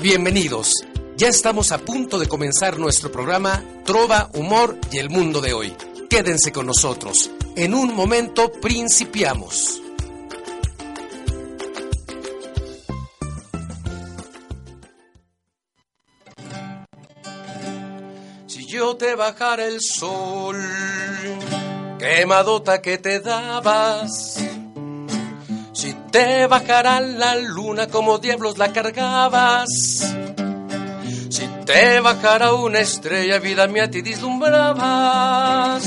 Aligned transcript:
Bienvenidos. 0.00 0.84
Ya 1.16 1.26
estamos 1.26 1.72
a 1.72 1.78
punto 1.78 2.20
de 2.20 2.28
comenzar 2.28 2.78
nuestro 2.78 3.10
programa 3.10 3.64
Trova, 3.84 4.30
Humor 4.32 4.78
y 4.92 4.98
el 4.98 5.10
Mundo 5.10 5.40
de 5.40 5.52
hoy. 5.54 5.76
Quédense 6.08 6.52
con 6.52 6.66
nosotros. 6.66 7.32
En 7.56 7.74
un 7.74 7.92
momento 7.96 8.52
principiamos. 8.52 9.82
Si 18.46 18.66
yo 18.66 18.96
te 18.96 19.16
bajara 19.16 19.66
el 19.66 19.80
sol, 19.80 20.62
quemadota 21.98 22.80
que 22.80 22.98
te 22.98 23.18
dabas. 23.18 24.47
Te 26.18 26.48
bajara 26.48 26.98
la 26.98 27.36
luna 27.36 27.86
como 27.86 28.18
diablos 28.18 28.58
la 28.58 28.72
cargabas. 28.72 29.68
Si 31.28 31.46
te 31.64 32.00
bajara 32.00 32.54
una 32.54 32.80
estrella, 32.80 33.38
vida 33.38 33.68
mía, 33.68 33.88
te 33.88 34.02
deslumbrabas. 34.02 35.84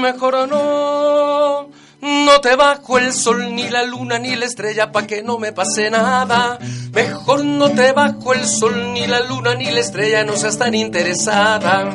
Mejor 0.00 0.48
no, 0.48 1.68
no 2.00 2.40
te 2.40 2.56
bajo 2.56 2.98
el 2.98 3.12
sol, 3.12 3.54
ni 3.54 3.68
la 3.68 3.84
luna, 3.84 4.18
ni 4.18 4.34
la 4.34 4.46
estrella, 4.46 4.90
pa' 4.90 5.06
que 5.06 5.22
no 5.22 5.38
me 5.38 5.52
pase 5.52 5.90
nada. 5.90 6.58
Mejor 6.92 7.44
no 7.44 7.70
te 7.70 7.92
bajo 7.92 8.34
el 8.34 8.48
sol, 8.48 8.94
ni 8.94 9.06
la 9.06 9.20
luna, 9.20 9.54
ni 9.54 9.70
la 9.70 9.78
estrella, 9.78 10.24
no 10.24 10.36
seas 10.36 10.58
tan 10.58 10.74
interesada. 10.74 11.94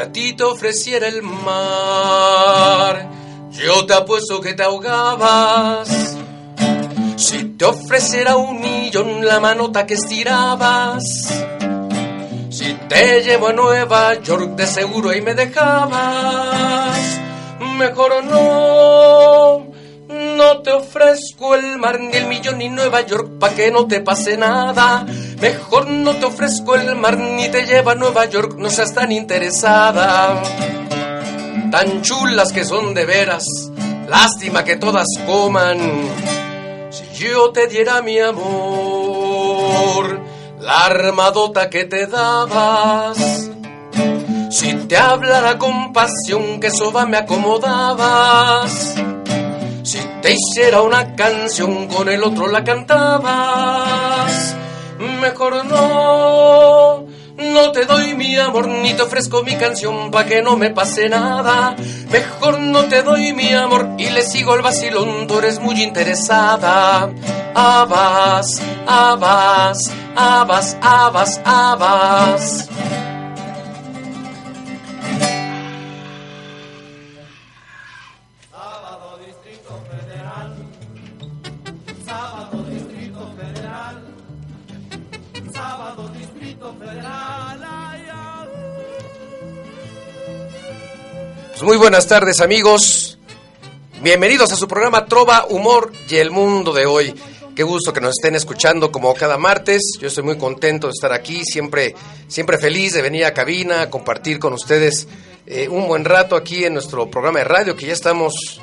Si 0.00 0.06
a 0.06 0.12
ti 0.12 0.32
te 0.32 0.44
ofreciera 0.44 1.08
el 1.08 1.20
mar, 1.20 3.06
yo 3.50 3.84
te 3.84 3.92
apuesto 3.92 4.40
que 4.40 4.54
te 4.54 4.62
ahogabas. 4.62 6.16
Si 7.16 7.44
te 7.44 7.66
ofreciera 7.66 8.34
un 8.36 8.62
millón 8.62 9.26
la 9.26 9.40
manota 9.40 9.84
que 9.84 9.92
estirabas. 9.92 11.04
Si 12.48 12.72
te 12.88 13.20
llevo 13.20 13.48
a 13.48 13.52
Nueva 13.52 14.14
York 14.22 14.56
de 14.56 14.66
seguro 14.66 15.10
ahí 15.10 15.20
me 15.20 15.34
dejabas. 15.34 16.98
Mejor 17.76 18.24
no, 18.24 19.66
no 20.08 20.62
te 20.62 20.72
ofrezco 20.72 21.54
el 21.56 21.76
mar 21.76 22.00
ni 22.00 22.16
el 22.16 22.24
millón 22.24 22.56
ni 22.56 22.70
Nueva 22.70 23.02
York 23.02 23.32
pa' 23.38 23.50
que 23.50 23.70
no 23.70 23.86
te 23.86 24.00
pase 24.00 24.38
nada. 24.38 25.04
Mejor 25.40 25.88
no 25.88 26.16
te 26.16 26.26
ofrezco 26.26 26.74
el 26.74 26.94
mar 26.96 27.16
ni 27.16 27.48
te 27.48 27.64
lleva 27.64 27.92
a 27.92 27.94
Nueva 27.94 28.26
York, 28.26 28.56
no 28.58 28.68
seas 28.68 28.92
tan 28.92 29.10
interesada. 29.10 30.42
Tan 31.70 32.02
chulas 32.02 32.52
que 32.52 32.64
son 32.64 32.92
de 32.92 33.06
veras, 33.06 33.46
lástima 34.06 34.64
que 34.64 34.76
todas 34.76 35.06
coman. 35.26 35.78
Si 36.90 37.24
yo 37.24 37.52
te 37.52 37.68
diera 37.68 38.02
mi 38.02 38.18
amor, 38.18 40.20
la 40.60 40.84
armadota 40.84 41.70
que 41.70 41.86
te 41.86 42.06
dabas. 42.06 43.48
Si 44.50 44.74
te 44.74 44.96
hablara 44.98 45.56
con 45.56 45.94
pasión, 45.94 46.60
que 46.60 46.70
soba 46.70 47.06
me 47.06 47.16
acomodabas. 47.16 48.94
Si 49.84 50.00
te 50.20 50.34
hiciera 50.34 50.82
una 50.82 51.16
canción, 51.16 51.86
con 51.86 52.10
el 52.10 52.22
otro 52.24 52.46
la 52.46 52.62
cantabas. 52.62 54.59
Mejor 55.00 55.64
no, 55.64 57.06
no 57.38 57.72
te 57.72 57.86
doy 57.86 58.14
mi 58.14 58.36
amor, 58.36 58.68
ni 58.68 58.92
te 58.92 59.00
ofrezco 59.00 59.42
mi 59.42 59.56
canción 59.56 60.10
pa' 60.10 60.26
que 60.26 60.42
no 60.42 60.58
me 60.58 60.68
pase 60.68 61.08
nada. 61.08 61.74
Mejor 62.10 62.60
no 62.60 62.84
te 62.84 63.02
doy 63.02 63.32
mi 63.32 63.50
amor 63.54 63.88
y 63.96 64.10
le 64.10 64.20
sigo 64.20 64.54
el 64.54 64.60
vacilón, 64.60 65.26
tú 65.26 65.38
eres 65.38 65.58
muy 65.58 65.82
interesada. 65.82 67.10
Abas, 67.54 68.60
abas, 68.86 69.90
abas, 70.14 70.76
abas, 70.82 71.40
abas. 71.46 72.68
Muy 91.62 91.76
buenas 91.76 92.06
tardes 92.06 92.40
amigos, 92.40 93.18
bienvenidos 94.00 94.50
a 94.50 94.56
su 94.56 94.66
programa 94.66 95.04
Trova, 95.04 95.44
Humor 95.50 95.92
y 96.08 96.16
el 96.16 96.30
Mundo 96.30 96.72
de 96.72 96.86
hoy. 96.86 97.14
Qué 97.54 97.62
gusto 97.64 97.92
que 97.92 98.00
nos 98.00 98.12
estén 98.12 98.34
escuchando 98.34 98.90
como 98.90 99.12
cada 99.12 99.36
martes. 99.36 99.82
Yo 100.00 100.08
estoy 100.08 100.24
muy 100.24 100.38
contento 100.38 100.86
de 100.86 100.92
estar 100.92 101.12
aquí, 101.12 101.44
siempre, 101.44 101.94
siempre 102.28 102.56
feliz 102.56 102.94
de 102.94 103.02
venir 103.02 103.26
a 103.26 103.34
cabina, 103.34 103.82
a 103.82 103.90
compartir 103.90 104.38
con 104.38 104.54
ustedes 104.54 105.06
eh, 105.46 105.68
un 105.68 105.86
buen 105.86 106.06
rato 106.06 106.34
aquí 106.34 106.64
en 106.64 106.72
nuestro 106.72 107.10
programa 107.10 107.40
de 107.40 107.44
radio 107.44 107.76
que 107.76 107.86
ya 107.86 107.92
estamos. 107.92 108.62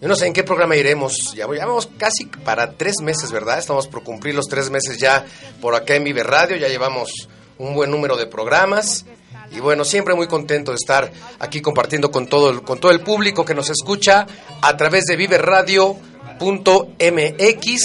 Yo 0.00 0.08
no 0.08 0.16
sé 0.16 0.26
en 0.26 0.32
qué 0.32 0.42
programa 0.42 0.76
iremos. 0.76 1.34
Ya, 1.34 1.46
ya 1.54 1.66
vamos 1.66 1.90
casi 1.98 2.24
para 2.24 2.72
tres 2.72 3.00
meses, 3.02 3.30
¿verdad? 3.32 3.58
Estamos 3.58 3.86
por 3.86 4.02
cumplir 4.02 4.34
los 4.34 4.46
tres 4.46 4.70
meses 4.70 4.96
ya 4.96 5.26
por 5.60 5.74
acá 5.74 5.94
en 5.94 6.04
Vive 6.04 6.22
Radio. 6.22 6.56
Ya 6.56 6.68
llevamos 6.68 7.28
un 7.58 7.74
buen 7.74 7.90
número 7.90 8.16
de 8.16 8.26
programas. 8.26 9.04
Y 9.52 9.60
bueno, 9.60 9.84
siempre 9.84 10.14
muy 10.14 10.26
contento 10.26 10.70
de 10.70 10.76
estar 10.76 11.10
aquí 11.38 11.60
compartiendo 11.60 12.10
con 12.10 12.26
todo 12.26 12.50
el, 12.50 12.62
con 12.62 12.78
todo 12.78 12.92
el 12.92 13.00
público 13.00 13.44
que 13.44 13.54
nos 13.54 13.68
escucha 13.70 14.26
a 14.62 14.76
través 14.76 15.04
de 15.06 15.16
Vive 15.16 15.38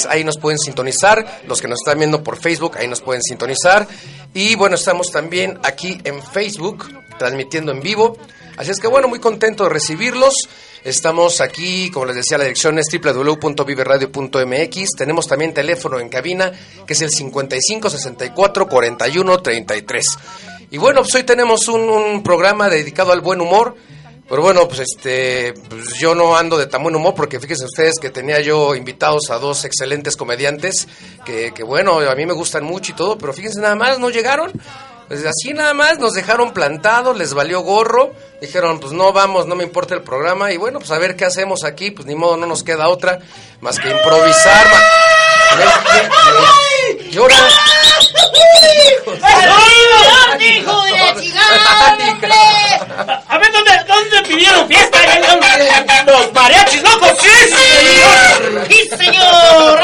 ahí 0.10 0.24
nos 0.24 0.38
pueden 0.38 0.60
sintonizar, 0.60 1.42
los 1.48 1.62
que 1.62 1.68
nos 1.68 1.80
están 1.82 1.98
viendo 1.98 2.24
por 2.24 2.38
Facebook, 2.38 2.78
ahí 2.78 2.88
nos 2.88 3.02
pueden 3.02 3.22
sintonizar. 3.22 3.86
Y 4.34 4.56
bueno, 4.56 4.76
estamos 4.76 5.12
también 5.12 5.60
aquí 5.64 6.00
en 6.04 6.24
Facebook, 6.24 6.88
transmitiendo 7.18 7.72
en 7.72 7.82
vivo. 7.82 8.18
Así 8.58 8.72
es 8.72 8.80
que 8.80 8.88
bueno, 8.88 9.10
muy 9.10 9.20
contento 9.20 9.66
de 9.66 9.70
recibirlos. 9.72 10.34
Estamos 10.86 11.42
aquí, 11.42 11.90
como 11.92 12.06
les 12.06 12.16
decía, 12.16 12.38
la 12.38 12.44
dirección 12.46 12.80
es 12.80 12.88
www.viveradio.mx. 12.92 14.90
Tenemos 14.96 15.28
también 15.28 15.54
teléfono 15.54 16.00
en 16.00 16.08
cabina, 16.10 16.52
que 16.86 16.94
es 16.94 17.02
el 17.02 17.10
55 17.10 17.90
64 17.90 18.68
41 18.68 19.38
33. 19.40 20.18
Y 20.72 20.78
bueno, 20.78 21.02
pues 21.02 21.16
hoy 21.16 21.24
tenemos 21.24 21.68
un, 21.68 22.22
programa 22.24 22.70
dedicado 22.70 23.12
al 23.12 23.22
buen 23.22 23.42
humor. 23.42 23.76
Pero 24.28 24.42
bueno, 24.42 24.68
pues 24.68 24.80
este, 24.80 25.54
pues 25.70 25.94
yo 26.00 26.16
no 26.16 26.36
ando 26.36 26.58
de 26.58 26.66
tan 26.66 26.82
buen 26.82 26.96
humor 26.96 27.14
porque 27.14 27.40
fíjense 27.40 27.66
ustedes 27.66 28.00
que 28.02 28.10
tenía 28.10 28.40
yo 28.42 28.74
invitados 28.74 29.30
a 29.30 29.38
dos 29.38 29.66
excelentes 29.66 30.18
comediantes 30.18 30.88
que, 31.24 31.54
que 31.54 31.62
bueno, 31.64 32.00
a 32.00 32.16
mí 32.16 32.26
me 32.26 32.34
gustan 32.34 32.64
mucho 32.64 32.92
y 32.92 32.96
todo, 32.96 33.20
pero 33.20 33.34
fíjense 33.34 33.60
nada 33.62 33.76
más, 33.76 34.00
no 34.00 34.10
llegaron. 34.10 34.52
Pues 35.08 35.24
así 35.24 35.54
nada 35.54 35.76
más 35.76 36.00
nos 36.00 36.14
dejaron 36.14 36.52
plantados, 36.54 37.16
les 37.16 37.36
valió 37.36 37.60
gorro, 37.60 38.14
dijeron 38.42 38.80
pues 38.80 38.94
no 38.94 39.14
vamos, 39.14 39.46
no 39.46 39.54
me 39.56 39.64
importa 39.64 39.94
el 39.94 40.02
programa 40.02 40.52
y 40.52 40.58
bueno, 40.58 40.80
pues 40.80 40.90
a 40.90 40.98
ver 40.98 41.16
qué 41.16 41.26
hacemos 41.26 41.64
aquí, 41.64 41.92
pues 41.92 42.08
ni 42.08 42.16
modo, 42.16 42.36
no 42.36 42.48
nos 42.48 42.64
queda 42.64 42.90
otra 42.90 43.20
más 43.62 43.78
que 43.78 43.92
improvisar. 43.92 44.66
ma- 44.72 44.82
Llora. 47.12 47.36
¡Ay, 47.38 47.85
hijo 50.42 50.84
de 50.84 50.92
la 50.92 51.16
chingada, 51.20 51.98
hombre! 52.14 52.34
A 53.28 53.38
ver, 53.38 53.52
¿dónde, 53.52 53.72
dónde 53.88 54.22
pidieron 54.28 54.68
fiesta? 54.68 55.00
¡Los 56.06 56.34
mariachis 56.34 56.84
locos! 56.84 57.12
¡Sí, 57.20 57.28
señor! 57.50 58.68
¡Sí, 58.70 58.90
señor! 58.98 59.82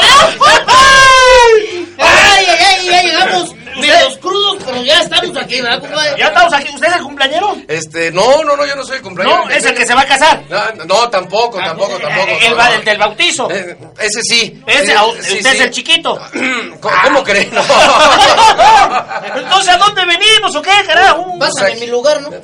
¡Ay, 1.98 2.46
ay, 2.46 2.46
ay! 2.48 2.86
Ya 2.86 3.02
llegamos 3.02 3.54
medio 3.80 4.20
crudos, 4.20 4.62
pero 4.64 4.82
ya 4.82 5.00
estamos 5.02 5.36
aquí, 5.36 5.60
¿verdad, 5.60 5.80
compadre? 5.80 6.14
¿Ya 6.18 6.26
estamos 6.26 6.52
aquí? 6.54 6.74
¿Usted 6.74 6.88
es 6.88 6.96
el 6.96 7.02
cumpleañero? 7.02 7.56
Este, 7.68 8.10
no, 8.12 8.42
no, 8.44 8.56
no, 8.56 8.66
yo 8.66 8.76
no 8.76 8.84
soy 8.84 8.96
el 8.96 9.02
cumpleaños. 9.02 9.36
No, 9.46 9.50
es 9.50 9.64
el 9.64 9.74
que 9.74 9.86
se 9.86 9.94
va 9.94 10.02
a 10.02 10.06
casar. 10.06 10.42
No, 10.48 10.84
no, 10.84 11.08
tampoco, 11.10 11.58
tampoco, 11.58 11.98
tampoco. 11.98 12.28
El, 12.40 12.56
no, 12.56 12.66
el 12.66 12.84
del 12.84 12.98
bautizo. 12.98 13.50
Eh, 13.50 13.76
Ese 13.98 14.20
sí. 14.22 14.62
Ese, 14.66 14.92
Sí, 15.22 15.28
sí, 15.42 15.48
es 15.48 15.60
el 15.60 15.70
chiquito. 15.70 16.18
¿Cómo, 16.80 16.94
cómo 17.04 17.24
cree? 17.24 17.46
No. 17.52 17.62
Entonces, 19.34 19.68
¿a 19.74 19.76
dónde 19.78 20.04
venimos 20.04 20.54
o 20.54 20.62
qué, 20.62 20.70
carajo? 20.86 21.38
Pásame 21.38 21.72
aquí- 21.72 21.80
mi 21.80 21.86
lugar, 21.86 22.20
¿no? 22.20 22.30
No, 22.32 22.38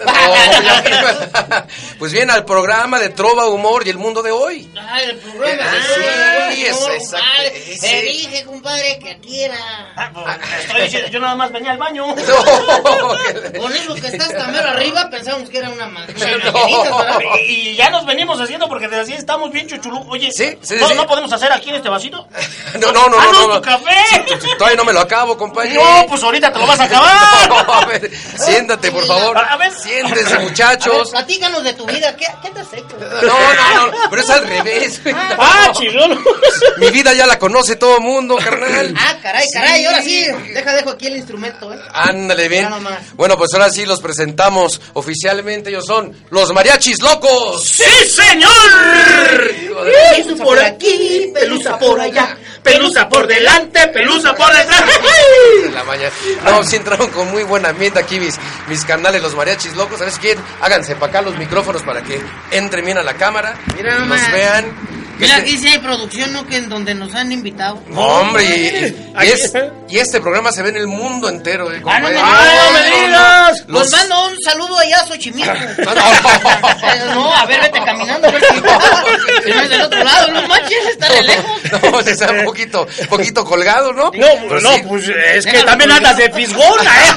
ya- 0.63 1.67
pues 1.99 2.13
bien, 2.13 2.31
al 2.31 2.45
programa 2.45 2.99
de 2.99 3.11
Trova, 3.11 3.47
Humor 3.49 3.87
y 3.87 3.91
el 3.91 3.99
mundo 3.99 4.23
de 4.23 4.31
hoy. 4.31 4.71
Ah, 4.79 5.01
el 5.03 5.17
programa 5.17 5.63
Ah, 5.65 6.51
sí, 6.53 6.65
es-. 6.65 7.81
Te 7.81 8.03
dije, 8.03 8.45
compadre, 8.45 8.99
que 8.99 9.11
aquí 9.11 9.43
era. 9.43 9.57
Ah, 9.97 10.11
pues, 10.13 10.65
estoy 10.65 10.83
diciendo, 10.83 11.11
yo 11.19 11.23
nada 11.23 11.35
más 11.37 11.53
venía 11.53 11.73
al 11.73 11.79
baño. 11.79 12.07
No, 12.29 13.59
Con 13.61 13.73
eso 13.73 13.95
que 13.95 14.07
estás 14.07 14.29
tan 14.37 14.53
mero 14.53 14.69
arriba, 14.69 15.09
pensábamos 15.11 15.49
que 15.51 15.59
era 15.59 15.71
una 15.71 15.87
ma- 15.87 16.07
unas 16.09 16.53
No. 16.53 17.37
Y, 17.47 17.75
ya 17.77 17.91
nos 17.91 18.05
venimos 18.07 18.41
haciendo 18.41 18.69
porque 18.69 18.87
desde 18.89 19.03
así 19.03 19.13
estamos 19.15 19.51
bien 19.51 19.67
chuchulú. 19.67 20.05
Oye, 20.11 20.31
Sí, 20.33 20.57
sí, 20.63 20.77
¿no, 20.79 20.89
sí. 20.89 20.95
¿no 20.95 21.07
podemos 21.07 21.33
hacer 21.33 21.51
aquí 21.53 21.71
en 21.71 21.77
este 21.77 21.89
vasito? 21.89 22.27
no, 22.81 22.93
no, 22.93 23.09
no. 23.09 23.17
¡Ah, 23.19 23.29
no, 23.33 23.49
no, 23.49 23.55
tu 23.57 23.63
café! 23.63 23.95
Todavía 24.59 24.77
no 24.77 24.85
me 24.85 24.93
lo 24.93 25.01
acabo, 25.01 25.37
compañero. 25.37 25.83
No, 25.83 26.07
pues 26.07 26.23
ahorita 26.23 26.53
te 26.53 26.59
lo 26.59 26.67
vas 26.67 26.81
a 26.81 26.85
acabar. 26.85 27.49
No, 27.49 27.57
a 27.75 27.85
ver, 27.87 28.11
siéntate, 28.15 28.91
por 28.93 29.05
favor. 29.07 29.37
A 29.39 29.57
ver. 29.57 29.73
Siéntense, 29.73 30.35
A 30.35 30.39
ver, 30.39 30.49
muchachos. 30.49 31.11
platícanos 31.11 31.65
de 31.65 31.73
tu 31.75 31.87
vida. 31.87 32.15
¿Qué, 32.17 32.27
qué 32.43 32.51
te 32.51 32.61
has 32.61 32.73
hecho? 32.73 32.97
No, 33.01 33.21
no, 33.33 33.87
no, 33.87 34.11
pero 34.11 34.23
es 34.23 34.31
al 34.31 34.47
revés. 34.47 35.01
¡Ah, 35.39 35.71
chirón! 35.73 36.23
Mi 36.79 36.91
vida 36.91 37.13
ya 37.15 37.27
la 37.27 37.39
conoce 37.39 37.77
todo 37.77 37.97
el 37.97 38.03
mundo, 38.03 38.37
carnal. 38.37 38.95
Ah, 38.99 39.17
caray, 39.23 39.47
caray, 39.53 39.85
ahora 39.87 40.03
sí. 40.03 40.27
Deja, 40.55 40.73
dejo 40.75 40.91
aquí 40.91 41.08
el 41.09 41.17
instrumento, 41.17 41.73
¿eh? 41.73 41.79
Ándale, 41.93 42.49
bien. 42.49 42.69
Bueno, 43.15 43.37
pues 43.37 43.53
ahora 43.55 43.71
sí 43.71 43.85
los 43.85 44.01
presentamos 44.01 44.81
oficialmente. 44.95 45.71
Ellos 45.71 45.85
son 45.87 46.15
los 46.31 46.53
mariachis 46.53 47.03
locos. 47.03 47.65
¡Sí, 47.65 47.83
señor! 48.09 48.51
Pelusa 50.15 50.45
por 50.45 50.59
aquí, 50.59 51.31
pelusa 51.35 51.79
por 51.79 52.01
allá. 52.01 52.37
Pelusa 52.63 53.09
por 53.09 53.27
delante, 53.27 53.87
pelusa 53.89 54.35
por 54.35 54.53
detrás. 54.53 54.83
En 55.65 55.75
la 55.75 55.85
mañana. 55.85 56.11
No, 56.45 56.63
sí 56.65 56.77
entraron 56.77 57.09
con 57.11 57.31
muy 57.31 57.45
buen 57.45 57.65
ambiente 57.65 57.99
aquí 57.99 58.19
mis, 58.21 58.39
mis 58.69 58.85
canales, 58.85 59.23
los 59.23 59.35
mariachis 59.35 59.75
locos. 59.77 59.99
¿Sabes 59.99 60.19
quién? 60.19 60.39
Háganse 60.61 60.95
para 60.97 61.07
acá 61.11 61.23
los 61.23 61.37
micrófonos 61.37 61.83
para 61.83 62.03
que 62.03 62.21
entren 62.51 62.85
bien 62.85 62.99
a 62.99 63.03
la 63.03 63.15
cámara. 63.15 63.57
Mira 63.77 63.99
nos 64.01 64.33
vean. 64.33 64.99
Mira, 65.19 65.39
Este- 65.39 65.51
aquí 65.51 65.59
sí 65.59 65.69
hay 65.69 65.79
producción, 65.79 66.33
¿no? 66.33 66.47
Que 66.47 66.57
en 66.59 66.69
donde 66.69 66.95
nos 66.95 67.15
han 67.15 67.33
invitado. 67.33 67.83
No, 67.89 68.01
hombre, 68.01 68.45
y, 68.45 68.49
y- 68.49 69.13
y 69.15 69.17
Aquí- 69.17 69.31
es- 69.33 69.53
y 69.89 69.99
este 69.99 70.21
programa 70.21 70.53
se 70.53 70.63
ve 70.63 70.69
en 70.71 70.77
el 70.77 70.87
mundo 70.87 71.29
entero. 71.29 71.73
eh, 71.73 71.83
Ah, 71.87 71.99
no 72.01 72.09
me 72.09 72.15
¡Ah, 72.19 72.47
no 72.67 72.73
me 72.73 72.85
digas! 73.07 73.65
Los- 73.67 73.79
Pues 73.89 73.93
mando 73.93 74.27
un 74.29 74.37
saludo 74.43 74.79
allá 74.79 75.01
a 75.01 75.07
Xochimilco. 75.07 75.53
No, 75.79 75.95
no. 75.95 76.01
Eh, 76.89 77.05
No, 77.15 77.35
a 77.35 77.45
ver, 77.47 77.61
vete 77.61 77.81
caminando, 77.85 78.29
a 78.29 78.31
ver 78.31 78.43
si, 78.45 78.61
no 79.51 79.61
es 79.63 79.69
del 79.71 79.83
otro 79.83 80.05
lado, 80.05 80.29
no 80.31 80.47
manches, 80.47 80.87
está 80.91 81.09
de 81.13 81.23
lejos. 81.23 81.61
No, 81.83 82.01
está 82.01 82.31
un 82.33 82.45
poquito, 82.45 82.87
poquito 83.09 83.45
colgado, 83.45 83.93
¿no? 83.93 84.05
No, 84.05 84.11
Pero 84.13 84.61
no, 84.61 84.73
sí. 84.75 84.83
pues 84.89 85.05
es 85.09 85.45
que 85.45 85.51
Déjalo 85.53 85.65
también 85.67 85.91
andas 85.93 86.17
de 86.17 86.31
fisgona, 86.33 86.91
¿eh? 87.05 87.13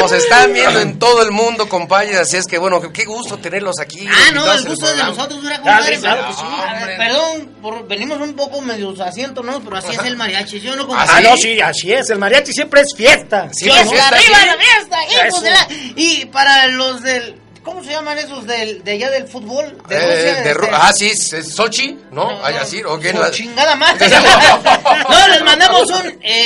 Nos 0.00 0.12
están 0.12 0.52
viendo 0.52 0.80
en 0.80 0.98
todo 0.98 1.22
el 1.22 1.30
mundo, 1.30 1.68
compañeros, 1.68 2.22
así 2.22 2.36
es 2.36 2.46
que 2.46 2.58
bueno, 2.58 2.80
qué 2.92 3.04
gusto 3.04 3.38
tenerlos 3.38 3.76
aquí. 3.80 4.06
Ah, 4.10 4.30
no, 4.32 4.52
el 4.52 4.64
gusto 4.66 4.88
es 4.90 4.96
de 4.96 5.02
nosotros, 5.04 5.42
mira, 5.42 5.60
Ah, 5.64 5.80
compadre. 5.94 5.96
sí, 5.96 6.02
claro 6.02 6.32
sí. 6.32 6.42
Hombre. 6.76 6.96
Perdón, 6.96 7.50
por- 7.62 7.86
venimos 7.88 8.20
un 8.20 8.34
poco 8.34 8.60
medio 8.60 8.94
asientos, 9.02 9.44
¿no? 9.44 9.60
Pero 9.62 9.76
así 9.76 9.92
es 9.92 9.98
el 10.04 10.16
mariachi, 10.16 10.60
¿sí 10.60 10.68
o 10.68 10.76
no? 10.76 10.86
¿Ah, 10.94 11.06
Ah, 11.08 11.16
sí? 11.18 11.22
no, 11.24 11.36
sí, 11.36 11.60
así 11.60 11.92
es. 11.92 12.08
El 12.10 12.18
mariachi 12.18 12.52
siempre 12.52 12.80
es 12.82 12.88
fiesta. 12.96 13.48
Sí, 13.52 13.64
¡Fiesta, 13.66 13.84
la 13.84 13.90
fiesta 13.90 14.08
arriba 14.16 14.38
aquí. 14.38 14.46
la 14.46 14.56
fiesta! 14.56 14.96
hijos 15.26 15.42
de 15.42 15.50
la- 15.50 15.68
Y 15.96 16.24
para 16.26 16.66
los 16.68 17.02
del... 17.02 17.40
¿Cómo 17.62 17.82
se 17.82 17.90
llaman 17.90 18.16
esos 18.16 18.46
del, 18.46 18.84
de 18.84 18.92
allá 18.92 19.10
del 19.10 19.26
fútbol? 19.26 19.76
De 19.88 19.96
Eh, 19.96 20.00
Rusia. 20.00 20.34
de 20.44 20.54
Ru- 20.54 20.64
este- 20.66 20.76
ah, 20.80 20.92
sí, 20.92 21.10
es 21.10 21.52
Sochi, 21.52 21.98
¿no? 22.12 22.30
No, 22.30 22.44
así, 22.44 22.80
¿o 22.84 22.96
qué? 23.00 23.10
su 23.10 23.18
La- 23.18 23.32
chingada 23.32 23.74
madre. 23.74 24.08
no, 25.10 25.26
les 25.28 25.42
mandamos 25.42 25.90
un... 25.90 26.16
¡Eh! 26.22 26.36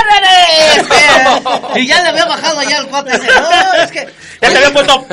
¡Árale! 0.00 1.80
Y 1.80 1.86
ya 1.86 2.02
le 2.02 2.08
había 2.10 2.24
bajado 2.26 2.58
allá 2.58 2.78
al 2.78 2.88
cuate 2.88 3.16
ese. 3.16 3.26
No, 3.26 3.74
es 3.82 3.90
que... 3.90 4.08
Ya 4.40 4.48
te 4.50 4.56
había 4.56 4.72
puesto. 4.72 5.06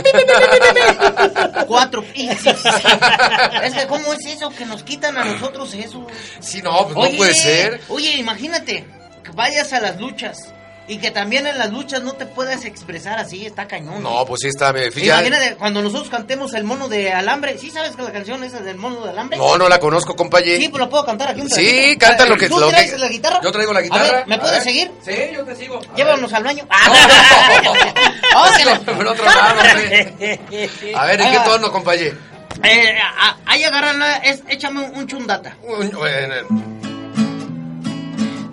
Cuatro. 1.67 2.05
Sí. 2.15 2.29
Es 2.29 3.73
que, 3.73 3.87
¿cómo 3.87 4.13
es 4.13 4.25
eso? 4.25 4.49
Que 4.49 4.65
nos 4.65 4.83
quitan 4.83 5.17
a 5.17 5.25
nosotros 5.25 5.73
eso. 5.73 6.07
Sí, 6.39 6.61
no, 6.61 6.87
pues 6.87 7.11
no 7.11 7.17
puede 7.17 7.33
ser. 7.33 7.81
Oye, 7.89 8.11
imagínate 8.15 8.85
que 9.23 9.31
vayas 9.31 9.73
a 9.73 9.79
las 9.81 9.97
luchas 9.99 10.53
y 10.89 10.99
que 10.99 11.11
también 11.11 11.45
en 11.47 11.57
las 11.57 11.69
luchas 11.71 12.01
no 12.01 12.13
te 12.13 12.25
puedas 12.25 12.63
expresar 12.63 13.19
así, 13.19 13.45
está 13.45 13.67
cañón. 13.67 14.01
No, 14.01 14.25
pues 14.25 14.39
sí 14.41 14.47
está, 14.47 14.71
me 14.71 14.89
fíjate. 14.89 15.27
Imagínate 15.27 15.55
cuando 15.57 15.81
nosotros 15.81 16.09
cantemos 16.09 16.53
el 16.53 16.63
mono 16.63 16.87
de 16.87 17.11
alambre. 17.11 17.57
¿Sí 17.57 17.71
sabes 17.71 17.93
que 17.95 18.03
la 18.03 18.11
canción 18.13 18.41
esa 18.45 18.61
del 18.61 18.77
mono 18.77 19.03
de 19.03 19.09
alambre? 19.09 19.37
No, 19.37 19.57
no 19.57 19.67
la 19.67 19.79
conozco, 19.79 20.15
compañero. 20.15 20.57
Sí, 20.61 20.69
pues 20.69 20.79
lo 20.79 20.89
puedo 20.89 21.05
cantar 21.05 21.29
aquí 21.29 21.41
un 21.41 21.49
Sí, 21.49 21.97
canta 21.99 22.25
lo 22.25 22.37
que- 22.37 22.47
¿Tú 22.47 22.57
lo 22.59 22.67
que- 22.67 22.73
traes 22.75 22.99
la 22.99 23.07
guitarra? 23.09 23.41
Yo 23.43 23.51
traigo 23.51 23.73
la 23.73 23.79
A 23.79 23.83
guitarra. 23.83 24.03
ver, 24.19 24.27
¿me 24.27 24.39
puedes 24.39 24.63
seguir? 24.63 24.91
Sí, 25.05 25.13
yo 25.33 25.43
te 25.43 25.55
sigo. 25.55 25.79
A 25.93 25.95
Llévanos 25.95 26.31
al 26.33 26.43
baño. 26.43 26.65
Que 28.57 28.65
la-. 28.65 28.77
A 31.01 31.05
ver, 31.05 31.21
¿en 31.21 31.31
qué 31.31 31.39
tono, 31.45 31.71
compañero? 31.71 32.17
Eh, 32.63 32.97
ahí 33.45 33.63
agárrala, 33.63 34.17
es, 34.17 34.41
échame 34.47 34.81
un, 34.85 34.95
un 34.95 35.07
chundata. 35.07 35.55
Un- 35.63 35.91
bueno, 35.91 36.35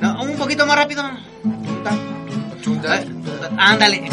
No, 0.01 0.23
un 0.23 0.37
poquito 0.37 0.67
más 0.67 0.77
rápido. 0.77 1.03
Ándale. 3.59 4.09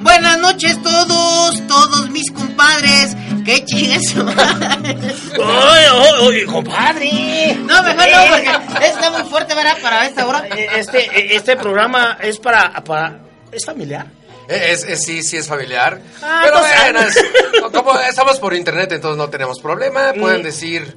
Buenas 0.00 0.38
noches 0.38 0.80
todos, 0.82 1.66
todos 1.66 2.10
mis 2.10 2.30
compadres. 2.30 3.16
Qué 3.44 3.64
chingazo. 3.64 4.26
¡Ay, 4.28 5.84
ay, 5.92 6.10
ay, 6.20 6.44
compadre! 6.46 7.54
No, 7.64 7.82
mejor 7.82 8.06
no, 8.08 8.30
porque 8.30 8.86
está 8.86 9.10
muy 9.10 9.22
fuerte, 9.30 9.54
¿verdad? 9.54 9.76
Para 9.82 10.06
esta 10.06 10.26
hora. 10.26 10.46
Eh, 10.56 10.68
Este, 10.76 11.36
este 11.36 11.56
programa 11.56 12.18
es 12.20 12.38
para, 12.38 12.72
para... 12.84 13.20
¿Es 13.52 13.64
familiar? 13.64 14.06
Eh, 14.48 14.68
Es, 14.72 14.84
es- 14.84 15.04
sí, 15.04 15.22
sí 15.22 15.36
es 15.36 15.46
familiar. 15.46 16.00
Ah, 16.22 16.40
Pero 16.44 16.58
pues, 16.58 16.72
bueno, 16.82 17.00
es- 17.00 17.72
como 17.72 17.98
estamos 18.00 18.38
por 18.38 18.54
internet, 18.54 18.92
entonces 18.92 19.18
no 19.18 19.28
tenemos 19.28 19.60
problema. 19.60 20.12
Pueden 20.18 20.40
Mm. 20.40 20.44
decir 20.44 20.96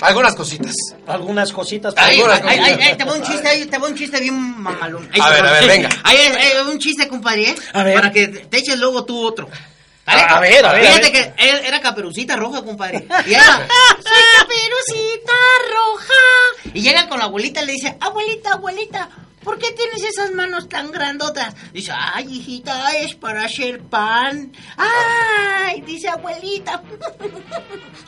algunas 0.00 0.34
cositas. 0.34 0.74
Algunas 1.06 1.52
cositas. 1.52 1.94
Algunas 1.96 2.42
ay, 2.44 2.94
te 2.96 3.04
voy 3.04 3.18
un 3.18 3.24
chiste, 3.24 3.48
ahí, 3.48 3.66
te 3.66 3.78
voy 3.78 3.90
un 3.92 3.96
chiste 3.96 4.20
bien 4.20 4.34
mamalón. 4.62 5.08
Ahí 5.12 5.20
A 5.20 5.30
ver, 5.30 5.44
va. 5.44 5.48
a 5.48 5.52
ver, 5.52 5.66
venga. 5.66 5.88
Ahí, 6.04 6.16
ahí, 6.18 6.52
un 6.70 6.78
chiste, 6.78 7.08
compadre, 7.08 7.50
¿eh? 7.50 7.54
A 7.72 7.82
ver. 7.82 7.94
Para 7.94 8.10
que 8.12 8.28
te 8.28 8.58
eches 8.58 8.78
luego 8.78 9.04
tú 9.04 9.18
otro. 9.24 9.48
A- 10.08 10.36
a 10.36 10.40
ver, 10.40 10.64
a 10.64 10.72
ver, 10.72 10.82
Fíjate 10.86 11.06
a 11.06 11.10
ver. 11.10 11.34
que 11.34 11.48
él 11.48 11.60
era 11.64 11.80
caperucita 11.80 12.36
roja, 12.36 12.62
compadre. 12.62 13.08
Y 13.26 13.34
era, 13.34 13.44
soy 14.02 14.22
caperucita 14.38 15.32
roja. 15.74 16.72
Y 16.74 16.80
llega 16.82 17.08
con 17.08 17.18
la 17.18 17.24
abuelita 17.24 17.62
y 17.62 17.66
le 17.66 17.72
dice, 17.72 17.96
abuelita, 18.00 18.52
abuelita, 18.52 19.08
¿por 19.46 19.60
qué 19.60 19.70
tienes 19.70 20.02
esas 20.02 20.32
manos 20.32 20.68
tan 20.68 20.90
grandotas? 20.90 21.54
Dice, 21.72 21.92
ay, 21.94 22.26
hijita, 22.28 22.90
es 22.96 23.14
para 23.14 23.44
hacer 23.44 23.80
pan. 23.80 24.52
Ay, 24.76 25.82
dice 25.82 26.08
abuelita. 26.08 26.82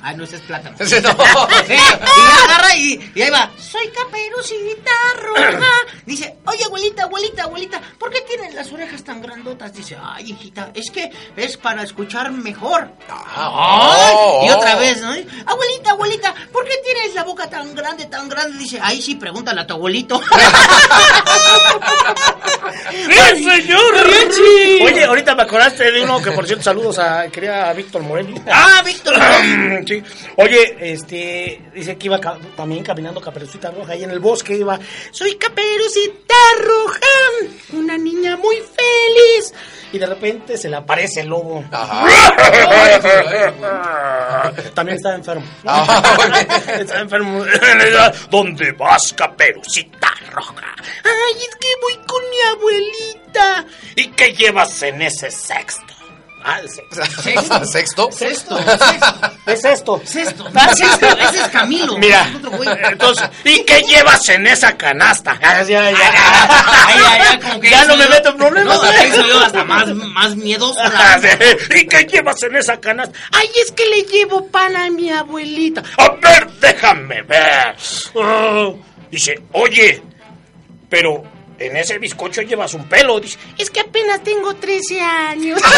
Ay, 0.03 0.17
no, 0.17 0.25
ese 0.25 0.37
es 0.37 0.43
plátano. 0.43 0.77
Sí, 0.85 0.97
no. 1.01 1.11
Eh, 1.69 1.77
y 1.77 2.45
agarra 2.45 2.77
y, 2.77 3.13
y 3.15 3.23
ahí 3.23 3.31
va. 3.31 3.51
Soy 3.59 3.89
caperucita 3.89 4.91
roja. 5.17 5.67
Dice, 6.07 6.39
oye, 6.47 6.65
abuelita, 6.65 7.05
abuelita, 7.05 7.43
abuelita, 7.45 7.81
¿por 7.99 8.11
qué 8.11 8.23
tienes 8.23 8.55
las 8.55 8.73
orejas 8.73 9.05
tan 9.05 9.21
grandotas? 9.21 9.73
Dice, 9.75 9.99
ay, 10.03 10.31
hijita, 10.31 10.71
es 10.75 10.91
que 10.91 11.11
es 11.37 11.57
para 11.59 11.83
escuchar 11.83 12.33
mejor. 12.33 12.91
Ay, 13.09 14.15
oh, 14.15 14.45
y 14.47 14.51
otra 14.51 14.77
oh. 14.77 14.81
vez, 14.81 15.01
¿no? 15.03 15.09
Abuelita, 15.11 15.91
abuelita, 15.91 16.35
¿por 16.53 16.65
qué 16.65 16.75
tienes 16.83 17.15
la 17.15 17.25
boca 17.25 17.51
tan 17.51 17.75
grande, 17.75 18.07
tan 18.07 18.29
grande? 18.29 18.59
Dice, 18.59 18.81
ahí 18.83 19.03
sí, 19.03 19.17
pregúntale 19.17 19.61
a 19.61 19.67
tu 19.67 19.75
abuelito. 19.75 20.21
¡Sí, 23.35 23.45
señor! 23.45 23.81
¡Richie! 24.07 24.83
Oye, 24.85 25.05
ahorita 25.05 25.35
me 25.35 25.43
acordaste 25.43 25.91
de 25.93 26.03
uno 26.03 26.21
que, 26.23 26.31
por 26.33 26.47
cierto, 26.47 26.65
saludos 26.65 26.99
a... 26.99 27.29
Quería 27.29 27.69
a 27.69 27.73
Víctor 27.73 28.03
Morelli. 28.03 28.35
ah, 28.51 28.83
Víctor. 28.85 29.15
Sí. 29.87 30.03
Oye, 30.37 30.77
este, 30.81 31.63
dice 31.75 31.97
que 31.97 32.07
iba 32.07 32.21
ca- 32.21 32.37
también 32.57 32.83
caminando 32.83 33.21
Caperucita 33.21 33.71
Roja 33.71 33.93
ahí 33.93 34.05
en 34.05 34.11
el 34.11 34.19
bosque, 34.19 34.55
iba, 34.57 34.79
soy 35.13 35.37
Caperucita 35.37 36.35
Roja, 36.61 36.99
una 37.75 37.97
niña 37.97 38.37
muy 38.37 38.57
feliz. 38.57 39.55
Y 39.93 39.99
de 39.99 40.07
repente 40.07 40.59
se 40.59 40.69
le 40.69 40.77
aparece 40.77 41.21
el 41.23 41.29
lobo. 41.29 41.65
Ajá. 41.73 42.05
También 44.75 44.97
estaba 44.97 45.15
enfermo. 45.15 45.47
Ah. 45.65 46.03
Estaba 46.79 47.01
enfermo. 47.01 47.43
¿Dónde 48.31 48.73
vas, 48.73 49.15
Caperucita 49.17 49.98
Roja? 50.29 50.75
Ay, 51.05 51.43
es 51.49 51.57
que 51.57 51.69
voy 51.83 52.07
con 52.07 52.23
mi 52.31 52.41
abuelita. 52.53 53.67
¿Y 53.97 54.09
qué 54.09 54.33
llevas 54.33 54.83
en 54.83 55.03
ese 55.03 55.31
sexto? 55.31 55.99
Ah, 56.45 56.61
el 56.61 56.71
sexto. 56.71 57.05
¿Sexto? 57.05 57.65
¿Sexto? 57.67 58.13
Sexto, 58.13 58.59
sexto. 58.59 59.33
Es 59.47 59.65
esto. 59.65 60.01
Sexto. 60.05 60.45
Ah, 60.55 60.75
sexto. 60.75 61.07
Ese 61.07 61.41
es 61.41 61.49
Camilo. 61.49 61.99
Mira, 61.99 62.27
entonces, 62.91 63.29
¿y 63.45 63.63
qué 63.65 63.81
llevas 63.83 64.29
en 64.29 64.47
esa 64.47 64.77
canasta? 64.77 65.39
Ah, 65.43 65.63
ya, 65.63 65.91
ya, 65.91 65.99
Ay, 66.87 67.01
ay, 67.07 67.21
ay, 67.31 67.39
como 67.41 67.61
que 67.61 67.71
Ya 67.71 67.85
no 67.85 67.97
me 67.97 68.09
meto 68.09 68.31
en 68.31 68.37
problemas. 68.37 68.83
No, 68.83 69.27
yo 69.27 69.41
hasta 69.41 69.65
más, 69.65 69.89
más 69.89 70.37
miedoso. 70.37 70.79
Ah. 70.81 71.19
¿Y 71.75 71.87
qué 71.87 72.05
llevas 72.05 72.43
en 72.43 72.57
esa 72.57 72.79
canasta? 72.81 73.19
Ay, 73.33 73.49
es 73.63 73.73
que 73.73 73.87
le 73.87 74.03
llevo 74.03 74.47
pan 74.47 74.75
a 74.77 74.91
mi 74.91 75.11
abuelita. 75.11 75.83
A 75.97 76.11
ver, 76.11 76.49
déjame 76.61 77.23
ver. 77.23 77.77
Ah, 78.21 78.71
dice, 79.11 79.43
oye, 79.53 80.03
pero 80.89 81.23
en 81.59 81.77
ese 81.77 81.99
bizcocho 81.99 82.43
llevas 82.43 82.75
un 82.75 82.85
pelo. 82.89 83.19
Dice, 83.21 83.37
es 83.59 83.71
que 83.71 83.81
apenas 83.81 84.23
tengo 84.23 84.55
13 84.55 85.01
años. 85.01 85.61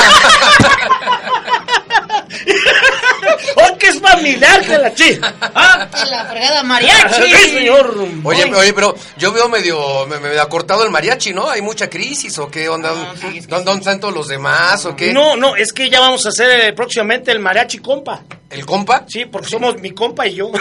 ¡Oh, 3.57 3.77
que 3.79 3.89
es 3.89 4.01
familiar 4.01 4.61
que 4.65 4.79
la 4.79 4.95
chica! 4.95 5.35
¡Ah, 5.55 5.89
la 6.11 6.25
fregada 6.27 6.63
mariachi! 6.63 7.23
Sí, 7.23 7.51
señor. 7.51 7.97
Oye, 8.25 8.45
Ay. 8.45 8.53
oye, 8.55 8.73
pero 8.73 8.95
yo 9.17 9.33
veo 9.33 9.49
medio, 9.49 10.07
me- 10.07 10.19
medio 10.21 10.41
acortado 10.43 10.85
el 10.85 10.91
mariachi, 10.91 11.33
¿no? 11.33 11.49
Hay 11.51 11.63
mucha 11.63 11.89
crisis 11.91 12.39
o 12.39 12.49
qué 12.51 12.69
onda. 12.69 12.91
No, 12.93 13.17
sí, 13.17 13.39
es 13.39 13.47
que 13.47 13.51
¿Dónde, 13.51 13.65
dónde 13.65 13.81
están 13.81 14.01
todos 14.01 14.15
los 14.15 14.29
demás 14.29 14.85
o 14.87 14.95
qué? 14.97 15.13
No, 15.13 15.37
no, 15.37 15.57
es 15.57 15.73
que 15.73 15.91
ya 15.91 16.01
vamos 16.01 16.25
a 16.27 16.29
hacer 16.31 16.61
eh, 16.61 16.73
próximamente 16.73 17.31
el 17.33 17.41
mariachi 17.41 17.79
compa. 17.79 18.23
¿El 18.51 18.67
compa? 18.67 19.05
Sí, 19.07 19.27
porque 19.27 19.49
somos 19.49 19.81
mi 19.81 19.93
compa 19.93 20.27
y 20.27 20.35
yo. 20.35 20.51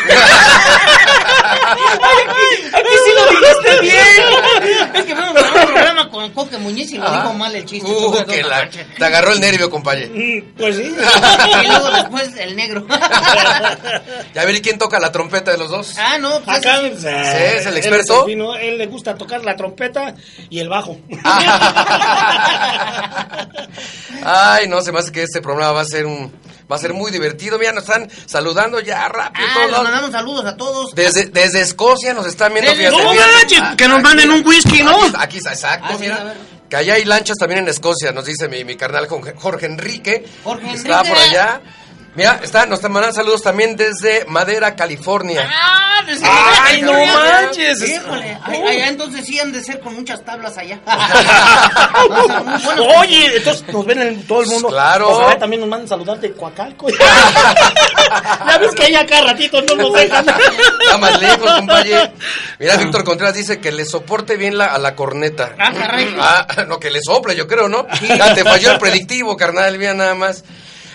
Aquí 2.71 2.89
sí 3.05 3.11
lo 3.15 3.25
dijiste 3.31 3.79
bien. 3.81 4.05
Es 4.93 5.05
que 5.05 5.13
a 5.13 5.29
un 5.29 5.33
programa 5.33 6.07
con 6.09 6.29
Coque 6.31 6.57
Muñiz 6.59 6.91
y 6.91 6.97
lo 6.99 7.09
dijo 7.11 7.33
mal 7.33 7.55
el 7.55 7.65
chiste. 7.65 7.89
Uh, 7.89 8.23
que 8.25 8.43
la- 8.43 8.69
te 8.69 9.03
agarró 9.05 9.31
el 9.33 9.39
nervio, 9.39 9.69
compañero. 9.71 10.11
Mm, 10.13 10.41
Pues 10.55 10.75
sí. 10.75 10.95
Y 11.63 11.67
luego 11.67 11.89
después 11.91 12.29
el 12.37 12.55
negro. 12.55 12.85
Ya 14.35 14.45
ver, 14.45 14.53
¿y 14.55 14.61
quién 14.61 14.77
toca 14.77 14.99
la 14.99 15.11
trompeta 15.11 15.49
de 15.51 15.57
los 15.57 15.71
dos? 15.71 15.95
ah, 15.97 16.19
no, 16.19 16.39
pues 16.41 16.57
Acá 16.59 16.81
ese- 16.81 17.09
eh, 17.09 17.55
es 17.57 17.65
el 17.65 17.71
él 17.73 17.77
experto. 17.77 18.25
fino, 18.25 18.53
él 18.55 18.77
le 18.77 18.85
gusta 18.85 19.15
tocar 19.15 19.43
la 19.43 19.55
trompeta 19.55 20.13
y 20.49 20.59
el 20.59 20.69
bajo. 20.69 20.95
Ay, 24.23 24.67
no, 24.67 24.81
se 24.81 24.91
me 24.91 24.99
hace 24.99 25.11
que 25.11 25.23
este 25.23 25.41
programa 25.41 25.71
va 25.71 25.81
a 25.81 25.85
ser 25.85 26.05
un, 26.05 26.31
va 26.71 26.75
a 26.75 26.79
ser 26.79 26.93
muy 26.93 27.11
divertido. 27.11 27.57
Mira, 27.57 27.71
nos 27.71 27.83
están 27.83 28.09
saludando 28.25 28.79
ya 28.79 29.07
rápido. 29.09 29.47
Ah, 29.49 29.53
todos 29.55 29.71
les 29.71 29.81
mandamos 29.81 30.11
saludos 30.11 30.45
a 30.45 30.55
todos. 30.57 30.95
Desde, 30.95 31.25
desde 31.27 31.61
Escocia 31.61 32.13
nos 32.13 32.25
están 32.25 32.53
viendo. 32.53 32.71
Fíjate, 32.73 32.95
¡No 32.95 33.13
manches! 33.13 33.61
Que 33.77 33.87
nos 33.87 34.01
manden 34.01 34.31
un 34.31 34.45
whisky, 34.45 34.83
¿no? 34.83 34.91
Aquí, 34.97 35.05
está, 35.07 35.21
aquí 35.23 35.37
está, 35.37 35.53
exacto, 35.53 35.87
Ah, 35.91 35.97
mira. 35.99 36.33
Que 36.69 36.75
allá 36.75 36.93
hay 36.95 37.05
lanchas 37.05 37.37
también 37.37 37.61
en 37.61 37.67
Escocia, 37.69 38.11
nos 38.11 38.25
dice 38.25 38.47
mi, 38.47 38.63
mi 38.63 38.75
carnal 38.75 39.07
Jorge, 39.07 39.65
Enrique. 39.65 40.23
Jorge 40.43 40.67
que 40.69 40.73
Está 40.75 40.99
Enrique. 40.99 41.13
por 41.15 41.23
allá. 41.23 41.61
Mira, 42.15 42.39
está, 42.43 42.65
nos 42.65 42.79
están 42.79 42.91
mandando 42.91 43.15
saludos 43.15 43.41
también 43.41 43.75
desde 43.75 44.25
Madera, 44.25 44.75
California. 44.75 45.49
Ah, 45.51 46.01
desde 46.05 46.25
¡Ay, 46.27 46.81
no 46.81 46.91
manches! 47.69 47.89
Híjole, 47.89 48.37
ay, 48.43 48.61
ay, 48.67 48.81
entonces 48.87 49.25
sí 49.25 49.39
han 49.39 49.51
de 49.51 49.63
ser 49.63 49.79
con 49.79 49.95
muchas 49.95 50.23
tablas 50.23 50.57
allá. 50.57 50.79
Oye, 52.99 53.37
entonces 53.37 53.67
nos 53.71 53.85
ven 53.85 54.01
en 54.01 54.27
todo 54.27 54.41
el 54.41 54.47
mundo. 54.47 54.69
Claro. 54.69 55.09
Ojalá 55.09 55.37
también 55.37 55.61
nos 55.61 55.69
mandan 55.69 55.87
saludar 55.87 56.19
de 56.19 56.31
Coacalco. 56.33 56.89
ya 56.89 58.57
ves 58.59 58.75
que 58.75 58.85
allá 58.85 59.05
cada 59.05 59.33
ratito 59.33 59.61
no 59.61 59.75
nos 59.75 59.93
dejan. 59.93 60.25
Está 60.27 60.97
más 60.97 61.19
lejos, 61.19 61.51
compañero. 61.51 62.11
Mira, 62.59 62.77
Víctor 62.77 63.03
Contreras 63.03 63.35
dice 63.35 63.59
que 63.59 63.71
le 63.71 63.85
soporte 63.85 64.37
bien 64.37 64.57
la, 64.57 64.67
a 64.67 64.79
la 64.79 64.95
corneta. 64.95 65.55
Ah, 65.57 65.71
caray. 65.73 66.15
Ah, 66.19 66.47
no, 66.67 66.79
que 66.79 66.89
le 66.89 67.01
sople, 67.01 67.35
yo 67.35 67.47
creo, 67.47 67.69
¿no? 67.69 67.87
Ya 68.01 68.33
te 68.33 68.43
falló 68.43 68.71
el 68.71 68.79
predictivo, 68.79 69.37
carnal, 69.37 69.77
mira 69.77 69.93
nada 69.93 70.15
más. 70.15 70.43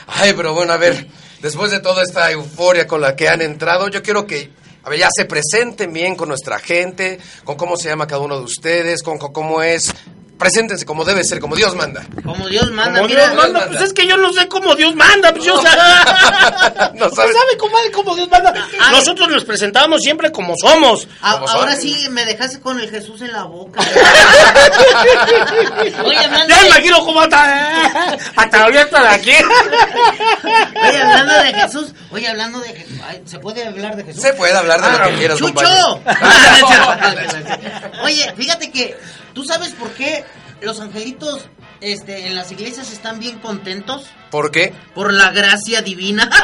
Ay, 0.07 0.33
pero 0.35 0.55
bueno, 0.55 0.73
a 0.73 0.77
ver, 0.77 1.07
después 1.41 1.71
de 1.71 1.81
toda 1.81 2.03
esta 2.03 2.31
euforia 2.31 2.87
con 2.87 3.01
la 3.01 3.17
que 3.17 3.29
han 3.29 3.43
entrado, 3.43 3.89
yo 3.89 4.03
quiero 4.03 4.27
que, 4.27 4.51
a 4.85 4.91
ver, 4.91 4.99
ya 4.99 5.09
se 5.11 5.25
presenten 5.25 5.93
bien 5.93 6.15
con 6.15 6.29
nuestra 6.29 6.59
gente, 6.59 7.19
con 7.45 7.57
cómo 7.57 7.77
se 7.77 7.89
llama 7.89 8.07
cada 8.07 8.21
uno 8.21 8.39
de 8.39 8.45
ustedes, 8.45 9.03
con, 9.03 9.17
con 9.19 9.33
cómo 9.33 9.63
es. 9.63 9.93
Preséntense 10.39 10.85
como 10.85 11.05
debe 11.05 11.23
ser, 11.25 11.39
como 11.41 11.55
Dios 11.55 11.75
manda. 11.77 12.05
Como 12.25 12.49
Dios 12.49 12.71
manda, 12.73 12.97
Como 13.01 13.09
mira. 13.09 13.25
Dios 13.27 13.37
manda, 13.37 13.61
manda. 13.61 13.69
pues 13.79 13.89
es 13.89 13.93
que 13.95 14.07
yo 14.07 14.17
no 14.17 14.33
sé 14.33 14.49
cómo 14.49 14.75
Dios 14.75 14.95
manda, 14.97 15.33
pues 15.33 15.45
yo 15.45 15.57
sé. 15.63 15.69
No. 16.95 17.09
¿Sabe 17.11 17.33
cómo, 17.59 17.77
cómo 17.93 18.15
Dios 18.17 18.29
manda? 18.29 18.53
Ay. 18.81 18.91
Nosotros 18.97 19.29
nos 19.29 19.45
presentamos 19.45 20.03
siempre 20.03 20.33
como 20.33 20.55
somos. 20.61 21.07
A- 21.23 21.35
Como 21.39 21.49
ahora 21.49 21.73
son. 21.73 21.81
sí 21.83 22.09
me 22.11 22.25
dejaste 22.25 22.59
con 22.61 22.81
el 22.81 22.91
Jesús 22.91 23.23
en 23.23 23.33
la 23.33 23.45
boca. 23.45 23.81
Oye, 26.05 26.19
hablando 26.19 26.49
Ya 26.49 26.67
imagino 26.67 27.05
cómo 27.05 27.21
hasta, 27.21 28.13
hasta 28.37 28.63
abierta 28.65 29.03
de 29.03 29.09
aquí. 29.09 29.31
oye, 29.31 30.99
hablando 31.03 31.35
de 31.45 31.55
Jesús. 31.55 31.93
Oye, 32.11 32.29
hablando 32.29 32.59
de 32.61 32.69
Jesús. 32.75 32.99
ay, 33.09 33.23
¿Se 33.25 33.39
puede 33.39 33.67
hablar 33.67 33.97
de 33.97 34.05
Jesús? 34.05 34.23
Se 34.23 34.33
puede 34.35 34.53
hablar 34.57 34.81
de 34.81 34.91
lo 34.99 35.05
que 35.05 35.15
quieras, 35.17 35.39
¡Chucho! 35.39 35.55
compañero. 35.55 36.01
Oye, 38.05 38.33
fíjate 38.37 38.71
que, 38.71 38.97
¿tú 39.35 39.45
sabes 39.45 39.73
por 39.73 39.91
qué 39.91 40.25
los 40.63 40.81
angelitos 40.81 41.43
este, 41.81 42.27
en 42.27 42.35
las 42.37 42.51
iglesias 42.53 42.91
están 42.93 43.19
bien 43.21 43.39
contentos? 43.41 44.07
¿Por 44.31 44.51
qué? 44.51 44.73
Por 44.95 45.13
la 45.13 45.31
gracia 45.31 45.83
divina. 45.83 46.31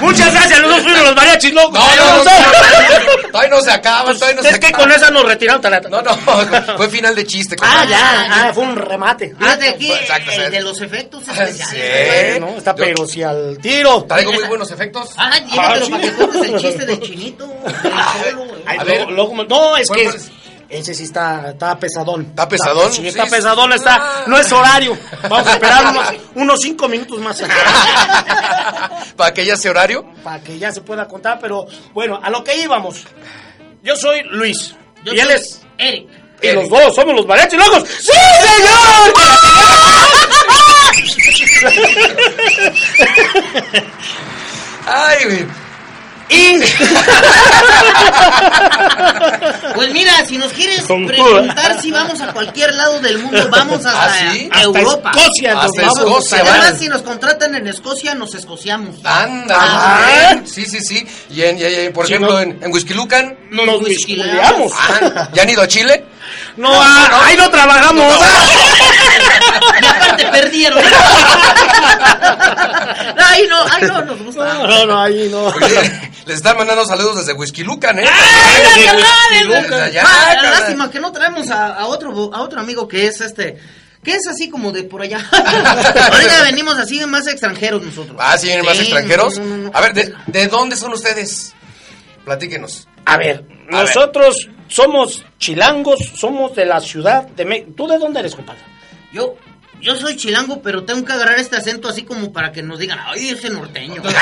Muchas 0.00 0.32
gracias, 0.32 0.60
los 0.60 0.70
dos 0.84 0.92
los 0.92 1.14
mariachis. 1.26 1.52
No, 1.52 1.62
no, 1.70 1.70
no, 1.70 2.24
no, 2.24 3.30
todavía 3.32 3.50
no 3.50 3.60
se 3.60 3.70
acaba, 3.70 4.12
todavía 4.14 4.36
no 4.36 4.42
se 4.42 4.48
es 4.50 4.58
que 4.58 4.66
acaba. 4.68 4.84
con 4.84 4.92
esa 4.92 5.10
nos 5.10 5.24
retiraron 5.24 5.60
talata. 5.60 5.88
No, 5.88 6.02
no, 6.02 6.16
fue 6.76 6.88
final 6.88 7.14
de 7.14 7.26
chiste. 7.26 7.56
Ah, 7.60 7.84
ya, 7.88 8.26
ah, 8.30 8.50
fue 8.54 8.64
un 8.64 8.76
remate. 8.76 9.34
Ah, 9.40 9.56
de 9.56 9.68
aquí, 9.68 9.90
Exacto, 9.92 10.30
el 10.32 10.50
de 10.50 10.60
los 10.62 10.80
efectos 10.80 11.22
Ah, 11.28 11.44
especiales. 11.44 12.40
No, 12.40 12.48
está 12.56 12.70
Yo- 12.72 12.84
pero 12.84 13.06
si 13.06 13.22
al 13.22 13.58
tiro. 13.58 14.04
Traigo 14.04 14.32
muy 14.32 14.44
buenos 14.44 14.70
efectos. 14.70 15.10
Ah, 15.16 15.38
llévatelo 15.38 15.86
sí. 15.86 15.90
para 15.92 16.02
que 16.02 16.12
cuentes 16.12 16.42
el 16.42 16.58
chiste 16.60 16.86
del 16.86 17.00
chinito. 17.00 17.46
A 18.66 18.74
lo- 18.76 18.84
ver. 18.84 19.08
luego- 19.10 19.44
no, 19.44 19.76
es 19.76 19.88
¿Cuál, 19.88 20.00
que? 20.00 20.10
Ese 20.68 20.94
sí 20.94 21.04
está, 21.04 21.50
está 21.50 21.78
pesadón. 21.78 22.22
¿Está 22.22 22.48
pesadón? 22.48 22.92
Sí, 22.92 23.06
está 23.06 23.24
sí. 23.26 23.30
pesadón, 23.30 23.72
Ah. 23.72 23.76
está. 23.76 24.22
No 24.26 24.36
es 24.38 24.50
horario. 24.52 24.98
Vamos 25.22 25.46
a 25.46 25.52
esperar 25.52 25.86
unos, 25.90 26.12
unos 26.34 26.60
cinco 26.60 26.88
minutos 26.88 27.20
más 27.20 27.40
Para 29.16 29.32
que 29.32 29.44
ya 29.44 29.56
sea 29.56 29.70
horario. 29.70 30.04
para 30.24 30.42
que 30.42 30.58
ya 30.58 30.72
se 30.72 30.80
pueda 30.80 31.06
contar. 31.06 31.38
Pero 31.40 31.66
bueno, 31.94 32.18
a 32.22 32.30
lo 32.30 32.42
que 32.42 32.56
íbamos. 32.58 33.04
Yo 33.82 33.94
soy 33.96 34.22
Luis. 34.24 34.74
Yo 35.04 35.12
y 35.14 35.20
él 35.20 35.30
es. 35.30 35.60
Eric. 35.78 36.08
Y 36.42 36.52
los 36.52 36.68
dos 36.68 36.94
somos 36.94 37.14
los 37.14 37.26
mariachis 37.26 37.58
locos. 37.58 37.88
¡Sí, 37.88 38.12
señor! 38.42 39.14
Ay, 44.86 45.24
güey. 45.24 45.46
Y- 46.28 46.60
Pues 49.74 49.92
mira, 49.92 50.24
si 50.26 50.38
nos 50.38 50.52
quieres 50.52 50.82
Con 50.82 51.06
preguntar 51.06 51.80
si 51.80 51.90
vamos 51.90 52.20
a 52.20 52.32
cualquier 52.32 52.74
lado 52.74 52.98
del 53.00 53.18
mundo, 53.18 53.46
vamos 53.50 53.76
hasta 53.86 54.04
¿Ah, 54.04 54.32
sí? 54.32 54.48
Hasta 54.50 54.64
Europa. 54.80 55.10
Escocia, 55.14 55.54
nos 55.54 55.64
Hasta 55.66 55.82
vamos. 55.82 55.98
Escocia, 55.98 56.38
Además, 56.40 56.60
vale. 56.60 56.78
si 56.78 56.88
nos 56.88 57.02
contratan 57.02 57.54
en 57.54 57.66
Escocia, 57.68 58.14
nos 58.14 58.34
escociamos. 58.34 58.96
Anda. 59.04 59.56
Ah. 59.58 60.36
Sí, 60.44 60.64
sí, 60.66 60.80
sí. 60.80 61.06
Y, 61.30 61.42
en, 61.42 61.58
y- 61.58 61.64
y- 61.64 61.90
por 61.90 62.06
Sí, 62.06 62.14
ejemplo, 62.14 62.34
no. 62.34 62.40
en, 62.40 62.58
en 62.62 62.72
Whisky 62.72 62.94
Lucan. 62.94 63.36
Nos 63.50 63.80
whiskyleamos. 63.82 64.72
whiskyleamos. 64.72 64.72
Ah, 64.74 65.28
¿Ya 65.32 65.42
han 65.42 65.50
ido 65.50 65.62
a 65.62 65.68
Chile? 65.68 66.04
No, 66.56 66.70
ah, 66.72 67.22
ahí 67.24 67.36
no 67.36 67.48
trabajamos. 67.50 68.12
Y 69.82 69.86
aparte 69.86 70.26
perdieron. 70.28 70.78
ay, 73.18 73.46
no, 73.48 73.64
ay, 73.70 73.82
no, 73.82 74.02
nos 74.02 74.22
gusta. 74.22 74.54
No, 74.54 74.66
no, 74.66 74.86
no, 74.86 75.00
ahí 75.02 75.28
no. 75.30 75.44
Oye, 75.46 76.10
les 76.26 76.36
están 76.36 76.56
mandando 76.58 76.84
saludos 76.84 77.16
desde 77.16 77.32
Whisky 77.32 77.62
Lucan, 77.62 77.98
¿eh? 77.98 78.04
Ay, 78.06 79.38
el- 79.40 79.46
Lucan. 79.48 79.90
Ah, 80.04 80.34
lástima 80.42 80.90
que 80.90 81.00
no 81.00 81.12
traemos 81.12 81.48
a, 81.50 81.74
a 81.74 81.86
otro 81.86 82.34
a 82.34 82.42
otro 82.42 82.60
amigo 82.60 82.86
que 82.88 83.06
es 83.06 83.20
este 83.20 83.58
que 84.02 84.12
es 84.14 84.26
así 84.28 84.48
como 84.48 84.70
de 84.70 84.84
por 84.84 85.02
allá. 85.02 85.18
Ahorita 85.32 86.42
venimos 86.44 86.76
así 86.78 87.04
más 87.06 87.26
extranjeros 87.26 87.82
nosotros. 87.82 88.16
Ah, 88.20 88.36
¿sí 88.38 88.46
vienen 88.46 88.64
más 88.64 88.76
Sí, 88.76 88.82
extranjeros? 88.84 89.36
no, 89.38 89.44
no, 89.44 89.56
no, 89.56 89.62
no. 89.64 89.70
A 89.74 89.80
ver, 89.80 89.94
¿de, 89.94 90.14
de 90.26 90.46
dónde 90.46 90.76
son 90.76 90.92
ustedes? 90.92 91.54
Platíquenos. 92.24 92.86
A 93.04 93.16
ver, 93.16 93.44
A 93.70 93.82
nosotros 93.82 94.48
somos 94.68 95.24
chilangos, 95.38 95.98
somos 96.16 96.54
de 96.54 96.66
la 96.66 96.80
ciudad 96.80 97.26
de 97.26 97.44
México. 97.44 97.72
¿Tú 97.76 97.86
de 97.88 97.98
dónde 97.98 98.20
eres, 98.20 98.34
compadre? 98.36 98.60
Yo 99.12 99.34
yo 99.80 99.94
soy 99.96 100.16
chilango, 100.16 100.60
pero 100.62 100.84
tengo 100.84 101.04
que 101.04 101.12
agarrar 101.12 101.38
este 101.38 101.56
acento 101.56 101.88
así 101.88 102.02
como 102.04 102.32
para 102.32 102.50
que 102.52 102.62
nos 102.62 102.78
digan, 102.78 102.98
ay, 103.06 103.30
ese 103.30 103.50
norteño. 103.50 104.02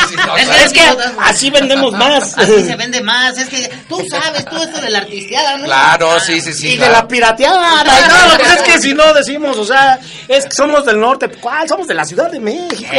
Es 0.00 0.10
claro. 0.16 0.36
Es 0.36 0.72
que 0.72 0.80
así 1.20 1.50
vendemos 1.50 1.92
más. 1.92 2.36
Así 2.38 2.62
se 2.64 2.76
vende 2.76 3.00
más. 3.02 3.36
Es 3.38 3.48
que 3.48 3.70
tú 3.88 4.04
sabes 4.10 4.44
todo 4.44 4.62
esto 4.62 4.80
de 4.80 4.90
la 4.90 4.98
artisteada, 4.98 5.56
¿no? 5.58 5.64
Claro, 5.64 6.18
sí, 6.20 6.40
sí, 6.40 6.52
sí. 6.52 6.68
y 6.70 6.76
de 6.76 6.88
la 6.88 7.06
pirateada. 7.06 7.84
No, 7.84 8.36
pues 8.38 8.52
es 8.54 8.62
que 8.62 8.78
si 8.80 8.94
no 8.94 9.12
decimos, 9.12 9.56
o 9.58 9.64
sea, 9.64 9.98
es 10.28 10.46
que 10.46 10.54
somos 10.54 10.84
del 10.84 10.98
norte. 11.00 11.28
¿Cuál? 11.40 11.68
Somos 11.68 11.86
de 11.86 11.94
la 11.94 12.04
Ciudad 12.04 12.30
de 12.30 12.40
México. 12.40 12.90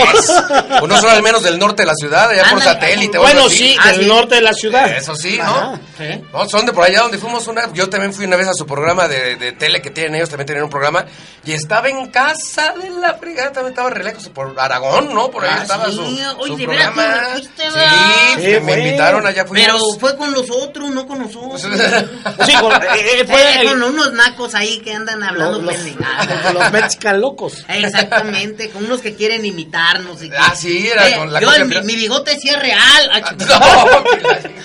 O 0.81 0.87
no 0.87 0.99
son 0.99 1.09
al 1.09 1.21
menos 1.23 1.43
del 1.43 1.57
norte 1.59 1.83
de 1.83 1.87
la 1.87 1.95
ciudad, 1.95 2.29
allá 2.29 2.43
por 2.43 2.61
Ándale. 2.61 2.79
satélite. 2.79 3.17
bueno, 3.17 3.49
sí, 3.49 3.75
Ah, 3.79 3.91
del 3.91 4.01
sí. 4.01 4.05
norte 4.07 4.35
de 4.35 4.41
la 4.41 4.53
ciudad. 4.53 4.89
Eso 4.97 5.15
sí. 5.15 5.37
¿no? 5.37 5.79
Sí. 5.97 6.21
No, 6.31 6.47
son 6.49 6.65
de 6.65 6.73
por 6.73 6.83
allá 6.85 7.01
donde 7.01 7.17
fuimos 7.17 7.47
una. 7.47 7.71
Yo 7.73 7.89
también 7.89 8.13
fui 8.13 8.25
una 8.25 8.35
vez 8.37 8.47
a 8.47 8.53
su 8.53 8.65
programa 8.65 9.07
de, 9.07 9.35
de 9.37 9.51
tele 9.53 9.81
que 9.81 9.89
tienen 9.91 10.15
ellos, 10.15 10.29
también 10.29 10.45
tienen 10.47 10.63
un 10.63 10.69
programa. 10.69 11.05
Y 11.45 11.53
estaba 11.61 11.89
en 11.89 12.07
casa 12.07 12.73
de 12.81 12.89
la 12.89 13.13
fregada, 13.15 13.51
también 13.51 13.71
estaba 13.73 13.89
re 13.89 14.03
lejos, 14.03 14.29
por 14.29 14.53
Aragón, 14.59 15.13
¿no? 15.13 15.29
Por 15.31 15.45
ahí 15.45 15.51
Ah, 15.53 15.61
estaba 15.61 15.85
sí. 15.87 15.95
su, 15.95 16.01
Oye, 16.01 16.47
su 16.47 16.57
de 16.57 16.67
veras, 16.67 16.91
programa. 16.91 17.25
fuiste, 17.33 17.63
sí, 17.63 17.69
¿verdad? 17.73 18.35
Sí, 18.35 18.41
me 18.41 18.61
fue. 18.61 18.79
invitaron 18.79 19.27
allá, 19.27 19.45
fuimos. 19.45 19.65
Pero 19.67 19.99
fue 19.99 20.17
con 20.17 20.31
los 20.33 20.49
otros, 20.51 20.89
no 20.91 21.07
con 21.07 21.19
nosotros. 21.19 21.61
Sí, 22.45 22.53
con- 22.59 22.71
eh, 22.73 22.87
eh, 23.21 23.25
fue 23.25 23.41
Eh, 23.41 23.61
el- 23.61 23.67
con 23.67 23.83
unos 23.83 24.13
nacos 24.13 24.55
ahí 24.55 24.79
que 24.79 24.93
andan 24.93 25.21
hablando 25.23 25.59
los, 25.59 25.65
los, 25.65 25.75
pendejadas. 25.75 26.53
los 26.53 26.71
mexican 26.71 27.21
locos. 27.21 27.65
Exactamente, 27.69 28.69
con 28.69 28.85
unos 28.85 29.01
que 29.01 29.15
quieren 29.15 29.45
imitarnos. 29.45 30.21
Y 30.23 30.29
que- 30.29 30.37
Ah, 30.37 30.53
sí, 30.55 30.87
era 30.87 31.17
con 31.17 31.31
la 31.31 31.39
yo, 31.39 31.49
mi, 31.83 31.95
bigote 31.95 32.39
sí 32.39 32.49
es 32.49 32.59
real. 32.59 33.09
Ah, 33.13 33.21
ch- 33.21 33.37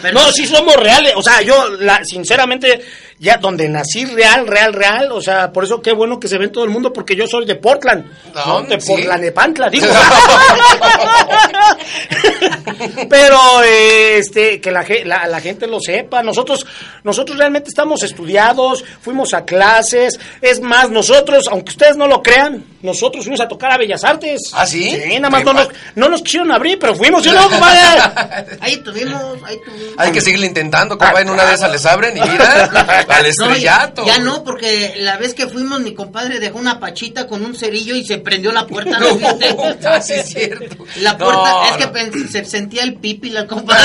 No. 0.03 0.13
No, 0.13 0.33
sí 0.33 0.47
somos 0.47 0.77
reales. 0.77 1.13
O 1.17 1.23
sea, 1.23 1.43
yo, 1.43 1.69
la, 1.81 2.01
sinceramente, 2.05 2.81
ya 3.19 3.39
donde 3.39 3.69
nací 3.69 4.05
real, 4.05 4.47
real, 4.47 4.73
real. 4.73 5.13
O 5.13 5.21
sea, 5.21 5.53
por 5.53 5.65
eso 5.65 5.81
qué 5.81 5.93
bueno 5.93 6.21
que 6.21 6.29
se 6.29 6.39
ve 6.39 6.45
en 6.47 6.53
todo 6.53 6.65
el 6.65 6.71
mundo, 6.71 6.93
porque 6.93 7.17
yo 7.17 7.27
soy 7.27 7.47
de 7.47 7.57
Portland. 7.57 8.05
No, 8.35 8.47
¿no? 8.47 8.63
De 8.63 8.81
sí. 8.81 8.89
Portland, 8.89 9.23
de 9.23 9.33
Pantla, 9.33 9.71
digo. 9.71 9.87
Pero, 13.09 13.39
eh, 13.65 14.19
este, 14.19 14.61
que 14.61 14.71
la, 14.71 14.85
ge- 14.85 15.05
la, 15.05 15.27
la 15.27 15.41
gente 15.41 15.67
lo 15.67 15.81
sepa. 15.81 16.23
Nosotros, 16.23 16.67
nosotros 17.05 17.39
realmente 17.39 17.69
estamos 17.69 18.03
estudiados, 18.03 18.85
fuimos 19.01 19.35
a 19.35 19.45
clases. 19.45 20.19
Es 20.41 20.61
más, 20.61 20.91
nosotros, 20.91 21.47
aunque 21.51 21.71
ustedes 21.71 21.97
no 21.97 22.07
lo 22.07 22.23
crean, 22.23 22.65
nosotros 22.83 23.25
fuimos 23.25 23.41
a 23.41 23.49
tocar 23.49 23.73
a 23.73 23.79
Bellas 23.79 24.05
Artes. 24.05 24.51
¿Ah, 24.53 24.67
sí? 24.67 24.91
Sí, 24.91 25.19
nada 25.19 25.31
más 25.31 25.45
no 25.45 25.53
nos, 25.53 25.69
no 25.95 26.11
quisieron 26.23 26.53
abrir, 26.53 26.79
pero 26.79 26.95
fuimos, 26.95 27.23
¿sí 27.23 27.29
o 27.29 27.33
no, 27.33 27.49
compadre? 27.49 28.57
Ahí 28.61 28.77
tuvimos, 28.79 29.37
ahí 29.45 29.59
tuvimos. 29.65 29.95
Hay 29.99 30.13
que 30.13 30.21
seguirle 30.21 30.47
intentando, 30.47 30.97
compa, 30.99 31.21
en 31.21 31.31
una 31.31 31.45
de 31.45 31.55
esas 31.55 31.71
les 31.71 31.85
abren 31.87 32.17
y 32.17 32.21
mira, 32.21 32.65
al 33.09 33.23
No, 33.23 33.23
ya, 33.23 33.29
estrellato. 33.29 34.07
ya 34.07 34.19
no, 34.19 34.43
porque 34.45 34.95
la 34.99 35.17
vez 35.17 35.35
que 35.35 35.47
fuimos, 35.47 35.81
mi 35.81 35.95
compadre 35.95 36.39
dejó 36.41 36.59
una 36.59 36.81
pachita 36.81 37.27
con 37.27 37.45
un 37.45 37.55
cerillo 37.55 37.95
y 37.95 38.05
se 38.05 38.19
prendió 38.19 38.53
la 38.53 38.67
puerta. 38.67 38.99
¿no 38.99 39.15
viste? 39.15 39.57
Ah, 39.85 40.01
sí, 40.01 40.15
es 40.15 40.29
cierto. 40.29 40.85
La 40.97 41.17
puerta, 41.17 41.56
No, 41.63 41.65
es 41.71 41.77
que 41.77 41.87
no. 41.87 41.93
pen- 41.93 42.29
se 42.31 42.45
sentía 42.45 42.83
el 42.83 42.95
pipi 42.95 43.31
la 43.31 43.47
compadre. 43.47 43.83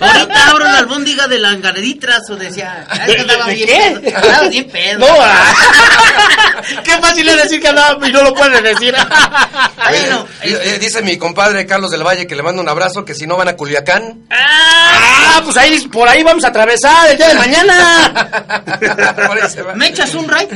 Ahorita 0.00 0.48
abro 0.50 0.64
la 0.64 0.78
albóndiga 0.78 1.26
de 1.28 1.38
la 1.38 1.50
engareditrazo, 1.50 2.36
decía. 2.36 2.86
"Ah, 2.88 2.94
es 2.94 3.00
que 3.06 3.14
¿De- 3.14 3.20
andaba 3.20 3.46
bien 3.46 3.68
qué? 3.68 4.00
pedo. 4.00 4.16
Andaba 4.16 4.48
bien 4.48 4.70
pedo. 4.70 4.98
No, 5.00 5.06
ah. 5.20 5.52
qué 6.84 6.98
fácil 6.98 7.28
es 7.28 7.36
decir 7.36 7.60
que 7.60 7.68
andaba 7.68 8.08
y 8.08 8.12
no 8.12 8.22
lo 8.22 8.34
puede 8.34 8.60
decir. 8.62 8.94
Bueno, 9.86 10.26
eh, 10.42 10.78
dice 10.80 11.02
mi 11.02 11.18
compadre 11.18 11.66
Carlos 11.66 11.90
del 11.90 12.02
Valle 12.02 12.26
que 12.26 12.34
le 12.34 12.42
manda 12.42 12.62
un 12.62 12.68
abrazo, 12.68 13.04
que 13.04 13.14
si 13.14 13.26
no 13.26 13.36
van 13.36 13.48
a 13.48 13.56
Culiacán. 13.56 14.20
ah, 14.30 15.40
pues 15.44 15.56
ahí, 15.58 15.78
por 15.88 16.08
ahí 16.08 16.22
vamos 16.22 16.42
a 16.44 16.48
atravesar 16.48 17.10
el 17.10 17.16
día 17.18 17.28
de 17.28 17.34
mañana. 17.34 18.12
¿Me 19.76 19.88
echas 19.88 20.14
un 20.14 20.26
ray? 20.28 20.48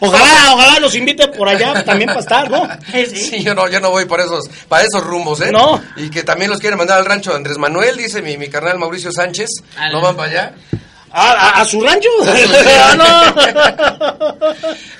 Ojalá, 0.00 0.54
ojalá 0.54 0.78
nos 0.80 0.94
invite 0.94 1.28
por 1.28 1.48
allá 1.48 1.82
también 1.84 2.08
para 2.08 2.20
estar, 2.20 2.48
¿no? 2.50 2.68
Sí, 2.92 3.42
yo 3.42 3.54
no, 3.54 3.68
yo 3.68 3.80
no 3.80 3.90
voy 3.90 4.04
por 4.04 4.20
esos, 4.20 4.48
para 4.68 4.84
esos 4.84 5.02
rumbos, 5.02 5.40
¿eh? 5.40 5.50
No. 5.50 5.82
Y 5.96 6.10
que 6.10 6.22
también 6.22 6.50
los 6.50 6.60
quieren 6.60 6.78
mandar 6.78 6.98
al 6.98 7.04
rancho 7.06 7.30
de 7.30 7.36
Andrés 7.36 7.58
Manuel, 7.58 7.96
dice 7.96 8.22
mi, 8.22 8.36
mi 8.38 8.48
carnal 8.48 8.78
Mauricio 8.78 9.10
Sánchez. 9.12 9.48
Al- 9.76 9.92
¿No 9.92 10.00
van 10.00 10.16
para 10.16 10.30
allá? 10.30 10.54
¿A, 11.12 11.30
a- 11.32 11.60
a 11.60 11.64
su 11.64 11.80
rancho? 11.80 12.08
Ah, 12.82 12.94
no. 12.96 13.34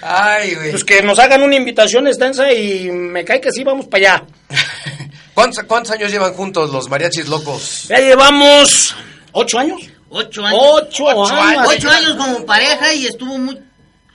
Ay, 0.02 0.54
güey. 0.54 0.70
Pues 0.70 0.84
que 0.84 1.02
nos 1.02 1.18
hagan 1.18 1.42
una 1.42 1.56
invitación 1.56 2.06
extensa 2.06 2.52
y 2.52 2.90
me 2.90 3.24
cae 3.24 3.40
que 3.40 3.50
sí, 3.52 3.62
vamos 3.64 3.86
para 3.86 4.14
allá. 4.14 4.24
¿Cuántos, 5.34 5.64
¿Cuántos 5.64 5.92
años 5.92 6.10
llevan 6.10 6.32
juntos 6.34 6.70
los 6.70 6.88
mariachis 6.88 7.28
locos? 7.28 7.86
Ya 7.88 7.98
llevamos 7.98 8.94
ocho 9.32 9.58
años. 9.58 9.80
Ocho 10.10 10.44
años. 10.44 10.60
Ocho, 10.62 11.04
Ocho 11.04 11.34
años. 11.34 11.58
años. 11.58 11.68
Ocho 11.68 11.90
años 11.90 12.14
como 12.16 12.44
pareja 12.44 12.92
y 12.94 13.06
estuvo 13.06 13.38
muy, 13.38 13.58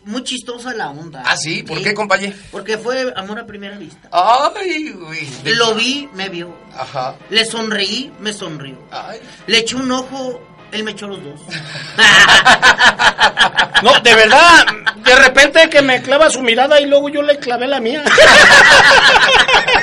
muy 0.05 0.23
chistosa 0.23 0.73
la 0.73 0.89
onda. 0.89 1.23
¿Ah, 1.25 1.35
sí? 1.35 1.63
¿Por 1.63 1.81
qué, 1.81 1.93
compañero? 1.93 2.35
Porque 2.51 2.77
fue 2.77 3.11
amor 3.15 3.39
a 3.39 3.45
primera 3.45 3.77
vista. 3.77 4.07
Ay, 4.11 4.91
güey. 4.91 5.27
Lo 5.43 5.75
vi, 5.75 6.07
me 6.13 6.29
vio. 6.29 6.55
Ajá. 6.77 7.15
Le 7.29 7.43
sonreí, 7.45 8.11
me 8.19 8.31
sonrió. 8.31 8.77
Ay. 8.91 9.19
Le 9.47 9.59
eché 9.59 9.75
un 9.75 9.91
ojo, 9.91 10.41
él 10.71 10.83
me 10.83 10.91
echó 10.91 11.07
los 11.07 11.23
dos. 11.23 11.41
No, 13.83 13.99
de 13.99 14.15
verdad, 14.15 14.65
de 15.03 15.15
repente 15.15 15.69
que 15.69 15.81
me 15.81 16.01
clava 16.01 16.29
su 16.29 16.41
mirada 16.41 16.79
y 16.79 16.85
luego 16.85 17.09
yo 17.09 17.21
le 17.21 17.37
clavé 17.37 17.67
la 17.67 17.81
mía. 17.81 18.03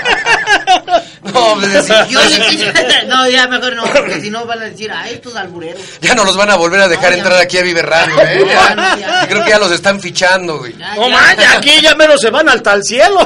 No, 1.22 1.54
pues, 1.54 1.72
decir, 1.72 1.94
Yo 2.08 2.20
le 2.20 2.40
quise... 2.46 2.72
No, 3.06 3.28
ya 3.28 3.46
mejor 3.46 3.74
no, 3.76 3.84
porque 3.84 4.20
si 4.20 4.30
no 4.30 4.44
van 4.46 4.60
a 4.60 4.64
decir, 4.64 4.90
ah, 4.92 5.08
estos 5.08 5.36
albureros. 5.36 5.80
ya 6.00 6.14
no 6.14 6.24
los 6.24 6.36
van 6.36 6.50
a 6.50 6.56
volver 6.56 6.80
a 6.80 6.88
dejar 6.88 7.12
No, 7.12 7.18
entrar 7.18 7.38
aquí 7.40 7.58
a 7.58 7.62
Vive 7.62 7.82
Radio, 7.82 8.18
¿eh? 8.20 8.38
No, 8.40 8.46
Ya. 8.46 8.74
no, 8.74 8.96
ya. 8.98 9.26
Creo 9.28 9.44
que 9.44 9.50
ya 9.50 9.58
los 9.58 9.70
están 9.72 10.00
fichando, 10.00 10.58
güey. 10.58 10.76
Ya, 10.76 10.94
No 10.96 11.08
manches, 11.10 11.48
aquí 11.56 11.80
ya 11.80 11.94
menos 11.94 12.20
se 12.20 12.30
van 12.30 12.48
hasta 12.48 12.72
el 12.74 12.82
cielo. 12.84 13.20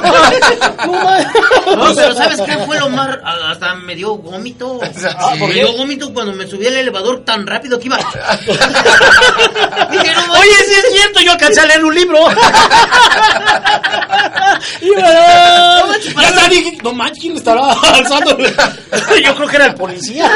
No 1.76 1.94
pero 1.94 2.14
¿sabes 2.14 2.40
qué 2.42 2.58
fue 2.66 2.78
lo 2.78 2.88
más...? 2.90 3.16
Hasta 3.24 3.74
me 3.76 3.94
dio 3.94 4.10
gómito. 4.14 4.78
Ah, 5.18 5.34
me 5.38 5.52
dio 5.52 5.72
gómito 5.72 6.12
cuando 6.12 6.32
me 6.32 6.46
subí 6.46 6.66
al 6.66 6.76
elevador 6.76 7.24
tan 7.24 7.46
rápido 7.46 7.78
que 7.78 7.86
iba. 7.86 7.96
Dije, 7.96 8.14
no, 10.14 10.32
Oye, 10.34 10.50
sí 10.66 10.74
es 10.74 10.92
cierto, 10.92 11.20
yo 11.20 11.32
alcancé 11.32 11.60
a 11.60 11.66
leer 11.66 11.84
un 11.84 11.94
libro. 11.94 12.18
Y 14.80 14.90
bueno, 14.90 15.92
ya 16.20 16.28
está, 16.28 16.48
dije, 16.48 16.78
no 16.82 16.92
manches, 16.96 17.20
¿quién 17.20 17.32
le 17.34 17.38
estará 17.38 17.72
alzando? 17.72 18.36
Yo 19.24 19.34
creo 19.36 19.48
que 19.48 19.56
era 19.56 19.66
el 19.66 19.74
policía. 19.74 20.30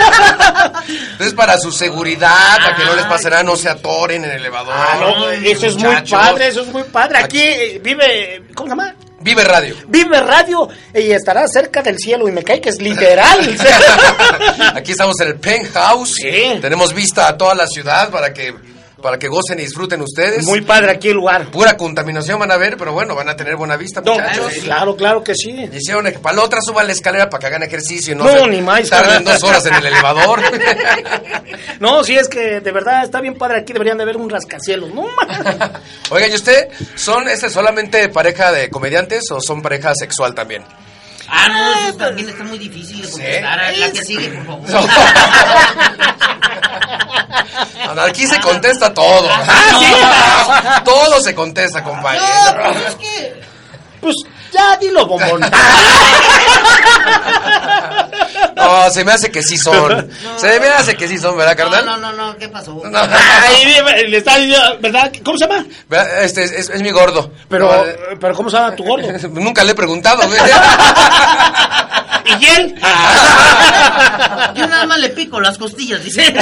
Es 1.18 1.34
para 1.34 1.58
su 1.58 1.72
seguridad, 1.72 2.58
para 2.58 2.76
que 2.76 2.84
no 2.84 2.94
les 2.94 3.06
pase 3.06 3.30
nada, 3.30 3.42
no 3.42 3.56
se 3.56 3.68
atoren 3.68 4.24
en 4.24 4.30
el 4.30 4.36
elevador. 4.36 4.74
Ah, 4.76 4.98
no, 5.00 5.30
eso 5.30 5.66
es 5.66 5.76
muy 5.76 5.96
padre, 6.08 6.48
eso 6.48 6.62
es 6.62 6.68
muy 6.68 6.84
padre. 6.84 7.18
Aquí 7.18 7.40
eh, 7.40 7.80
vive, 7.82 8.44
¿cómo 8.54 8.68
se 8.68 8.76
llama? 8.76 8.94
Vive 9.22 9.44
Radio. 9.44 9.76
Vive 9.86 10.18
Radio 10.20 10.68
y 10.94 11.10
estará 11.10 11.46
cerca 11.46 11.82
del 11.82 11.98
cielo 11.98 12.26
y 12.26 12.32
me 12.32 12.42
cae 12.42 12.58
que 12.58 12.70
es 12.70 12.80
literal. 12.80 13.38
Aquí 14.74 14.92
estamos 14.92 15.20
en 15.20 15.28
el 15.28 15.34
penthouse. 15.36 16.14
Sí. 16.14 16.58
Tenemos 16.62 16.94
vista 16.94 17.28
a 17.28 17.36
toda 17.36 17.54
la 17.54 17.66
ciudad 17.66 18.08
para 18.10 18.32
que 18.32 18.54
para 19.02 19.18
que 19.18 19.28
gocen 19.28 19.58
y 19.58 19.62
disfruten 19.62 20.00
ustedes. 20.02 20.44
Muy 20.44 20.60
padre 20.62 20.92
aquí 20.92 21.08
el 21.08 21.14
lugar. 21.16 21.50
Pura 21.50 21.76
contaminación 21.76 22.38
van 22.38 22.50
a 22.50 22.56
ver, 22.56 22.76
pero 22.76 22.92
bueno, 22.92 23.14
van 23.14 23.28
a 23.28 23.36
tener 23.36 23.56
buena 23.56 23.76
vista, 23.76 24.00
No, 24.00 24.12
muchachos. 24.14 24.52
claro, 24.62 24.96
claro 24.96 25.24
que 25.24 25.34
sí. 25.34 25.68
Hicieron 25.72 26.04
que 26.06 26.18
para 26.18 26.36
la 26.36 26.42
otra 26.42 26.60
suban 26.60 26.86
la 26.86 26.92
escalera 26.92 27.28
para 27.30 27.40
que 27.40 27.46
hagan 27.46 27.62
ejercicio 27.62 28.12
y 28.12 28.16
no, 28.16 28.24
No, 28.24 28.44
se 28.44 28.48
ni 28.48 28.60
más. 28.62 28.88
tarden 28.88 29.24
dos 29.24 29.42
horas 29.42 29.64
en 29.66 29.74
el 29.74 29.86
elevador. 29.86 30.40
No, 31.80 32.04
sí 32.04 32.14
es 32.16 32.28
que 32.28 32.60
de 32.60 32.72
verdad 32.72 33.04
está 33.04 33.22
bien 33.22 33.34
padre 33.38 33.60
aquí, 33.60 33.72
deberían 33.72 33.96
de 33.96 34.02
haber 34.02 34.18
un 34.18 34.28
rascacielos. 34.28 34.92
No. 34.92 35.06
Oiga, 36.10 36.28
¿y 36.28 36.34
usted 36.34 36.68
son 36.94 37.26
este 37.28 37.48
solamente 37.48 38.10
pareja 38.10 38.52
de 38.52 38.68
comediantes 38.68 39.30
o 39.30 39.40
son 39.40 39.62
pareja 39.62 39.94
sexual 39.94 40.34
también? 40.34 40.62
Ah, 41.26 41.48
no, 41.48 41.88
eso 41.88 41.96
también 41.96 42.28
está 42.28 42.44
muy 42.44 42.58
difícil 42.58 43.00
de 43.00 43.08
contestar. 43.10 43.78
La 43.78 43.90
que 43.92 44.04
sigue, 44.04 44.28
por 44.28 44.66
favor. 44.66 44.90
Aquí 47.98 48.26
se 48.26 48.40
contesta 48.40 48.92
todo. 48.92 49.28
Ah, 49.30 50.82
Todo 50.84 51.20
se 51.20 51.34
contesta, 51.34 51.82
compañero. 51.82 52.24
No, 52.56 52.72
pues 52.72 52.86
es 52.88 52.94
que... 52.96 53.40
Pues 54.00 54.14
ya 54.52 54.76
dilo, 54.76 55.06
bombón. 55.06 55.40
No, 58.56 58.90
se 58.90 59.04
me 59.04 59.12
hace 59.12 59.30
que 59.30 59.42
sí 59.42 59.56
son. 59.56 60.10
Se 60.36 60.60
me 60.60 60.68
hace 60.68 60.94
que 60.94 61.08
sí 61.08 61.18
son, 61.18 61.36
¿verdad, 61.36 61.56
No, 61.56 61.70
carnal? 61.70 61.86
no, 61.86 61.96
no, 61.96 62.12
no, 62.12 62.36
¿qué 62.36 62.48
pasó? 62.48 62.80
No. 62.84 62.98
Ahí 62.98 63.64
le 64.08 64.18
está 64.18 64.36
diciendo, 64.36 64.76
¿verdad? 64.80 65.10
¿Cómo 65.24 65.38
se 65.38 65.46
llama? 65.46 65.64
Este 66.20 66.44
es, 66.44 66.52
es- 66.52 66.68
es 66.70 66.82
mi 66.82 66.90
gordo. 66.90 67.32
Pero, 67.48 67.66
No, 67.72 67.84
eh, 67.86 67.96
pero 68.20 68.34
¿cómo 68.34 68.50
se 68.50 68.56
llama 68.56 68.76
tu 68.76 68.84
gordo? 68.84 69.08
Nunca 69.30 69.64
le 69.64 69.72
he 69.72 69.74
preguntado, 69.74 70.26
güey. 70.28 70.40
¿Y 72.24 72.44
él? 72.46 72.74
Yo 74.54 74.66
nada 74.66 74.86
más 74.86 74.98
le 74.98 75.10
pico 75.10 75.40
las 75.40 75.58
costillas, 75.58 76.02
dice. 76.04 76.22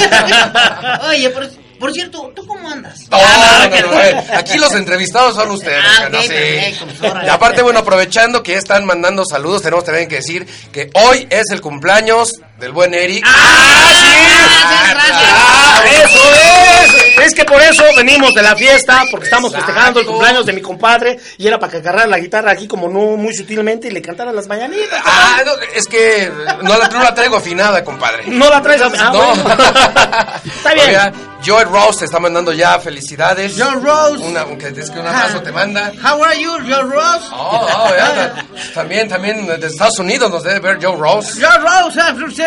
Oye. 1.09 1.33
Por 1.79 1.93
cierto, 1.93 2.33
¿tú 2.35 2.45
cómo 2.45 2.69
andas? 2.69 3.09
No, 3.09 3.17
no, 3.17 3.69
no, 3.69 3.93
no, 3.93 4.01
eh, 4.01 4.23
Aquí 4.35 4.57
los 4.57 4.73
entrevistados 4.75 5.35
son 5.35 5.49
ustedes. 5.51 5.81
Ah, 5.81 6.09
¿no? 6.11 6.17
ok, 6.17 6.23
Sí. 6.25 6.29
perfecto, 6.29 6.85
pues. 6.99 7.13
Y 7.25 7.29
aparte, 7.29 7.61
bueno, 7.61 7.79
aprovechando 7.79 8.43
que 8.43 8.51
ya 8.51 8.57
están 8.57 8.83
mandando 8.83 9.23
saludos, 9.23 9.61
tenemos 9.61 9.85
también 9.85 10.09
que 10.09 10.15
decir 10.15 10.45
que 10.73 10.89
hoy 10.93 11.25
es 11.29 11.45
el 11.51 11.61
cumpleaños 11.61 12.33
del 12.59 12.71
buen 12.71 12.93
Eric. 12.93 13.25
Gracias, 13.25 14.89
gracias. 14.89 15.33
¡Ah, 15.35 15.83
eso 16.03 16.19
es! 16.33 17.25
Es 17.25 17.33
que 17.35 17.45
por 17.45 17.61
eso 17.61 17.83
venimos 17.95 18.33
de 18.33 18.41
la 18.41 18.55
fiesta, 18.55 19.03
porque 19.11 19.25
estamos 19.25 19.51
Exacto. 19.51 19.67
festejando 19.67 19.99
el 19.99 20.05
cumpleaños 20.05 20.45
de 20.45 20.53
mi 20.53 20.61
compadre, 20.61 21.19
y 21.37 21.47
era 21.47 21.59
para 21.59 21.71
que 21.71 21.77
agarrara 21.77 22.07
la 22.07 22.19
guitarra 22.19 22.51
aquí 22.51 22.67
como 22.67 22.87
no 22.87 23.17
muy 23.17 23.35
sutilmente 23.35 23.87
y 23.87 23.91
le 23.91 24.01
cantara 24.01 24.31
las 24.31 24.47
mañanitas. 24.47 25.01
Ah, 25.03 25.41
no, 25.45 25.51
es 25.75 25.85
que 25.85 26.31
no 26.63 26.77
la, 26.77 26.87
no 26.87 27.03
la 27.03 27.13
traigo 27.13 27.37
afinada, 27.37 27.83
compadre. 27.83 28.23
No 28.27 28.49
la 28.49 28.61
traes 28.61 28.81
a... 28.81 28.85
Ah, 28.85 29.11
no. 29.11 29.35
bueno. 29.35 29.63
Está 30.45 30.73
bien. 30.73 30.87
Oiga, 30.89 31.13
Joe 31.45 31.63
Rose 31.63 31.99
te 31.99 32.05
está 32.05 32.19
mandando 32.19 32.51
ya 32.51 32.79
felicidades. 32.79 33.53
Joe 33.57 33.75
Rose. 33.75 34.23
Una, 34.23 34.45
que 34.57 34.67
es 34.67 34.89
que 34.89 34.99
un 34.99 35.07
abrazo 35.07 35.41
te 35.41 35.51
manda. 35.51 35.91
How 36.03 36.21
are 36.23 36.41
you, 36.41 36.51
Joe 36.67 36.83
Rose? 36.83 37.27
Oh, 37.31 37.67
oh, 37.77 37.89
ya, 37.95 38.45
también, 38.73 39.07
también 39.07 39.45
de 39.47 39.67
Estados 39.67 39.99
Unidos 39.99 40.29
nos 40.29 40.43
debe 40.43 40.59
ver 40.59 40.79
Joe 40.81 40.97
Rose. 40.97 41.39
Joe 41.41 41.57
Rose, 41.59 41.99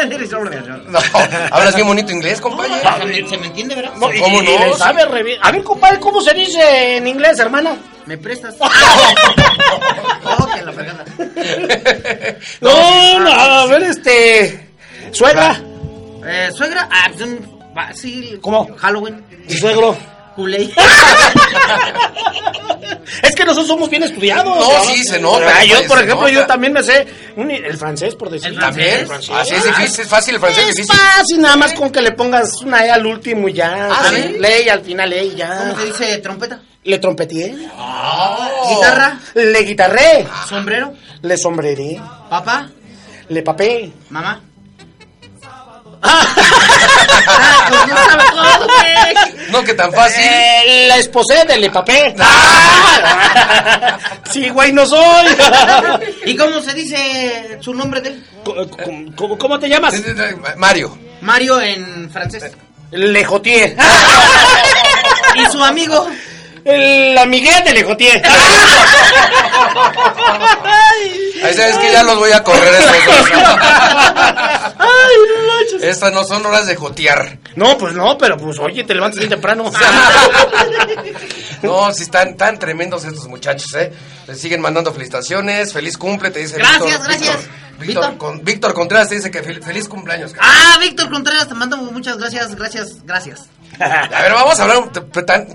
No, 0.88 0.98
hablas 1.50 1.74
bien 1.74 1.86
bonito 1.86 2.12
inglés, 2.12 2.40
compadre. 2.40 2.72
se 2.98 3.04
me, 3.06 3.28
se 3.28 3.38
me 3.38 3.46
entiende, 3.46 3.74
¿verdad? 3.74 3.92
No, 3.96 4.12
y- 4.12 4.20
¿Cómo 4.20 4.42
y 4.42 4.46
no? 4.46 4.66
le 4.66 4.74
sabe 4.74 5.04
re 5.06 5.22
bien. 5.22 5.38
A 5.42 5.50
ver, 5.52 5.62
compadre, 5.62 5.98
¿cómo 6.00 6.20
se 6.20 6.34
dice 6.34 6.96
en 6.96 7.06
inglés, 7.06 7.38
hermana? 7.38 7.76
¿Me 8.06 8.18
prestas? 8.18 8.54
oh, 8.60 10.46
que 10.54 10.62
la 10.62 10.72
fregada. 10.72 11.04
No, 12.60 13.18
no, 13.20 13.30
a 13.30 13.66
ver, 13.66 13.82
este... 13.84 14.68
Suegra. 15.12 15.60
Eh, 16.24 16.50
suegra, 16.54 16.88
ah, 16.90 17.10
pues 17.16 17.98
Sí, 17.98 18.38
¿Cómo? 18.40 18.68
Halloween. 18.76 19.24
Y 19.48 19.54
suegro. 19.54 19.96
Culey. 20.34 20.72
Es 23.22 23.34
que 23.36 23.44
nosotros 23.44 23.66
somos 23.68 23.88
bien 23.90 24.02
estudiados. 24.02 24.44
No, 24.56 24.84
sí, 24.84 25.04
se 25.04 25.20
nota, 25.20 25.44
Ah, 25.58 25.64
yo, 25.64 25.76
compadre, 25.78 25.88
por 25.88 25.98
ejemplo, 25.98 26.20
nota. 26.28 26.30
yo 26.32 26.46
también 26.46 26.72
me 26.72 26.82
sé 26.82 27.06
un- 27.36 27.50
el 27.50 27.76
francés, 27.76 28.14
por 28.14 28.30
decir. 28.30 28.48
¿El 28.48 28.56
francés? 28.56 29.06
También. 29.08 29.38
Así 29.38 29.54
es 29.54 29.64
difícil, 29.64 30.00
es 30.04 30.08
fácil 30.08 30.34
el 30.34 30.40
francés, 30.40 30.68
Es 30.70 30.74
difícil. 30.76 30.96
fácil, 30.96 31.40
nada 31.40 31.56
más 31.56 31.72
con 31.74 31.90
que 31.90 32.00
le 32.00 32.12
pongas 32.12 32.62
una 32.62 32.84
E 32.84 32.90
al 32.90 33.06
último 33.06 33.48
y 33.48 33.52
ya. 33.54 33.88
Ah. 33.92 34.10
Ley 34.10 34.68
al 34.68 34.80
final, 34.82 35.12
E 35.12 35.24
y 35.26 35.28
¿Cómo 35.30 35.38
ya. 35.38 35.74
se 35.76 35.84
dice 35.86 36.18
trompeta? 36.18 36.60
Le 36.84 36.98
trompeteé. 36.98 37.54
Guitarra, 38.70 39.18
Le 39.34 39.62
guitarré. 39.62 40.26
sombrero, 40.48 40.94
Le 41.22 41.36
sombreré. 41.36 42.00
papá, 42.30 42.70
Le 43.28 43.42
papé. 43.42 43.92
mamá. 44.10 44.40
Ah, 46.02 47.66
pues 47.68 47.86
no 47.86 48.66
güey. 48.66 49.64
Que 49.64 49.74
tan 49.74 49.92
fácil. 49.92 50.22
Eh, 50.24 50.86
la 50.88 50.96
esposé 50.96 51.44
de 51.46 51.56
Le 51.58 51.70
papé. 51.70 52.14
sí, 54.30 54.48
güey, 54.48 54.72
no 54.72 54.84
soy. 54.86 55.26
¿Y 56.26 56.36
cómo 56.36 56.60
se 56.60 56.74
dice 56.74 57.58
su 57.60 57.72
nombre 57.74 58.00
de 58.00 58.08
él? 58.10 58.24
¿Cómo, 58.44 59.14
cómo- 59.16 59.38
cómo 59.38 59.58
te 59.58 59.68
llamas? 59.68 59.94
Mario. 60.56 60.98
Mario 61.20 61.60
en 61.60 62.10
francés. 62.10 62.44
Le 62.90 63.24
jotié. 63.24 63.76
¿Y 65.36 65.46
su 65.52 65.62
amigo? 65.64 66.08
Eh, 66.64 67.10
El 67.12 67.18
amiguete 67.18 67.64
de 67.70 67.72
Le 67.74 67.84
jotié. 67.84 68.22
Ahí 71.44 71.54
sabes 71.54 71.76
que 71.78 71.92
ya 71.92 72.02
los 72.04 72.18
voy 72.18 72.30
a 72.32 72.42
correr 72.44 72.72
esos 72.74 72.96
dos. 73.06 73.30
Ay, 74.78 75.16
no. 75.72 75.78
Estas 75.84 76.12
no 76.12 76.24
son 76.24 76.44
horas 76.46 76.66
de 76.66 76.76
jotear. 76.76 77.38
No, 77.56 77.76
pues 77.78 77.94
no, 77.94 78.16
pero 78.16 78.36
pues 78.36 78.58
oye, 78.60 78.84
te 78.84 78.94
levantas 78.94 79.18
bien 79.18 79.30
temprano. 79.30 79.70
No, 81.62 81.92
sí 81.94 82.02
están 82.02 82.36
tan 82.36 82.58
tremendos 82.58 83.04
estos 83.04 83.28
muchachos, 83.28 83.72
¿eh? 83.76 83.92
Les 84.26 84.40
siguen 84.40 84.60
mandando 84.60 84.92
felicitaciones, 84.92 85.72
feliz 85.72 85.96
cumple, 85.96 86.32
te 86.32 86.40
dice 86.40 86.56
Gracias, 86.56 86.82
Víctor. 86.82 87.04
gracias. 87.04 87.36
Víctor, 87.36 87.78
Víctor, 87.78 87.86
Víctor. 87.86 88.18
con- 88.18 88.44
Víctor 88.44 88.74
Contreras 88.74 89.08
te 89.08 89.14
dice 89.14 89.30
que 89.30 89.44
fel- 89.44 89.62
feliz 89.62 89.88
cumpleaños. 89.88 90.32
Ah, 90.40 90.76
Víctor 90.80 91.08
Contreras, 91.08 91.46
te 91.46 91.54
mando 91.54 91.76
muchas 91.76 92.18
gracias, 92.18 92.56
gracias, 92.56 93.04
gracias. 93.06 93.42
A 93.80 94.22
ver, 94.22 94.32
vamos 94.32 94.58
a 94.60 94.62
hablar 94.64 94.88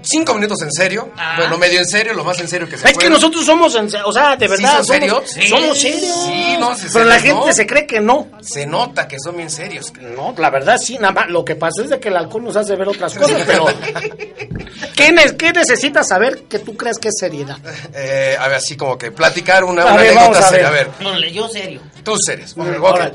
cinco 0.03 0.33
minutos 0.33 0.61
en 0.61 0.71
serio. 0.71 1.11
Ah. 1.17 1.35
Bueno, 1.37 1.57
medio 1.57 1.79
en 1.79 1.85
serio, 1.85 2.13
lo 2.13 2.23
más 2.23 2.39
en 2.39 2.47
serio 2.47 2.67
que 2.67 2.77
se 2.77 2.87
Es 2.87 2.93
puede. 2.93 3.07
que 3.07 3.13
nosotros 3.13 3.45
somos, 3.45 3.73
en 3.75 3.89
se- 3.89 4.01
o 4.03 4.11
sea, 4.11 4.35
de 4.35 4.47
¿Sí 4.47 4.51
verdad. 4.63 4.77
son 4.77 4.85
somos, 4.85 4.87
serios? 4.87 5.23
Sí. 5.31 5.47
Somos 5.47 5.77
serios. 5.79 6.23
Sí, 6.25 6.57
no, 6.59 6.75
sí, 6.75 6.87
Pero 6.91 7.05
la 7.05 7.15
serios, 7.15 7.35
gente 7.35 7.47
¿no? 7.49 7.53
se 7.53 7.67
cree 7.67 7.85
que 7.87 7.99
no. 8.01 8.27
Se 8.41 8.65
nota 8.65 9.07
que 9.07 9.17
son 9.19 9.37
bien 9.37 9.49
serios. 9.49 9.93
No, 10.01 10.33
la 10.37 10.49
verdad 10.49 10.77
sí, 10.77 10.97
nada 10.97 11.13
más. 11.13 11.29
Lo 11.29 11.45
que 11.45 11.55
pasa 11.55 11.83
es 11.83 11.89
de 11.89 11.99
que 11.99 12.09
el 12.09 12.17
alcohol 12.17 12.43
nos 12.43 12.55
hace 12.55 12.75
ver 12.75 12.87
otras 12.87 13.13
cosas, 13.15 13.41
pero. 13.45 13.65
¿Qué, 14.95 15.11
ne- 15.11 15.37
qué 15.37 15.53
necesitas 15.53 16.07
saber 16.07 16.43
que 16.49 16.59
tú 16.59 16.75
crees 16.75 16.97
que 16.97 17.09
es 17.09 17.15
seriedad? 17.19 17.57
Eh, 17.93 18.35
a 18.39 18.47
ver, 18.47 18.57
así 18.57 18.75
como 18.75 18.97
que 18.97 19.11
platicar 19.11 19.63
una, 19.63 19.83
A 19.83 19.93
una 19.93 20.01
ver, 20.01 20.15
vamos 20.15 20.37
a 20.37 20.49
seria. 20.49 20.67
A 20.67 20.71
ver. 20.71 20.87
ver, 20.87 21.01
No, 21.01 21.15
leyó 21.15 21.47
serio. 21.49 21.81
tú 22.03 22.15
series. 22.17 22.53
Ok, 22.57 22.65
Mm, 22.65 22.75
ok. 22.83 22.83
órale. 22.93 23.13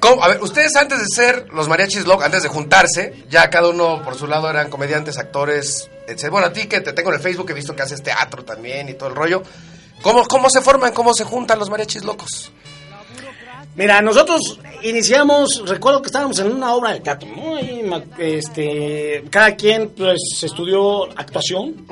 ¿Cómo? 0.00 0.22
A 0.22 0.28
ver, 0.28 0.42
ustedes 0.42 0.76
antes 0.76 0.98
de 1.00 1.06
ser 1.06 1.48
los 1.52 1.68
mariachis 1.68 2.06
locos, 2.06 2.24
antes 2.24 2.42
de 2.42 2.48
juntarse, 2.48 3.24
ya 3.28 3.50
cada 3.50 3.68
uno 3.68 4.02
por 4.02 4.14
su 4.14 4.26
lado 4.26 4.48
eran 4.48 4.70
comediantes, 4.70 5.18
actores, 5.18 5.90
etc. 6.06 6.30
Bueno, 6.30 6.46
a 6.46 6.52
ti 6.52 6.66
que 6.66 6.80
te 6.80 6.92
tengo 6.92 7.10
en 7.10 7.16
el 7.16 7.22
Facebook, 7.22 7.50
he 7.50 7.54
visto 7.54 7.74
que 7.74 7.82
haces 7.82 8.02
teatro 8.02 8.44
también 8.44 8.88
y 8.88 8.94
todo 8.94 9.08
el 9.08 9.16
rollo. 9.16 9.42
¿Cómo, 10.02 10.24
cómo 10.26 10.48
se 10.50 10.60
forman, 10.60 10.92
cómo 10.92 11.12
se 11.14 11.24
juntan 11.24 11.58
los 11.58 11.70
mariachis 11.70 12.04
locos? 12.04 12.52
Mira, 13.78 14.02
nosotros 14.02 14.58
iniciamos, 14.82 15.62
recuerdo 15.66 16.02
que 16.02 16.08
estábamos 16.08 16.38
en 16.40 16.50
una 16.52 16.74
obra 16.74 16.92
de 16.94 17.00
teatro, 17.00 17.28
¿no? 17.34 17.58
Ma- 17.88 18.02
este, 18.18 19.22
cada 19.30 19.54
quien 19.54 19.90
pues 19.90 20.18
estudió 20.42 21.04
actuación, 21.16 21.86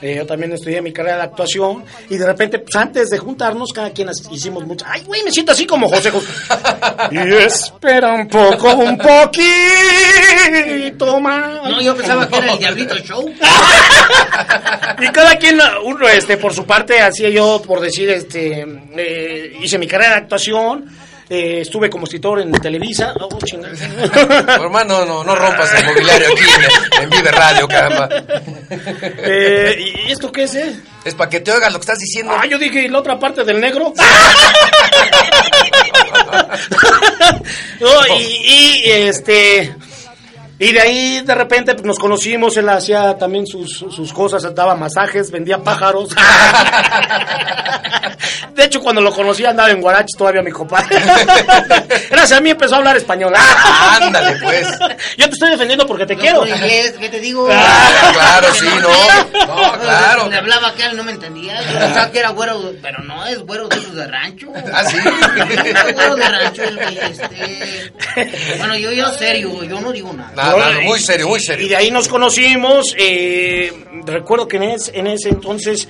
Eh, 0.00 0.14
yo 0.16 0.26
también 0.26 0.52
estudié 0.52 0.80
mi 0.80 0.90
carrera 0.92 1.16
de 1.18 1.22
actuación 1.24 1.84
y 2.08 2.16
de 2.16 2.24
repente 2.26 2.58
pues 2.60 2.74
antes 2.76 3.10
de 3.10 3.18
juntarnos 3.18 3.72
cada 3.74 3.90
quien 3.90 4.08
hicimos 4.30 4.64
mucho, 4.66 4.84
ay 4.88 5.02
güey, 5.04 5.22
me 5.22 5.30
siento 5.30 5.52
así 5.52 5.66
como 5.66 5.86
José 5.88 6.10
José. 6.10 6.26
y 7.12 7.18
espera 7.34 8.14
un 8.14 8.26
poco, 8.28 8.74
un 8.74 8.96
poquito 8.98 11.20
más. 11.20 11.62
No, 11.68 11.80
yo 11.82 11.94
pensaba 11.96 12.26
que 12.28 12.36
era 12.38 12.52
el 12.54 12.58
Diablito 12.58 12.96
Show. 12.98 13.30
Y 15.00 15.06
cada 15.12 15.36
quien, 15.36 15.60
uno, 15.84 16.08
este, 16.08 16.36
por 16.38 16.52
su 16.52 16.64
parte, 16.64 17.00
hacía 17.00 17.28
yo, 17.30 17.62
por 17.64 17.78
decir, 17.80 18.10
este, 18.10 18.66
eh, 18.96 19.52
hice 19.62 19.78
mi 19.78 19.86
carrera 19.86 20.14
de 20.14 20.20
actuación, 20.22 20.86
eh, 21.30 21.60
estuve 21.60 21.90
como 21.90 22.04
escritor 22.04 22.40
en 22.40 22.52
Televisa. 22.52 23.12
Oh, 23.20 23.38
chinga. 23.44 23.68
Hermano, 24.54 25.04
no, 25.04 25.24
no 25.24 25.34
rompas 25.34 25.74
el 25.74 25.86
mobiliario 25.86 26.28
aquí 26.32 26.44
en, 26.96 27.02
en 27.02 27.10
Vive 27.10 27.30
Radio, 27.30 27.68
caramba. 27.68 28.08
Eh, 28.70 29.94
¿Y 30.06 30.12
esto 30.12 30.32
qué 30.32 30.44
es, 30.44 30.54
eh? 30.54 30.80
Es 31.04 31.14
para 31.14 31.30
que 31.30 31.40
te 31.40 31.52
oigas 31.52 31.72
lo 31.72 31.78
que 31.78 31.84
estás 31.84 31.98
diciendo. 31.98 32.32
Ah, 32.36 32.46
yo 32.46 32.58
dije, 32.58 32.82
¿y 32.82 32.88
la 32.88 32.98
otra 32.98 33.18
parte 33.18 33.44
del 33.44 33.60
negro? 33.60 33.92
No, 37.80 38.16
y, 38.16 38.82
y, 38.84 38.90
este... 38.90 39.74
Y 40.60 40.72
de 40.72 40.80
ahí 40.80 41.20
de 41.20 41.34
repente 41.34 41.74
pues, 41.74 41.84
nos 41.86 41.98
conocimos, 41.98 42.56
él 42.56 42.68
hacía 42.68 43.16
también 43.16 43.46
sus, 43.46 43.70
sus 43.70 44.12
cosas, 44.12 44.54
daba 44.54 44.74
masajes, 44.74 45.30
vendía 45.30 45.58
pájaros. 45.58 46.10
De 48.54 48.64
hecho, 48.64 48.80
cuando 48.80 49.00
lo 49.00 49.12
conocí 49.12 49.44
andaba 49.44 49.70
en 49.70 49.80
Guaraches 49.80 50.16
todavía 50.18 50.42
mi 50.42 50.50
compadre. 50.50 50.96
Gracias 52.10 52.32
a 52.32 52.40
mí 52.40 52.50
empezó 52.50 52.74
a 52.74 52.78
hablar 52.78 52.96
español. 52.96 53.32
Ándale, 53.36 54.36
pues. 54.42 54.68
Yo 55.16 55.26
te 55.26 55.32
estoy 55.34 55.50
defendiendo 55.50 55.86
porque 55.86 56.04
te 56.06 56.16
No, 56.16 56.20
quiero. 56.20 56.38
por 56.40 56.48
inglés, 56.48 56.94
¿qué 56.98 57.08
te 57.08 57.20
digo? 57.20 57.48
Ah, 57.52 58.10
claro, 58.12 58.52
sí, 58.54 58.66
no. 58.80 59.46
No, 59.46 59.72
claro. 59.80 60.28
Le 60.28 60.36
hablaba 60.38 60.74
que 60.74 60.84
él 60.86 60.96
no 60.96 61.04
me 61.04 61.12
entendía. 61.12 61.60
Yo 61.62 61.78
pensaba 61.78 62.10
que 62.10 62.18
era 62.18 62.30
güero, 62.30 62.72
pero 62.82 63.00
no, 63.04 63.24
es 63.26 63.38
güero 63.42 63.68
de 63.68 63.76
esos 63.76 63.94
de 63.94 64.06
rancho. 64.08 64.48
Ah, 64.74 64.84
sí. 64.84 64.96
Güero 65.94 66.16
de 66.16 66.28
rancho, 66.28 66.62
el 66.64 66.78
este. 66.78 67.92
Bueno, 68.58 68.76
yo, 68.76 68.90
yo 68.90 69.08
serio, 69.12 69.62
yo 69.62 69.80
no 69.80 69.92
digo 69.92 70.12
nada. 70.12 70.32
Nada, 70.34 70.47
muy 70.84 71.00
serio, 71.00 71.28
muy 71.28 71.38
Y 71.38 71.42
serio. 71.42 71.68
de 71.68 71.76
ahí 71.76 71.90
nos 71.90 72.08
conocimos. 72.08 72.94
eh, 72.98 73.72
recuerdo 74.06 74.46
que 74.48 74.56
en, 74.58 74.62
es- 74.64 74.90
en 74.94 75.06
ese 75.06 75.28
entonces 75.30 75.88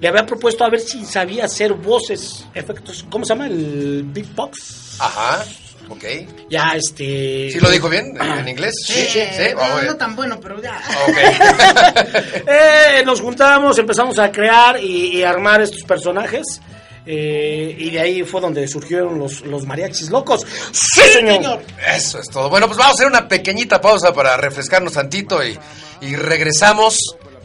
le 0.00 0.08
había 0.08 0.26
propuesto 0.26 0.64
a 0.64 0.70
ver 0.70 0.80
si 0.80 1.04
sabía 1.04 1.44
hacer 1.46 1.72
voces, 1.74 2.44
efectos. 2.54 3.04
¿Cómo 3.10 3.24
se 3.24 3.30
llama? 3.30 3.46
El 3.46 4.02
beatbox. 4.06 4.96
Ajá, 4.98 5.44
ok. 5.88 6.04
Ya, 6.50 6.72
este. 6.76 7.50
¿Sí 7.52 7.58
lo 7.60 7.70
dijo 7.70 7.88
bien 7.88 8.14
en, 8.20 8.38
en 8.38 8.48
inglés? 8.48 8.74
Sí, 8.86 9.06
sí. 9.10 9.20
no, 9.54 9.60
Ah, 9.62 9.82
no 9.86 9.96
tan 9.96 10.14
bueno, 10.16 10.38
pero 10.40 10.60
ya. 10.62 10.80
Ok. 11.08 11.16
Eh, 12.46 13.02
nos 13.04 13.20
juntamos, 13.20 13.78
empezamos 13.78 14.18
a 14.18 14.30
crear 14.30 14.78
y, 14.82 15.16
y 15.18 15.22
armar 15.22 15.62
estos 15.62 15.82
personajes. 15.82 16.60
Eh, 17.06 17.74
y 17.78 17.90
de 17.90 18.00
ahí 18.00 18.22
fue 18.24 18.40
donde 18.40 18.66
surgieron 18.68 19.18
los, 19.18 19.42
los 19.42 19.66
mariachis 19.66 20.10
locos. 20.10 20.44
¡Sí, 20.72 21.00
señor! 21.12 21.62
Eso 21.94 22.18
es 22.18 22.28
todo. 22.28 22.48
Bueno, 22.48 22.66
pues 22.66 22.78
vamos 22.78 22.92
a 22.92 22.94
hacer 22.94 23.06
una 23.06 23.28
pequeñita 23.28 23.80
pausa 23.80 24.12
para 24.12 24.36
refrescarnos 24.36 24.92
tantito 24.94 25.44
y, 25.44 25.58
y 26.00 26.16
regresamos 26.16 26.96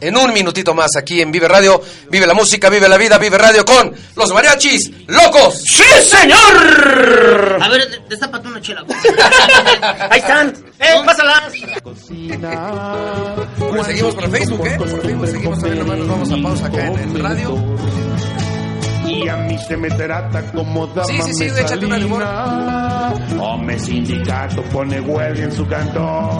en 0.02 0.16
un 0.16 0.32
minutito 0.32 0.72
más 0.72 0.96
aquí 0.96 1.20
en 1.20 1.30
Vive 1.30 1.46
Radio. 1.46 1.82
Vive 2.08 2.26
la 2.26 2.32
música, 2.32 2.70
vive 2.70 2.88
la 2.88 2.96
vida, 2.96 3.18
vive 3.18 3.36
radio 3.36 3.66
con 3.66 3.94
los 4.16 4.32
mariachis 4.32 4.90
locos. 5.08 5.62
¡Sí, 5.62 5.82
señor! 6.08 7.58
A 7.60 7.68
ver, 7.68 7.90
de- 7.90 7.98
destápate 8.08 8.48
una 8.48 8.62
chela. 8.62 8.82
Ahí 10.10 10.20
están. 10.20 10.54
Eh, 10.78 10.94
pásalas. 11.04 11.52
Bueno, 13.58 13.84
seguimos 13.84 14.14
por 14.14 14.24
el 14.24 14.30
Facebook, 14.30 14.66
¿eh? 14.66 14.74
Por 14.78 14.88
Facebook 15.02 15.26
seguimos 15.28 15.58
también, 15.60 15.78
nomás 15.86 15.98
nos 15.98 16.08
vamos 16.08 16.32
a 16.32 16.42
pausa 16.42 16.66
acá 16.66 16.86
en 16.86 16.98
el 16.98 17.18
radio. 17.22 17.58
Y 19.24 19.28
a 19.28 19.36
mí 19.36 19.58
se 19.58 19.76
me 19.76 19.88
trata 19.90 20.42
como 20.52 20.86
dama 20.88 21.04
Sí, 21.04 21.20
sí, 21.22 21.34
sí, 21.34 21.44
mesalina. 21.44 23.12
Hombre 23.40 23.78
sindicato 23.78 24.62
pone 24.64 25.00
huelga 25.00 25.44
en 25.44 25.52
su 25.52 25.66
cantón. 25.66 26.30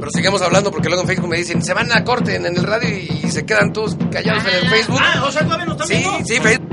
Pero 0.00 0.10
sigamos 0.12 0.40
hablando 0.42 0.70
porque 0.70 0.88
luego 0.88 1.02
en 1.02 1.08
Facebook 1.08 1.28
me 1.28 1.36
dicen, 1.36 1.62
se 1.62 1.74
van 1.74 1.92
a 1.92 2.04
corte 2.04 2.36
en, 2.36 2.46
en 2.46 2.56
el 2.56 2.64
radio 2.64 2.88
y, 2.88 3.30
se 3.30 3.44
quedan 3.44 3.72
todos 3.72 3.96
callados 4.10 4.44
en 4.46 4.54
el 4.64 4.70
Facebook. 4.70 4.98
Ah, 5.00 5.22
o 5.26 5.30
sea, 5.30 5.44
todavía 5.44 5.66
no 5.66 5.72
están 5.72 5.86
Sí, 5.88 5.94
viendo. 5.94 6.18
sí, 6.26 6.40
Facebook. 6.40 6.68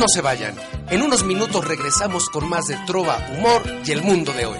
No 0.00 0.08
se 0.08 0.22
vayan. 0.22 0.54
En 0.88 1.02
unos 1.02 1.24
minutos 1.24 1.68
regresamos 1.68 2.30
con 2.30 2.48
más 2.48 2.68
de 2.68 2.76
Trova, 2.86 3.18
Humor 3.36 3.60
y 3.84 3.90
el 3.92 4.02
mundo 4.02 4.32
de 4.32 4.46
hoy. 4.46 4.58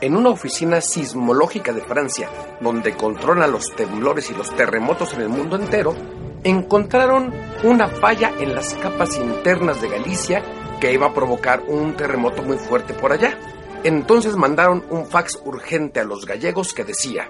En 0.00 0.16
una 0.16 0.28
oficina 0.30 0.80
sismológica 0.80 1.72
de 1.72 1.80
Francia, 1.80 2.30
donde 2.60 2.94
controlan 2.94 3.50
los 3.50 3.74
temblores 3.74 4.30
y 4.30 4.34
los 4.34 4.54
terremotos 4.54 5.14
en 5.14 5.22
el 5.22 5.28
mundo 5.28 5.56
entero, 5.56 5.96
encontraron 6.44 7.34
una 7.64 7.88
falla 7.88 8.32
en 8.38 8.54
las 8.54 8.74
capas 8.74 9.16
internas 9.16 9.82
de 9.82 9.88
Galicia 9.88 10.44
que 10.80 10.92
iba 10.92 11.06
a 11.06 11.14
provocar 11.14 11.62
un 11.66 11.94
terremoto 11.94 12.42
muy 12.42 12.58
fuerte 12.58 12.94
por 12.94 13.12
allá. 13.12 13.38
Entonces 13.84 14.36
mandaron 14.36 14.84
un 14.90 15.06
fax 15.06 15.40
urgente 15.44 16.00
a 16.00 16.04
los 16.04 16.26
gallegos 16.26 16.74
que 16.74 16.84
decía, 16.84 17.28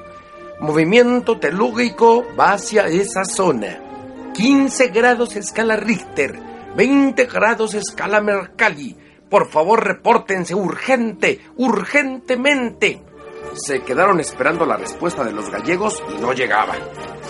movimiento 0.60 1.38
telúrico 1.38 2.24
va 2.38 2.52
hacia 2.52 2.86
esa 2.86 3.24
zona. 3.24 3.80
15 4.34 4.88
grados 4.88 5.36
escala 5.36 5.76
Richter, 5.76 6.38
20 6.76 7.26
grados 7.26 7.74
escala 7.74 8.20
Mercalli. 8.20 8.96
Por 9.28 9.50
favor, 9.50 9.84
repórtense 9.84 10.54
urgente, 10.54 11.40
urgentemente. 11.56 13.02
Se 13.54 13.80
quedaron 13.82 14.20
esperando 14.20 14.64
la 14.64 14.76
respuesta 14.76 15.22
de 15.24 15.32
los 15.32 15.50
gallegos 15.50 16.02
y 16.16 16.20
no 16.20 16.32
llegaba. 16.32 16.74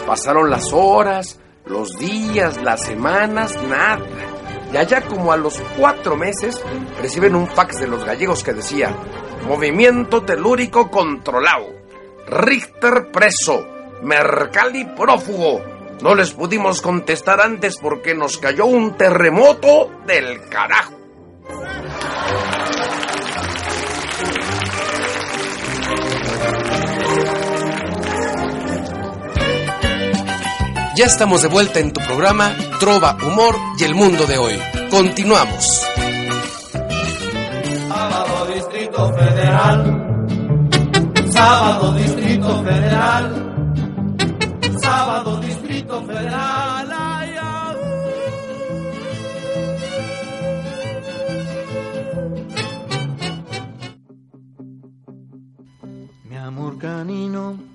Pasaron 0.06 0.48
las 0.48 0.72
horas, 0.72 1.40
los 1.66 1.98
días, 1.98 2.62
las 2.62 2.84
semanas, 2.84 3.56
nada. 3.68 4.37
Y 4.72 4.76
allá 4.76 5.02
como 5.02 5.32
a 5.32 5.36
los 5.36 5.60
cuatro 5.78 6.16
meses 6.16 6.62
reciben 7.00 7.34
un 7.34 7.46
fax 7.48 7.80
de 7.80 7.88
los 7.88 8.04
gallegos 8.04 8.42
que 8.44 8.52
decía, 8.52 8.94
movimiento 9.46 10.22
telúrico 10.22 10.90
controlado, 10.90 11.66
Richter 12.26 13.10
preso, 13.10 13.66
Mercalli 14.02 14.84
prófugo. 14.84 15.62
No 16.02 16.14
les 16.14 16.32
pudimos 16.32 16.80
contestar 16.80 17.40
antes 17.40 17.76
porque 17.78 18.14
nos 18.14 18.38
cayó 18.38 18.66
un 18.66 18.96
terremoto 18.96 19.90
del 20.06 20.48
carajo. 20.48 20.94
Ya 30.98 31.04
estamos 31.04 31.42
de 31.42 31.48
vuelta 31.48 31.78
en 31.78 31.92
tu 31.92 32.00
programa 32.00 32.56
Trova, 32.80 33.16
Humor 33.24 33.54
y 33.78 33.84
el 33.84 33.94
mundo 33.94 34.26
de 34.26 34.36
hoy. 34.36 34.58
Continuamos. 34.90 35.86
Sábado 37.88 38.46
Distrito 38.52 39.14
Federal. 39.14 40.28
Sábado 41.30 41.94
Distrito 41.94 42.64
Federal. 42.64 44.16
Sábado 44.82 45.40
Distrito 45.40 46.02
Federal. 46.02 46.88
Ay. 46.90 47.36
Mi 56.24 56.36
amor 56.36 56.76
canino 56.78 57.67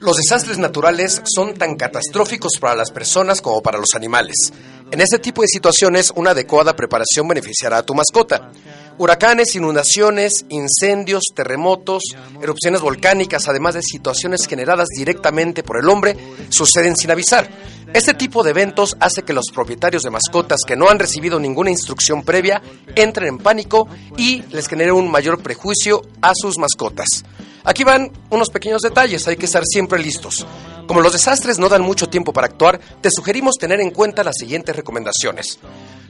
Los 0.00 0.16
desastres 0.16 0.58
naturales 0.58 1.22
son 1.24 1.54
tan 1.54 1.76
catastróficos 1.76 2.52
para 2.60 2.74
las 2.74 2.90
personas 2.90 3.40
como 3.40 3.62
para 3.62 3.78
los 3.78 3.94
animales. 3.94 4.52
En 4.92 5.00
este 5.00 5.20
tipo 5.20 5.42
de 5.42 5.48
situaciones, 5.48 6.12
una 6.16 6.32
adecuada 6.32 6.74
preparación 6.74 7.28
beneficiará 7.28 7.78
a 7.78 7.82
tu 7.84 7.94
mascota. 7.94 8.50
Huracanes, 8.98 9.54
inundaciones, 9.54 10.44
incendios, 10.48 11.22
terremotos, 11.34 12.02
erupciones 12.42 12.80
volcánicas, 12.80 13.48
además 13.48 13.74
de 13.74 13.82
situaciones 13.82 14.46
generadas 14.48 14.88
directamente 14.88 15.62
por 15.62 15.78
el 15.78 15.88
hombre, 15.88 16.16
suceden 16.48 16.96
sin 16.96 17.12
avisar. 17.12 17.48
Este 17.94 18.14
tipo 18.14 18.42
de 18.42 18.50
eventos 18.50 18.96
hace 18.98 19.22
que 19.22 19.32
los 19.32 19.46
propietarios 19.54 20.02
de 20.02 20.10
mascotas 20.10 20.60
que 20.66 20.76
no 20.76 20.88
han 20.88 20.98
recibido 20.98 21.38
ninguna 21.38 21.70
instrucción 21.70 22.22
previa 22.22 22.60
entren 22.96 23.28
en 23.28 23.38
pánico 23.38 23.88
y 24.16 24.42
les 24.50 24.66
genere 24.66 24.90
un 24.90 25.08
mayor 25.08 25.40
prejuicio 25.40 26.02
a 26.20 26.32
sus 26.34 26.58
mascotas. 26.58 27.24
Aquí 27.62 27.84
van 27.84 28.10
unos 28.30 28.50
pequeños 28.50 28.82
detalles, 28.82 29.26
hay 29.28 29.36
que 29.36 29.46
estar 29.46 29.62
siempre 29.64 29.98
listos. 30.00 30.46
Como 30.90 31.02
los 31.02 31.12
desastres 31.12 31.60
no 31.60 31.68
dan 31.68 31.82
mucho 31.82 32.08
tiempo 32.08 32.32
para 32.32 32.48
actuar, 32.48 32.80
te 33.00 33.10
sugerimos 33.12 33.54
tener 33.54 33.80
en 33.80 33.92
cuenta 33.92 34.24
las 34.24 34.34
siguientes 34.36 34.74
recomendaciones. 34.74 35.60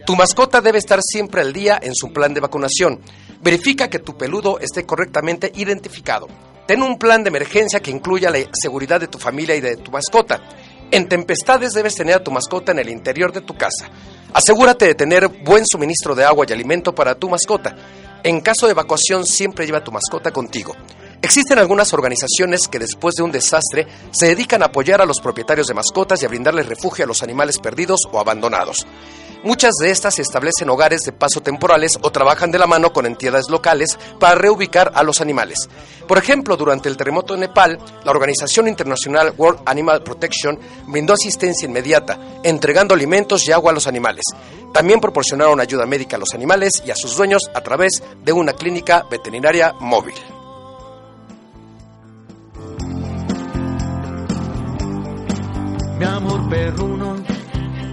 Tu 0.06 0.16
mascota 0.16 0.62
debe 0.62 0.78
estar 0.78 1.00
siempre 1.02 1.42
al 1.42 1.52
día 1.52 1.78
en 1.82 1.94
su 1.94 2.14
plan 2.14 2.32
de 2.32 2.40
vacunación. 2.40 2.98
Verifica 3.42 3.90
que 3.90 3.98
tu 3.98 4.16
peludo 4.16 4.58
esté 4.58 4.86
correctamente 4.86 5.52
identificado. 5.54 6.28
Ten 6.66 6.82
un 6.82 6.96
plan 6.96 7.22
de 7.22 7.28
emergencia 7.28 7.80
que 7.80 7.90
incluya 7.90 8.30
la 8.30 8.38
seguridad 8.58 8.98
de 8.98 9.08
tu 9.08 9.18
familia 9.18 9.54
y 9.54 9.60
de 9.60 9.76
tu 9.76 9.90
mascota. 9.90 10.40
En 10.90 11.10
tempestades 11.10 11.74
debes 11.74 11.94
tener 11.94 12.14
a 12.14 12.24
tu 12.24 12.30
mascota 12.30 12.72
en 12.72 12.78
el 12.78 12.88
interior 12.88 13.34
de 13.34 13.42
tu 13.42 13.58
casa. 13.58 13.90
Asegúrate 14.32 14.86
de 14.86 14.94
tener 14.94 15.28
buen 15.44 15.64
suministro 15.70 16.14
de 16.14 16.24
agua 16.24 16.46
y 16.48 16.54
alimento 16.54 16.94
para 16.94 17.14
tu 17.16 17.28
mascota. 17.28 17.76
En 18.22 18.40
caso 18.40 18.64
de 18.64 18.72
evacuación 18.72 19.26
siempre 19.26 19.66
lleva 19.66 19.78
a 19.80 19.84
tu 19.84 19.92
mascota 19.92 20.30
contigo. 20.30 20.74
Existen 21.22 21.58
algunas 21.58 21.92
organizaciones 21.92 22.66
que 22.66 22.78
después 22.78 23.14
de 23.14 23.22
un 23.22 23.30
desastre 23.30 23.86
se 24.10 24.26
dedican 24.26 24.62
a 24.62 24.66
apoyar 24.66 25.02
a 25.02 25.04
los 25.04 25.20
propietarios 25.20 25.66
de 25.66 25.74
mascotas 25.74 26.22
y 26.22 26.24
a 26.24 26.28
brindarles 26.28 26.66
refugio 26.66 27.04
a 27.04 27.08
los 27.08 27.22
animales 27.22 27.58
perdidos 27.58 28.00
o 28.10 28.18
abandonados. 28.18 28.86
Muchas 29.42 29.72
de 29.80 29.90
estas 29.90 30.18
establecen 30.18 30.68
hogares 30.70 31.02
de 31.02 31.12
paso 31.12 31.42
temporales 31.42 31.92
o 32.02 32.10
trabajan 32.10 32.50
de 32.50 32.58
la 32.58 32.66
mano 32.66 32.92
con 32.92 33.06
entidades 33.06 33.50
locales 33.50 33.98
para 34.18 34.34
reubicar 34.34 34.92
a 34.94 35.02
los 35.02 35.20
animales. 35.20 35.68
Por 36.08 36.16
ejemplo, 36.16 36.56
durante 36.56 36.88
el 36.88 36.96
terremoto 36.96 37.34
en 37.34 37.40
Nepal, 37.40 37.78
la 38.04 38.10
organización 38.10 38.68
internacional 38.68 39.34
World 39.36 39.60
Animal 39.66 40.02
Protection 40.02 40.58
brindó 40.86 41.14
asistencia 41.14 41.66
inmediata, 41.66 42.18
entregando 42.42 42.94
alimentos 42.94 43.46
y 43.46 43.52
agua 43.52 43.72
a 43.72 43.74
los 43.74 43.86
animales. 43.86 44.24
También 44.72 45.00
proporcionaron 45.00 45.60
ayuda 45.60 45.84
médica 45.84 46.16
a 46.16 46.20
los 46.20 46.34
animales 46.34 46.82
y 46.84 46.90
a 46.90 46.96
sus 46.96 47.16
dueños 47.16 47.42
a 47.54 47.60
través 47.60 48.02
de 48.22 48.32
una 48.32 48.54
clínica 48.54 49.06
veterinaria 49.10 49.74
móvil. 49.80 50.14
Perruno 56.50 57.16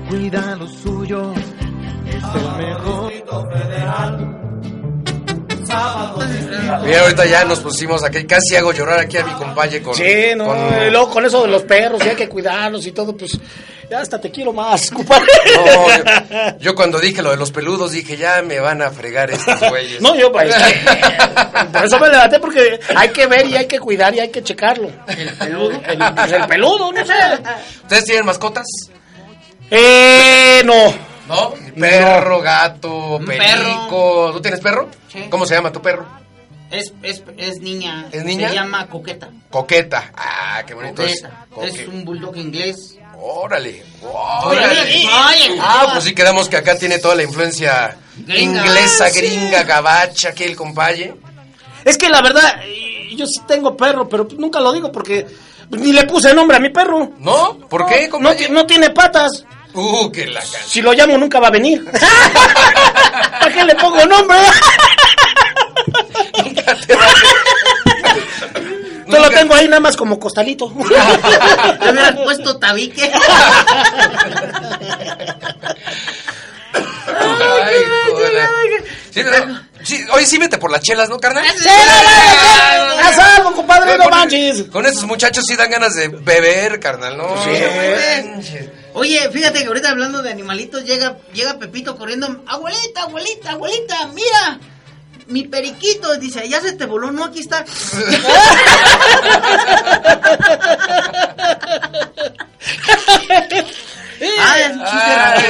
cuida 0.09 0.55
lo 0.55 0.67
suyo. 0.67 1.33
Es 2.07 2.15
el 2.15 2.65
mejor. 2.65 3.13
Mira, 6.83 7.01
ahorita 7.01 7.25
ya 7.25 7.45
nos 7.45 7.59
pusimos 7.59 8.03
aquí, 8.03 8.25
casi 8.25 8.55
hago 8.55 8.71
llorar 8.71 8.99
aquí 8.99 9.17
a 9.17 9.25
mi 9.25 9.31
compañero 9.33 9.83
con... 9.83 9.95
Sí, 9.95 10.29
no, 10.35 10.45
con- 10.45 10.57
y 10.87 10.89
luego 10.89 11.09
con 11.09 11.25
eso 11.25 11.41
de 11.43 11.49
los 11.49 11.63
perros, 11.63 12.01
y 12.05 12.09
hay 12.09 12.15
que 12.15 12.29
cuidarlos 12.29 12.85
y 12.87 12.91
todo, 12.91 13.15
pues 13.15 13.37
ya 13.89 13.99
hasta 14.01 14.19
te 14.19 14.29
quiero 14.31 14.51
más, 14.53 14.89
compadre. 14.91 15.25
No, 15.55 15.87
yo, 15.87 16.57
yo 16.59 16.75
cuando 16.75 16.99
dije 16.99 17.21
lo 17.21 17.31
de 17.31 17.37
los 17.37 17.51
peludos 17.51 17.91
dije, 17.91 18.17
ya 18.17 18.41
me 18.41 18.59
van 18.59 18.81
a 18.81 18.91
fregar 18.91 19.31
estos 19.31 19.59
güeyes. 19.69 20.01
No, 20.01 20.15
yo 20.15 20.31
pues, 20.31 20.53
por 21.73 21.85
eso 21.85 21.99
me 21.99 22.09
levanté 22.09 22.39
porque 22.39 22.79
hay 22.95 23.09
que 23.09 23.27
ver 23.27 23.45
y 23.47 23.55
hay 23.55 23.65
que 23.67 23.79
cuidar 23.79 24.13
y 24.15 24.19
hay 24.19 24.29
que 24.29 24.43
checarlo. 24.43 24.89
El 25.07 25.29
peludo, 25.37 25.71
el, 25.87 25.97
pues, 26.15 26.31
el 26.31 26.45
peludo, 26.47 26.91
no 26.91 27.05
sé. 27.05 27.13
¿Ustedes 27.83 28.05
tienen 28.05 28.25
mascotas? 28.25 28.65
Eh, 29.69 30.61
no. 30.65 30.93
¿No? 31.27 31.53
Perro, 31.77 32.39
gato, 32.41 33.19
perico. 33.25 34.31
¿Tú 34.33 34.41
tienes 34.41 34.59
perro? 34.61 34.89
Sí. 35.11 35.25
¿Cómo 35.29 35.45
se 35.45 35.55
llama 35.55 35.71
tu 35.71 35.81
perro? 35.81 36.05
Es, 36.71 36.93
es, 37.03 37.23
es 37.37 37.59
niña. 37.59 38.07
¿Es 38.11 38.23
niña? 38.23 38.49
Se 38.49 38.55
llama 38.55 38.87
Coqueta. 38.87 39.29
Coqueta. 39.49 40.11
Ah, 40.15 40.63
qué 40.65 40.73
bonito 40.73 41.03
es. 41.03 41.21
Coqueta. 41.21 41.45
Coque- 41.49 41.67
Es 41.83 41.87
un 41.87 42.05
bulldog 42.05 42.35
inglés. 42.37 42.97
Órale. 43.19 43.83
Órale. 44.01 44.81
oye, 44.81 45.57
Ah, 45.59 45.89
pues 45.93 46.03
sí 46.05 46.13
quedamos 46.15 46.47
que 46.49 46.57
acá 46.57 46.77
tiene 46.77 46.99
toda 46.99 47.15
la 47.15 47.23
influencia 47.23 47.97
Gringa. 48.15 48.65
inglesa, 48.65 49.09
sí. 49.09 49.19
gringa, 49.19 49.63
gabacha, 49.63 50.33
que 50.33 50.45
el 50.45 50.55
compaye. 50.55 51.13
Es 51.83 51.97
que 51.97 52.09
la 52.09 52.21
verdad, 52.21 52.59
yo 53.15 53.25
sí 53.25 53.41
tengo 53.47 53.75
perro, 53.75 54.07
pero 54.07 54.27
nunca 54.37 54.59
lo 54.59 54.71
digo 54.73 54.91
porque 54.91 55.25
ni 55.71 55.91
le 55.93 56.03
puse 56.05 56.33
nombre 56.33 56.57
a 56.57 56.59
mi 56.59 56.69
perro. 56.69 57.11
¿No? 57.19 57.57
¿Por 57.69 57.85
qué, 57.87 58.09
No, 58.19 58.33
no 58.51 58.65
tiene 58.65 58.89
patas. 58.91 59.45
Uh, 59.73 60.11
que 60.11 60.25
la 60.27 60.39
can- 60.39 60.49
Si 60.67 60.81
lo 60.81 60.93
llamo 60.93 61.17
nunca 61.17 61.39
va 61.39 61.47
a 61.47 61.51
venir. 61.51 61.85
¿Para 63.39 63.53
qué 63.53 63.63
le 63.63 63.75
pongo 63.75 64.05
nombre? 64.05 64.37
Yo 69.07 69.19
lo 69.19 69.29
tengo 69.29 69.53
ahí 69.55 69.67
nada 69.67 69.79
más 69.79 69.95
como 69.97 70.19
costalito. 70.19 70.71
Le 70.77 71.91
hubieras 71.91 72.15
puesto 72.15 72.57
tabique. 72.57 73.11
Ay. 77.63 77.75
Sí, 79.11 79.21
sí, 79.83 80.05
oye, 80.11 80.25
sí 80.25 80.37
vete 80.37 80.57
por 80.57 80.71
las 80.71 80.81
chelas, 80.81 81.09
¿no, 81.09 81.17
carnal? 81.19 81.45
¡Haz 83.03 83.19
algo, 83.19 83.53
compadre! 83.53 83.97
¡No 83.97 84.03
Con- 84.03 84.11
manches! 84.13 84.63
Con 84.71 84.85
esos 84.85 85.05
muchachos 85.05 85.43
sí 85.47 85.55
dan 85.55 85.69
ganas 85.71 85.95
de 85.95 86.09
beber, 86.09 86.79
carnal, 86.79 87.17
¿no? 87.17 87.35
Sí. 87.43 87.49
manches. 88.25 88.69
Oye, 88.93 89.29
fíjate 89.31 89.61
que 89.61 89.67
ahorita 89.67 89.89
hablando 89.89 90.21
de 90.21 90.31
animalitos, 90.31 90.83
llega, 90.83 91.17
llega 91.33 91.57
Pepito 91.59 91.95
corriendo. 91.95 92.43
Abuelita, 92.47 93.03
abuelita, 93.03 93.51
abuelita, 93.51 94.07
mira. 94.07 94.59
Mi 95.27 95.43
periquito, 95.43 96.17
dice, 96.17 96.47
ya 96.47 96.61
se 96.61 96.73
te 96.73 96.85
voló, 96.85 97.11
no, 97.11 97.25
aquí 97.25 97.39
está. 97.39 97.65
Ay, 104.19 104.63
raro. 104.79 105.41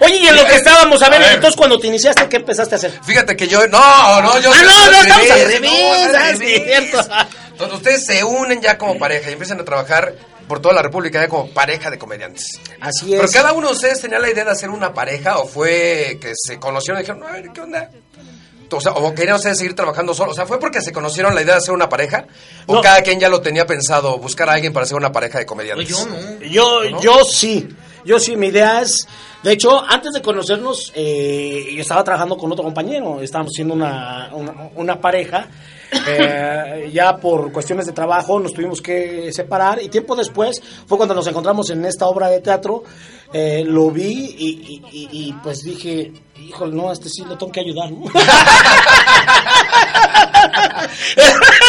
Oye, 0.00 0.16
y 0.16 0.26
en 0.26 0.36
lo 0.36 0.44
que 0.46 0.56
estábamos 0.56 1.02
a 1.02 1.08
ver, 1.08 1.20
A 1.22 1.24
ver. 1.26 1.34
entonces 1.36 1.56
cuando 1.56 1.78
te 1.78 1.86
iniciaste, 1.86 2.28
¿qué 2.28 2.36
empezaste 2.36 2.74
a 2.74 2.78
hacer? 2.78 2.92
Fíjate 3.04 3.34
que 3.36 3.48
yo, 3.48 3.66
no, 3.68 4.20
no, 4.22 4.38
yo 4.40 4.50
Ah, 4.52 4.62
no, 4.62 4.90
no, 4.92 5.00
estamos 5.00 5.30
al 5.30 5.38
no, 5.40 5.46
revés, 5.46 6.06
al 6.08 6.14
ah, 6.16 6.32
revés. 6.32 6.38
cierto. 6.64 7.00
Entonces 7.52 7.76
ustedes 7.76 8.04
se 8.06 8.24
unen 8.24 8.60
ya 8.60 8.76
como 8.76 8.98
pareja 8.98 9.30
y 9.30 9.32
empiezan 9.32 9.58
a 9.60 9.64
trabajar 9.64 10.12
por 10.48 10.60
toda 10.60 10.74
la 10.74 10.82
República 10.82 11.20
ya 11.20 11.28
como 11.28 11.48
pareja 11.50 11.90
de 11.90 11.98
comediantes. 11.98 12.60
Así 12.80 13.14
es. 13.14 13.20
Pero 13.20 13.32
cada 13.32 13.52
uno 13.52 13.68
de 13.68 13.74
ustedes 13.74 14.00
tenía 14.00 14.18
la 14.18 14.30
idea 14.30 14.44
de 14.44 14.50
hacer 14.50 14.70
una 14.70 14.92
pareja 14.94 15.38
o 15.38 15.46
fue 15.46 16.18
que 16.20 16.32
se 16.36 16.58
conocieron 16.58 17.00
y 17.00 17.02
dijeron, 17.02 17.24
a 17.24 17.32
ver, 17.32 17.50
¿qué 17.52 17.60
onda? 17.60 17.90
O 18.70 18.80
sea, 18.80 18.92
o 18.92 19.14
querían 19.14 19.36
ustedes 19.36 19.58
seguir 19.58 19.74
trabajando 19.76 20.12
solos. 20.12 20.32
O 20.32 20.34
sea, 20.34 20.44
¿fue 20.46 20.58
porque 20.58 20.80
se 20.80 20.92
conocieron 20.92 21.34
la 21.34 21.42
idea 21.42 21.54
de 21.54 21.58
hacer 21.60 21.72
una 21.72 21.88
pareja? 21.88 22.26
¿O 22.66 22.74
No. 22.74 22.80
cada 22.80 23.00
quien 23.02 23.20
ya 23.20 23.28
lo 23.28 23.40
tenía 23.40 23.64
pensado, 23.64 24.18
buscar 24.18 24.48
a 24.50 24.54
alguien 24.54 24.72
para 24.72 24.84
hacer 24.84 24.96
una 24.96 25.12
pareja 25.12 25.38
de 25.38 25.46
comediantes? 25.46 25.86
Pues 25.92 26.42
yo 26.44 26.80
no. 26.80 26.80
Yo, 26.84 26.90
¿No? 26.90 27.00
yo 27.00 27.24
sí, 27.24 27.68
yo 28.04 28.18
sí, 28.18 28.34
mi 28.36 28.48
idea 28.48 28.82
es, 28.82 29.06
de 29.44 29.52
hecho, 29.52 29.80
antes 29.88 30.12
de 30.14 30.20
conocernos, 30.20 30.90
eh, 30.96 31.68
yo 31.76 31.80
estaba 31.80 32.02
trabajando 32.02 32.36
con 32.36 32.50
otro 32.50 32.64
compañero, 32.64 33.20
estábamos 33.22 33.52
siendo 33.54 33.72
una, 33.74 34.30
una, 34.32 34.52
una 34.74 35.00
pareja, 35.00 35.48
eh, 36.08 36.90
ya 36.92 37.16
por 37.16 37.52
cuestiones 37.52 37.86
de 37.86 37.92
trabajo 37.92 38.38
nos 38.40 38.52
tuvimos 38.52 38.80
que 38.82 39.30
separar 39.32 39.82
y 39.82 39.88
tiempo 39.88 40.14
después 40.16 40.62
fue 40.86 40.96
cuando 40.96 41.14
nos 41.14 41.26
encontramos 41.26 41.70
en 41.70 41.84
esta 41.84 42.06
obra 42.06 42.28
de 42.28 42.40
teatro, 42.40 42.82
eh, 43.32 43.64
lo 43.66 43.90
vi 43.90 44.34
y, 44.38 44.48
y- 44.48 44.82
y- 44.92 45.08
y, 45.28 45.32
pues 45.42 45.60
dije, 45.62 46.12
híjole, 46.40 46.74
no, 46.74 46.90
a 46.90 46.92
este 46.92 47.08
sí 47.08 47.22
lo 47.28 47.36
tengo 47.36 47.52
que 47.52 47.60
ayudar, 47.60 47.90
¿no? 47.90 48.04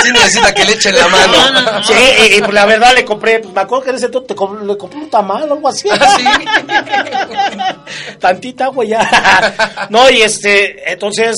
Sí 0.03 0.11
necesita 0.11 0.53
que 0.53 0.65
le 0.65 0.73
echen 0.73 0.95
la 0.95 1.07
mano. 1.07 1.83
Sí, 1.83 1.93
y, 1.93 2.35
y, 2.37 2.39
pues, 2.41 2.53
la 2.53 2.65
verdad 2.65 2.93
le 2.95 3.03
compré, 3.05 3.39
pues 3.39 3.53
me 3.53 3.61
acuerdo 3.61 3.83
que 3.85 3.89
en 3.91 3.95
ese 3.97 4.09
tiempo 4.09 4.27
te 4.27 4.35
com- 4.35 4.65
le 4.65 4.77
compré 4.77 4.99
un 4.99 5.09
tamal 5.09 5.49
o 5.49 5.53
algo 5.53 5.67
así. 5.67 5.87
Sí. 5.89 6.25
Tantita 8.19 8.65
agua 8.65 8.85
ya. 8.85 9.87
No, 9.89 10.09
y 10.09 10.21
este, 10.21 10.91
entonces 10.91 11.35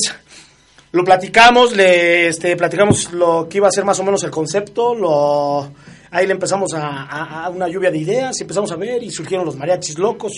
lo 0.92 1.04
platicamos, 1.04 1.74
le 1.76 2.28
este, 2.28 2.56
platicamos 2.56 3.12
lo 3.12 3.48
que 3.48 3.58
iba 3.58 3.68
a 3.68 3.70
ser 3.70 3.84
más 3.84 3.98
o 4.00 4.04
menos 4.04 4.22
el 4.24 4.30
concepto, 4.30 4.94
lo 4.94 5.70
ahí 6.10 6.26
le 6.26 6.32
empezamos 6.32 6.74
a, 6.74 7.04
a- 7.04 7.44
a 7.44 7.48
una 7.50 7.68
lluvia 7.68 7.90
de 7.90 7.98
ideas 7.98 8.36
y 8.38 8.42
empezamos 8.42 8.72
a 8.72 8.76
ver 8.76 9.02
y 9.02 9.10
surgieron 9.10 9.46
los 9.46 9.56
mariachis 9.56 9.98
locos. 9.98 10.32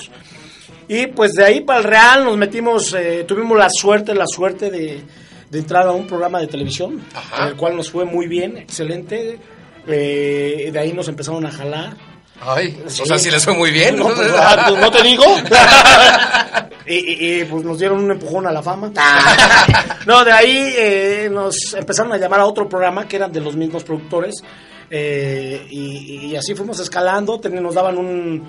Y 0.88 1.07
pues 1.07 1.33
de 1.33 1.45
ahí 1.45 1.61
para 1.62 1.79
el 1.79 1.85
Real 1.85 2.25
nos 2.25 2.37
metimos, 2.37 2.93
eh, 2.93 3.25
tuvimos 3.27 3.57
la 3.57 3.69
suerte, 3.71 4.15
la 4.15 4.27
suerte 4.27 4.71
de, 4.71 5.03
de 5.49 5.59
entrar 5.59 5.87
a 5.87 5.93
un 5.93 6.07
programa 6.07 6.41
de 6.41 6.49
televisión, 6.49 7.03
Ajá. 7.15 7.49
el 7.49 7.57
cual 7.57 7.77
nos 7.77 7.91
fue 7.91 8.05
muy 8.05 8.27
bien, 8.27 8.59
excelente. 8.59 9.38
Eh, 9.87 10.69
de 10.73 10.79
ahí 10.79 10.93
nos 10.93 11.09
empezaron 11.09 11.47
a 11.47 11.51
jalar. 11.51 11.97
Ay, 12.45 12.77
Sí. 12.88 13.03
o 13.03 13.07
sea, 13.07 13.19
sí 13.19 13.31
les 13.31 13.45
fue 13.45 13.55
muy 13.55 13.71
bien. 13.71 13.97
No, 13.97 14.09
pues, 14.09 14.29
no 14.81 14.91
te 14.91 15.03
digo. 15.03 15.25
y, 16.87 17.45
pues 17.45 17.64
nos 17.64 17.79
dieron 17.79 18.03
un 18.05 18.11
empujón 18.11 18.47
a 18.47 18.53
la 18.53 18.62
fama. 18.62 18.90
no, 20.07 20.25
de 20.25 20.33
ahí 20.33 20.75
eh, 20.77 21.29
nos 21.33 21.75
empezaron 21.75 22.12
a 22.12 22.18
llamar 22.18 22.40
a 22.40 22.47
otro 22.47 22.68
programa 22.68 23.07
que 23.07 23.16
eran 23.16 23.33
de 23.33 23.40
los 23.40 23.57
mismos 23.57 23.85
productores. 23.85 24.42
eh, 24.90 25.66
y, 25.71 26.27
y 26.27 26.37
así 26.37 26.55
fuimos 26.55 26.79
escalando. 26.81 27.38
ten- 27.40 27.62
Nos 27.62 27.75
daban 27.75 27.97
un, 27.99 28.42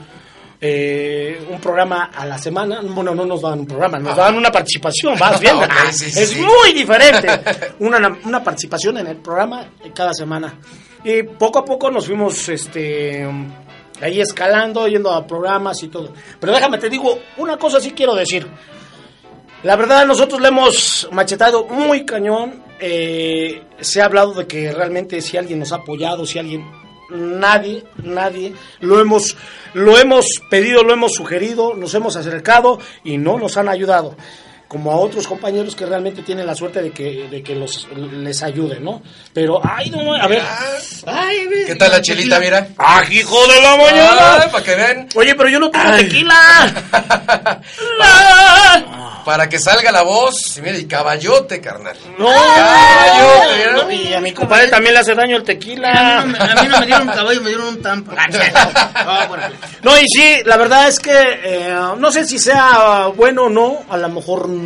eh, 0.59 1.45
un 1.49 1.59
programa 1.59 2.05
a 2.13 2.25
la 2.25 2.37
semana. 2.37 2.81
Bueno, 2.83 3.13
no 3.15 3.25
nos 3.25 3.41
daban 3.41 3.59
un 3.59 3.67
programa, 3.67 3.99
nos 3.99 4.15
daban 4.15 4.35
una 4.35 4.51
participación, 4.51 5.17
más 5.19 5.39
bien. 5.39 5.55
Ah, 5.61 5.91
sí, 5.91 6.05
es 6.05 6.29
sí. 6.29 6.41
muy 6.41 6.73
diferente. 6.73 7.27
Una, 7.79 8.17
una 8.25 8.43
participación 8.43 8.97
en 8.97 9.07
el 9.07 9.17
programa 9.17 9.65
cada 9.93 10.13
semana. 10.13 10.53
Y 11.03 11.23
poco 11.23 11.59
a 11.59 11.65
poco 11.65 11.91
nos 11.91 12.05
fuimos 12.05 12.47
este, 12.47 13.27
ahí 14.03 14.21
escalando, 14.21 14.87
yendo 14.87 15.11
a 15.11 15.25
programas 15.25 15.81
y 15.83 15.87
todo. 15.87 16.13
Pero 16.39 16.53
déjame, 16.53 16.77
te 16.77 16.89
digo, 16.89 17.19
una 17.37 17.57
cosa 17.57 17.79
sí 17.79 17.91
quiero 17.91 18.13
decir. 18.15 18.47
La 19.63 19.75
verdad, 19.75 20.05
nosotros 20.05 20.41
le 20.41 20.49
hemos 20.49 21.07
machetado 21.11 21.65
muy 21.65 22.05
cañón. 22.05 22.61
eh, 22.79 23.61
se 23.79 24.01
ha 24.01 24.05
hablado 24.05 24.33
de 24.33 24.45
que 24.45 24.71
realmente 24.73 25.21
si 25.21 25.37
alguien 25.37 25.59
nos 25.59 25.71
ha 25.71 25.77
apoyado, 25.77 26.25
si 26.25 26.39
alguien. 26.39 26.65
Nadie, 27.09 27.83
nadie. 27.97 28.53
Lo 28.79 28.99
hemos, 28.99 29.37
lo 29.73 29.97
hemos 29.99 30.25
pedido, 30.49 30.83
lo 30.83 30.93
hemos 30.93 31.13
sugerido, 31.13 31.75
nos 31.75 31.93
hemos 31.93 32.15
acercado 32.15 32.79
y 33.03 33.17
no 33.17 33.37
nos 33.37 33.55
han 33.57 33.69
ayudado. 33.69 34.15
Como 34.73 34.91
a 34.91 34.95
otros 34.95 35.27
compañeros 35.27 35.75
que 35.75 35.85
realmente 35.85 36.23
tienen 36.23 36.47
la 36.47 36.55
suerte 36.55 36.81
de 36.81 36.89
que, 36.89 37.27
de 37.29 37.43
que 37.43 37.53
los, 37.53 37.87
les 37.95 38.41
ayude, 38.41 38.79
¿no? 38.79 39.03
Pero, 39.31 39.61
ay, 39.63 39.91
no, 39.91 40.15
a 40.15 40.25
ver. 40.25 40.41
Ay, 41.05 41.47
¿Qué 41.67 41.75
tal 41.75 41.91
la 41.91 42.01
chelita, 42.01 42.39
mira? 42.39 42.69
¡Ah, 42.79 43.03
hijo 43.11 43.37
de 43.47 43.61
la 43.61 43.75
mañana! 43.77 44.41
Ay, 44.41 44.49
para 44.51 44.63
que 44.63 44.73
vean. 44.75 45.07
Oye, 45.15 45.35
pero 45.35 45.47
yo 45.49 45.59
no 45.59 45.69
tengo 45.69 45.85
Ay. 45.87 46.03
tequila. 46.05 46.35
Para 49.25 49.47
que 49.47 49.57
salga 49.57 49.89
la 49.91 50.01
voz. 50.01 50.57
Y 50.57 50.61
mira, 50.61 50.77
y 50.77 50.85
caballote, 50.85 51.61
carnal. 51.61 51.95
No, 52.17 52.27
Caballote, 52.27 53.71
no, 53.71 53.89
y 53.91 54.13
a 54.13 54.19
mi 54.19 54.33
compadre 54.33 54.67
también 54.67 54.93
le 54.95 54.99
hace 54.99 55.15
daño 55.15 55.37
el 55.37 55.43
A 55.43 55.45
tequila. 55.45 56.23
mí, 56.25 56.33
no, 56.33 56.45
me- 56.45 56.51
a 56.51 56.55
mí 56.61 56.67
no 56.67 56.79
me 56.79 56.85
dieron 56.85 57.07
un 57.07 57.15
caballo, 57.15 57.41
me 57.41 57.47
dieron 57.49 57.67
un 57.67 57.81
tampo. 57.81 58.11
Ah, 58.17 59.25
bueno. 59.29 59.43
No, 59.81 59.97
y 59.97 60.03
sí, 60.09 60.41
la 60.43 60.57
verdad 60.57 60.89
es 60.89 60.99
que 60.99 61.13
eh, 61.15 61.73
no 61.97 62.11
sé 62.11 62.25
si 62.25 62.37
sea 62.37 63.07
bueno 63.15 63.43
o 63.43 63.49
no, 63.49 63.83
a 63.89 63.95
lo 63.95 64.09
mejor 64.09 64.49
no, 64.49 64.62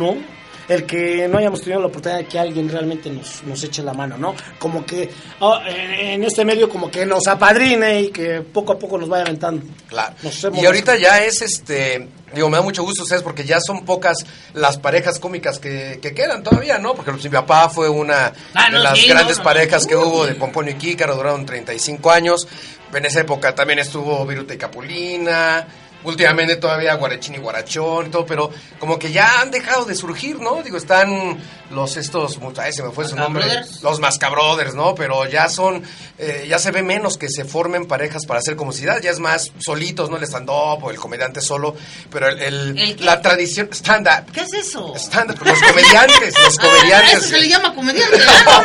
el 0.68 0.84
que 0.84 1.26
no 1.28 1.38
hayamos 1.38 1.62
tenido 1.62 1.80
la 1.80 1.86
oportunidad 1.86 2.18
de 2.20 2.26
que 2.26 2.38
alguien 2.38 2.68
realmente 2.68 3.08
nos, 3.08 3.42
nos 3.44 3.62
eche 3.64 3.82
la 3.82 3.94
mano, 3.94 4.18
¿no? 4.18 4.34
Como 4.58 4.84
que 4.84 5.08
ah, 5.40 5.62
en, 5.66 5.90
en 5.92 6.24
este 6.24 6.44
medio 6.44 6.68
como 6.68 6.90
que 6.90 7.06
nos 7.06 7.26
apadrine 7.26 8.02
y 8.02 8.08
que 8.10 8.42
poco 8.42 8.74
a 8.74 8.78
poco 8.78 8.98
nos 8.98 9.08
vaya 9.08 9.22
aventando. 9.24 9.64
Claro. 9.88 10.14
Y 10.54 10.66
ahorita 10.66 10.96
ya 10.96 11.24
es 11.24 11.40
este. 11.42 12.06
Digo, 12.34 12.50
me 12.50 12.58
da 12.58 12.62
mucho 12.62 12.82
gusto 12.82 13.04
ustedes 13.04 13.22
porque 13.22 13.44
ya 13.44 13.58
son 13.58 13.86
pocas 13.86 14.18
las 14.52 14.76
parejas 14.76 15.18
cómicas 15.18 15.58
que, 15.58 15.98
que 16.02 16.12
quedan 16.12 16.42
todavía, 16.42 16.76
¿no? 16.76 16.94
Porque 16.94 17.12
mi 17.12 17.28
papá 17.30 17.70
fue 17.70 17.88
una 17.88 18.34
Ah, 18.52 18.66
de 18.66 18.72
no, 18.72 18.78
las 18.80 18.98
sí, 18.98 19.08
grandes 19.08 19.38
no, 19.38 19.44
no, 19.44 19.48
parejas 19.48 19.84
no. 19.84 19.88
que 19.88 19.96
hubo 19.96 20.26
de 20.26 20.34
Pomponio 20.34 20.72
y 20.72 20.74
Kícaro, 20.74 21.16
duraron 21.16 21.46
35 21.46 22.10
años. 22.10 22.46
En 22.92 23.06
esa 23.06 23.20
época 23.20 23.54
también 23.54 23.78
estuvo 23.78 24.26
Viruta 24.26 24.52
y 24.52 24.58
Capulina. 24.58 25.66
Últimamente 26.04 26.54
todavía 26.56 26.94
Guarachín 26.94 27.34
y 27.34 27.38
Guarachón 27.38 28.06
y 28.06 28.10
todo, 28.10 28.24
pero 28.24 28.50
como 28.78 28.98
que 29.00 29.10
ya 29.10 29.40
han 29.40 29.50
dejado 29.50 29.84
de 29.84 29.96
surgir, 29.96 30.38
¿no? 30.40 30.62
Digo, 30.62 30.76
están 30.76 31.36
los 31.72 31.96
estos, 31.96 32.38
ay, 32.58 32.72
se 32.72 32.84
me 32.84 32.92
fue 32.92 33.06
su 33.06 33.16
nombre, 33.16 33.44
los 33.82 33.98
Mascabrothers, 33.98 34.74
¿no? 34.74 34.94
Pero 34.94 35.26
ya 35.26 35.48
son, 35.48 35.82
eh, 36.18 36.46
ya 36.48 36.60
se 36.60 36.70
ve 36.70 36.82
menos 36.84 37.18
que 37.18 37.28
se 37.28 37.44
formen 37.44 37.86
parejas 37.88 38.26
para 38.26 38.38
hacer 38.38 38.54
comicidad, 38.54 39.02
ya 39.02 39.10
es 39.10 39.18
más 39.18 39.50
solitos, 39.58 40.08
¿no? 40.08 40.16
El 40.18 40.22
stand-up 40.22 40.84
o 40.84 40.90
el 40.92 40.96
comediante 40.98 41.40
solo, 41.40 41.74
pero 42.12 42.28
el, 42.28 42.38
el- 42.78 43.04
la 43.04 43.20
tradición, 43.20 43.68
stand-up, 43.72 44.30
¿Qué 44.32 44.42
es 44.42 44.52
eso? 44.54 44.94
stand-up, 44.96 45.36
los 45.44 45.58
comediantes, 45.60 46.34
los 46.38 46.58
Ah, 46.60 46.60
eso 46.60 46.60
comediantes. 46.60 47.22
se 47.28 47.38
le 47.40 47.48
llama 47.48 47.74
comediante. 47.74 48.18
¿verdad? 48.18 48.62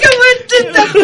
¡Qué 0.00 0.08
buen 0.16 0.38
chiste! 0.48 1.00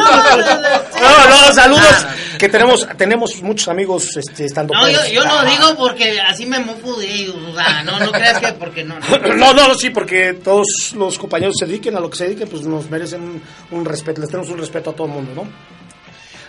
No, 1.00 1.26
no, 1.28 1.52
saludos. 1.54 1.86
Ah, 1.90 2.14
que 2.38 2.48
tenemos 2.48 2.86
tenemos 2.96 3.42
muchos 3.42 3.68
amigos 3.68 4.16
este, 4.16 4.44
estando 4.46 4.74
No, 4.74 4.88
yo, 4.88 4.98
yo 5.12 5.22
lo 5.24 5.44
digo 5.44 5.76
porque 5.76 6.20
así 6.20 6.46
me 6.46 6.58
mofo 6.60 6.96
de 6.96 7.06
ellos. 7.12 7.36
O 7.50 7.54
sea, 7.54 7.82
no, 7.82 7.98
no 8.00 8.10
creas 8.12 8.38
que 8.38 8.52
porque 8.54 8.84
no. 8.84 8.98
no. 9.00 9.34
No, 9.34 9.54
no, 9.54 9.74
sí, 9.74 9.90
porque 9.90 10.34
todos 10.34 10.66
los 10.96 11.18
compañeros 11.18 11.54
se 11.58 11.66
dediquen 11.66 11.96
a 11.96 12.00
lo 12.00 12.10
que 12.10 12.16
se 12.18 12.24
dediquen, 12.24 12.48
pues 12.48 12.62
nos 12.62 12.88
merecen 12.90 13.22
un, 13.22 13.42
un 13.70 13.84
respeto, 13.84 14.20
les 14.20 14.30
tenemos 14.30 14.50
un 14.50 14.58
respeto 14.58 14.90
a 14.90 14.92
todo 14.94 15.06
el 15.06 15.12
mundo, 15.12 15.32
¿no? 15.44 15.48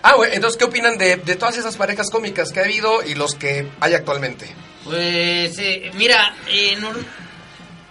Ah, 0.04 0.14
güey, 0.16 0.34
entonces, 0.36 0.58
¿qué 0.58 0.64
opinan 0.66 0.98
de, 0.98 1.18
de 1.18 1.36
todas 1.36 1.58
esas 1.58 1.76
parejas 1.76 2.10
cómicas 2.10 2.52
que 2.52 2.60
ha 2.60 2.64
habido 2.64 3.04
y 3.04 3.16
los 3.16 3.34
que 3.36 3.68
hay 3.80 3.94
actualmente? 3.94 4.48
Pues, 4.84 5.58
eh, 5.60 5.92
mira, 5.96 6.34
eh, 6.50 6.78
no- 6.80 6.92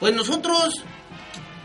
pues 0.00 0.14
nosotros, 0.14 0.82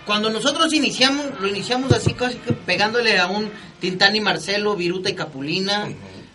cuando 0.05 0.29
nosotros 0.29 0.73
iniciamos, 0.73 1.27
lo 1.39 1.47
iniciamos 1.47 1.91
así 1.91 2.13
casi 2.15 2.37
que 2.37 2.53
pegándole 2.53 3.17
a 3.19 3.27
un 3.27 3.49
Tintán 3.79 4.15
y 4.15 4.19
Marcelo, 4.21 4.75
Viruta 4.75 5.09
y 5.09 5.15
Capulina, 5.15 5.87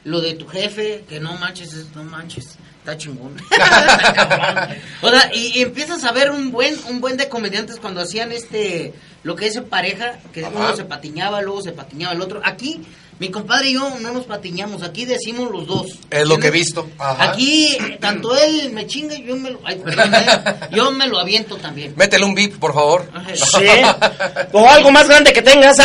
lo 0.06 0.20
de 0.20 0.34
tu 0.34 0.46
jefe, 0.46 1.04
que 1.08 1.18
no 1.20 1.34
manches, 1.34 1.72
es- 1.74 1.94
no 1.96 2.04
manches, 2.04 2.56
está 2.78 2.96
chingón. 2.96 3.36
o 5.02 5.10
sea, 5.10 5.30
y, 5.34 5.58
y 5.58 5.62
empiezas 5.62 6.04
a 6.04 6.12
ver 6.12 6.30
un 6.30 6.52
buen, 6.52 6.76
un 6.88 7.00
buen 7.00 7.16
de 7.16 7.28
comediantes 7.28 7.76
cuando 7.80 8.00
hacían 8.00 8.30
este, 8.30 8.94
lo 9.24 9.34
que 9.34 9.46
es 9.48 9.56
en 9.56 9.64
pareja, 9.64 10.18
que 10.32 10.44
Ajá. 10.44 10.54
uno 10.54 10.76
se 10.76 10.84
patiñaba, 10.84 11.42
luego 11.42 11.60
se 11.60 11.72
patiñaba 11.72 12.14
el 12.14 12.20
otro. 12.20 12.40
Aquí, 12.44 12.82
mi 13.18 13.30
compadre 13.30 13.70
y 13.70 13.72
yo 13.74 13.90
no 14.00 14.12
nos 14.12 14.26
patiñamos, 14.26 14.84
aquí 14.84 15.06
decimos 15.06 15.50
los 15.50 15.66
dos. 15.66 15.86
Es 16.10 16.28
lo 16.28 16.38
que 16.38 16.48
he 16.48 16.50
visto. 16.52 16.86
Ajá. 16.98 17.30
Aquí, 17.30 17.76
tanto 17.98 18.36
él 18.36 18.70
me 18.72 18.86
chinga, 18.86 19.16
yo 19.16 19.34
me 19.36 19.50
lo, 19.50 19.60
ay, 19.64 19.80
perdón, 19.84 20.14
eh, 20.14 20.26
yo 20.70 20.92
me 20.92 21.08
lo 21.08 21.18
aviento 21.18 21.56
también. 21.56 21.94
Métele 21.96 22.24
un 22.24 22.34
beep, 22.36 22.58
por 22.60 22.72
favor. 22.74 23.10
Sí. 23.34 23.64
O 24.52 24.68
algo 24.70 24.90
más 24.92 25.08
grande 25.08 25.32
que 25.32 25.42
tengas. 25.42 25.76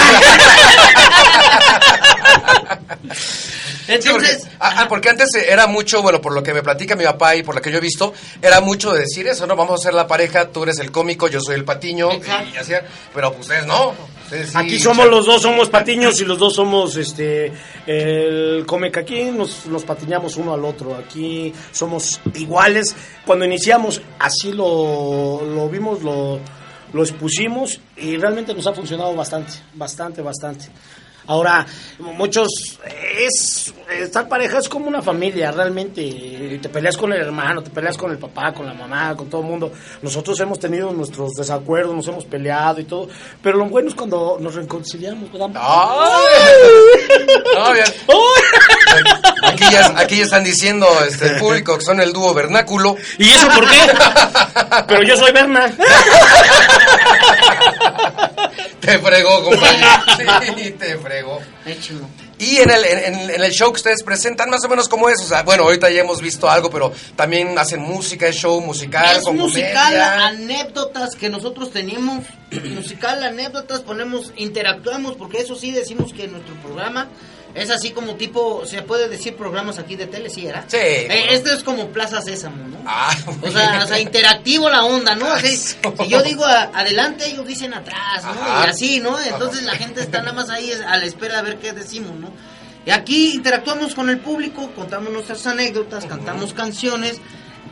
Sí, 3.86 3.94
porque, 4.10 4.28
Entonces, 4.28 4.48
ah, 4.60 4.76
ah, 4.78 4.88
porque 4.88 5.10
antes 5.10 5.30
era 5.36 5.68
mucho, 5.68 6.02
bueno, 6.02 6.22
por 6.22 6.34
lo 6.34 6.44
que 6.44 6.54
me 6.54 6.62
platica 6.62 6.96
mi 6.96 7.04
papá 7.04 7.36
y 7.36 7.44
por 7.44 7.56
lo 7.56 7.62
que 7.62 7.72
yo 7.72 7.78
he 7.78 7.82
visto, 7.82 8.14
era 8.42 8.62
mucho 8.62 8.94
de 8.94 9.02
decir 9.02 9.28
eso, 9.28 9.48
¿no? 9.48 9.56
Vamos 9.56 9.72
a 9.72 9.76
hacer 9.76 9.94
la 9.94 10.08
pareja, 10.08 10.50
tú 10.50 10.64
eres 10.64 10.80
el 10.80 10.92
cómico, 10.92 11.28
yo 11.28 11.40
soy 11.42 11.56
el 11.56 11.66
patiño, 11.66 12.12
Exacto. 12.12 12.50
y 12.54 12.58
así, 12.58 12.74
pero 13.14 13.30
pues 13.32 13.42
ustedes 13.42 13.66
no. 13.66 13.94
Ustedes 14.26 14.50
sí, 14.50 14.58
Aquí 14.58 14.80
somos 14.80 15.08
los 15.08 15.26
dos, 15.26 15.42
somos 15.42 15.70
patiños 15.70 16.20
y 16.22 16.26
los 16.26 16.38
dos 16.38 16.56
somos 16.56 16.96
este 16.96 17.52
el 17.86 18.66
cómic. 18.66 18.98
Aquí 18.98 19.26
nos, 19.26 19.66
nos 19.66 19.84
patiñamos 19.84 20.38
uno 20.38 20.54
al 20.54 20.64
otro. 20.64 20.96
Aquí 20.96 21.54
somos 21.72 22.22
iguales. 22.36 22.96
Cuando 23.26 23.46
iniciamos, 23.46 24.02
así 24.20 24.52
lo, 24.52 25.42
lo 25.44 25.70
vimos, 25.70 26.02
lo, 26.02 26.40
lo 26.94 27.04
expusimos 27.04 27.80
y 27.98 28.18
realmente 28.18 28.54
nos 28.54 28.68
ha 28.68 28.74
funcionado 28.74 29.16
bastante, 29.16 29.54
bastante, 29.74 30.22
bastante. 30.22 30.66
Ahora, 31.28 31.66
muchos, 32.00 32.80
es, 33.18 33.74
estar 33.90 34.28
pareja 34.28 34.58
es 34.58 34.68
como 34.68 34.88
una 34.88 35.02
familia, 35.02 35.52
realmente. 35.52 36.60
Te 36.62 36.70
peleas 36.70 36.98
con 36.98 37.14
el 37.14 37.22
hermano, 37.22 37.62
te 37.62 37.70
peleas 37.70 37.98
con 37.98 38.12
el 38.12 38.18
papá, 38.18 38.54
con 38.54 38.66
la 38.66 38.74
mamá, 38.74 39.16
con 39.16 39.30
todo 39.30 39.42
el 39.42 39.48
mundo. 39.48 39.72
Nosotros 40.02 40.40
hemos 40.40 40.60
tenido 40.60 40.92
nuestros 40.92 41.34
desacuerdos, 41.34 41.96
nos 41.96 42.08
hemos 42.08 42.26
peleado 42.26 42.82
y 42.82 42.86
todo. 42.86 43.08
Pero 43.42 43.58
lo 43.58 43.66
bueno 43.66 43.90
es 43.90 43.96
cuando 43.96 44.38
nos 44.40 44.56
reconciliamos, 44.56 45.32
¿verdad? 45.32 45.52
¡Ay! 45.56 47.28
No, 47.56 47.74
bien. 47.74 47.86
Aquí 49.44 49.64
ya, 49.72 49.94
aquí 49.98 50.18
ya 50.18 50.24
están 50.24 50.44
diciendo 50.44 50.88
este, 51.08 51.28
el 51.28 51.36
público 51.38 51.78
que 51.78 51.86
son 51.86 52.02
el 52.02 52.14
dúo 52.14 52.34
vernáculo. 52.34 52.96
¿Y 53.18 53.30
eso 53.30 53.48
por 53.48 53.70
qué? 53.70 53.78
Pero 54.88 55.04
yo 55.04 55.18
soy 55.18 55.32
Berna. 55.32 55.72
Te 58.82 59.00
fregó, 59.00 59.44
compadre. 59.44 59.86
Sí, 60.58 60.72
te 60.80 60.98
fregó. 60.98 61.40
Y 62.40 62.58
en 62.58 62.72
el, 62.72 62.84
en, 62.84 63.30
en 63.30 63.44
el 63.44 63.52
show 63.52 63.72
que 63.72 63.78
ustedes 63.78 64.02
presentan, 64.04 64.50
más 64.50 64.64
o 64.66 64.70
menos 64.70 64.90
como 64.90 65.08
es, 65.10 65.22
o 65.22 65.28
sea, 65.28 65.44
bueno, 65.44 65.64
ahorita 65.64 65.92
ya 65.92 66.02
hemos 66.02 66.22
visto 66.22 66.50
algo, 66.50 66.72
pero 66.72 66.92
también 67.16 67.56
hacen 67.60 67.82
música, 67.82 68.28
es 68.28 68.36
show 68.36 68.60
musical, 68.62 69.18
es 69.18 69.24
con 69.24 69.38
musical, 69.38 69.74
comedia. 69.94 70.28
anécdotas 70.28 71.16
que 71.16 71.30
nosotros 71.30 71.72
tenemos, 71.72 72.26
musical, 72.76 73.24
anécdotas, 73.24 73.82
ponemos, 73.82 74.34
interactuamos, 74.38 75.16
porque 75.18 75.38
eso 75.38 75.56
sí 75.56 75.72
decimos 75.72 76.14
que 76.14 76.28
nuestro 76.28 76.56
programa 76.56 77.10
es 77.56 77.70
así 77.70 77.92
como 77.92 78.16
tipo, 78.16 78.66
se 78.66 78.82
puede 78.82 79.08
decir 79.10 79.36
programas 79.36 79.78
aquí 79.80 79.96
de 79.96 80.08
tele, 80.08 80.30
¿sí 80.30 80.48
era? 80.48 80.64
Sí. 80.68 80.78
Eh, 80.78 81.28
Esto 81.32 81.52
es 81.54 81.64
como 81.64 81.88
Plaza 81.90 82.22
Sésamo, 82.22 82.68
¿no? 82.68 82.78
Ah, 82.86 83.16
O 83.42 83.52
sea, 83.52 83.82
o 83.84 83.88
sea, 83.88 84.00
interactivo 84.00 84.70
la 84.70 84.84
onda, 84.86 85.16
¿no? 85.16 85.26
Así, 85.32 85.56
si 85.58 85.76
yo 86.08 86.22
digo 86.24 86.46
a- 86.46 86.72
adelante, 86.74 87.28
ellos 87.28 87.46
dicen 87.46 87.74
atrás, 87.74 88.24
¿no? 88.24 88.32
Ajá. 88.32 88.66
Y 88.66 88.70
así, 88.70 89.00
¿no? 89.00 89.20
Entonces 89.20 89.64
la 89.64 89.74
gente 89.76 90.02
está 90.02 90.20
nada 90.20 90.34
más 90.34 90.50
ahí 90.50 90.72
a 90.72 90.98
la 90.98 91.06
espera 91.06 91.38
de 91.38 91.50
ver 91.50 91.60
qué 91.60 91.74
decimos, 91.74 92.16
¿no? 92.20 92.32
Y 92.86 92.90
aquí 92.92 93.34
interactuamos 93.36 93.94
con 93.94 94.10
el 94.10 94.20
público, 94.20 94.72
contamos 94.76 95.12
nuestras 95.14 95.46
anécdotas, 95.46 96.06
cantamos 96.06 96.54
canciones. 96.54 97.20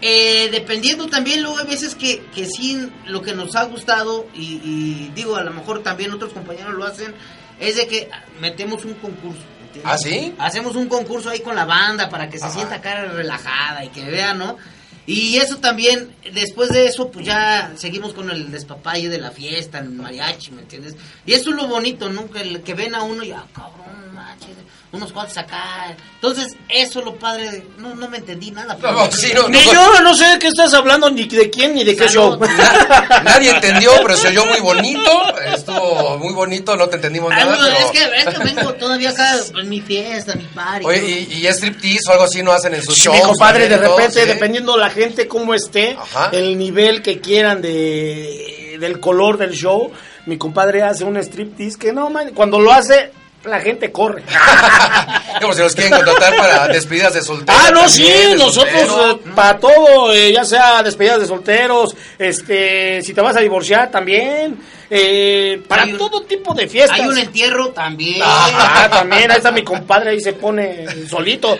Eh, 0.02 0.48
dependiendo 0.52 1.08
también, 1.08 1.42
luego 1.42 1.58
hay 1.58 1.66
veces 1.68 1.96
que, 1.96 2.24
que 2.34 2.46
sí, 2.46 2.90
lo 3.06 3.22
que 3.22 3.34
nos 3.34 3.56
ha 3.56 3.64
gustado, 3.64 4.28
y, 4.34 4.62
y 4.64 5.12
digo, 5.16 5.36
a 5.36 5.44
lo 5.44 5.52
mejor 5.52 5.84
también 5.84 6.12
otros 6.14 6.32
compañeros 6.32 6.74
lo 6.76 6.86
hacen, 6.86 7.14
es 7.60 7.76
de 7.76 7.88
que 7.88 8.10
metemos 8.40 8.86
un 8.86 8.94
concurso. 8.94 9.42
¿Ah, 9.84 9.98
sí? 9.98 10.34
Hacemos 10.40 10.76
un 10.76 10.88
concurso 10.88 11.30
ahí 11.30 11.40
con 11.42 11.56
la 11.56 11.66
banda 11.66 12.10
para 12.10 12.30
que 12.30 12.38
se 12.40 12.46
Ajá. 12.46 12.54
sienta 12.54 12.82
cara 12.82 13.06
relajada 13.06 13.84
y 13.86 13.90
que 13.90 14.04
vean, 14.06 14.38
¿no? 14.40 14.58
Y 15.06 15.38
eso 15.38 15.58
también, 15.58 16.14
después 16.34 16.70
de 16.70 16.86
eso, 16.86 17.10
pues 17.10 17.26
ya 17.26 17.72
seguimos 17.76 18.14
con 18.14 18.30
el 18.30 18.52
despapalle 18.52 19.10
de 19.10 19.18
la 19.18 19.32
fiesta, 19.32 19.80
el 19.80 19.90
mariachi, 19.90 20.52
¿me 20.52 20.62
entiendes? 20.62 20.96
Y 21.26 21.34
eso 21.34 21.50
es 21.50 21.56
lo 21.56 21.68
bonito, 21.68 22.10
¿no? 22.10 22.30
Que, 22.30 22.42
el- 22.42 22.62
que 22.62 22.76
ven 22.76 22.94
a 22.94 23.02
uno 23.02 23.24
y, 23.24 23.32
ah, 23.32 23.44
cabrón, 23.54 24.14
manches, 24.14 24.50
unos 24.92 25.12
cuantos 25.14 25.38
acá. 25.38 25.96
Entonces, 26.16 26.56
eso 26.68 27.00
es 27.00 27.06
lo 27.06 27.16
padre 27.16 27.52
de... 27.52 27.68
No, 27.78 27.94
no 27.94 28.10
me 28.10 28.18
entendí 28.18 28.50
nada. 28.50 28.76
pero- 28.76 28.94
No, 28.94 29.12
sí, 29.12 29.32
no, 29.36 29.48
Ni 29.48 29.64
no, 29.66 29.74
yo 29.74 30.02
no 30.02 30.16
sé 30.16 30.26
de 30.30 30.40
qué 30.40 30.48
estás 30.48 30.74
hablando, 30.74 31.10
ni 31.12 31.26
de 31.28 31.50
quién, 31.52 31.76
ni 31.76 31.84
de 31.84 31.96
qué 31.96 32.08
show. 32.08 32.40
Nadie 33.24 33.52
entendió, 33.52 33.92
pero 34.02 34.18
se 34.18 34.30
oyó 34.30 34.46
muy 34.48 34.60
bonito. 34.60 35.12
Estuvo 35.54 36.18
muy 36.18 36.34
bonito, 36.34 36.76
no 36.76 36.88
te 36.88 36.96
entendimos 36.96 37.32
Ay, 37.32 37.44
nada. 37.46 37.58
bueno, 37.58 37.76
pero... 37.76 37.86
es, 37.86 37.92
que, 37.92 38.30
es 38.30 38.36
que 38.38 38.44
vengo 38.56 38.74
todavía 38.76 39.12
acá 39.12 39.36
en 39.60 39.70
mi 39.70 39.82
fiesta, 39.82 40.34
mi 40.36 40.46
party. 40.46 40.86
Oye, 40.86 41.28
y, 41.30 41.46
y 41.46 41.48
striptease 41.48 42.10
o 42.10 42.12
algo 42.14 42.24
así 42.24 42.42
no 42.42 42.52
hacen 42.52 42.74
en 42.74 42.82
sus 42.84 42.96
Sí, 42.96 43.04
shows. 43.04 43.18
mi 43.18 43.24
compadre, 43.24 43.68
de 43.70 43.78
repente, 43.78 44.22
¿sí? 44.22 44.28
dependiendo 44.28 44.76
la 44.78 44.90
gente 44.90 45.28
cómo 45.28 45.54
esté, 45.54 45.98
Ajá. 46.00 46.30
el 46.34 46.58
nivel 46.58 47.02
que 47.02 47.20
quieran 47.20 47.62
de 47.62 48.78
del 48.80 49.00
color 49.02 49.38
del 49.38 49.52
show, 49.52 49.92
mi 50.26 50.38
compadre 50.38 50.82
hace 50.84 51.04
un 51.04 51.18
striptease 51.18 51.78
que 51.78 51.92
no, 51.92 52.10
man, 52.10 52.32
cuando 52.34 52.60
lo 52.60 52.72
hace, 52.72 53.12
la 53.44 53.60
gente 53.62 53.92
corre. 53.92 54.24
Como 55.42 55.54
si 55.54 55.62
los 55.62 55.74
quieren 55.76 55.94
contratar 55.94 56.36
para 56.36 56.68
despedidas 56.68 57.14
de 57.14 57.22
solteros. 57.22 57.62
Ah, 57.62 57.72
no, 57.72 57.82
también, 57.86 58.32
sí, 58.32 58.36
nosotros 58.38 58.82
soltero. 58.88 59.12
eh, 59.12 59.20
para 59.36 59.58
todo, 59.60 60.14
eh, 60.14 60.34
ya 60.34 60.44
sea 60.44 60.84
despedidas 60.84 61.22
de 61.22 61.28
solteros, 61.28 61.96
este, 62.18 63.02
si 63.02 63.14
te 63.14 63.22
vas 63.22 63.36
a 63.38 63.40
divorciar 63.40 63.90
también, 63.92 64.60
eh, 64.90 65.62
para 65.68 65.86
un- 65.86 65.98
todo 65.98 66.22
tipo 66.24 66.54
de 66.54 66.68
fiestas. 66.68 67.00
Hay 67.00 67.08
un 67.08 67.18
entierro 67.18 67.70
también. 67.70 68.22
Ah, 68.24 68.88
también, 68.92 69.32
ahí 69.32 69.38
está 69.38 69.52
mi 69.52 69.64
compadre, 69.64 70.12
ahí 70.12 70.20
se 70.22 70.34
pone 70.34 70.86
solito. 71.08 71.58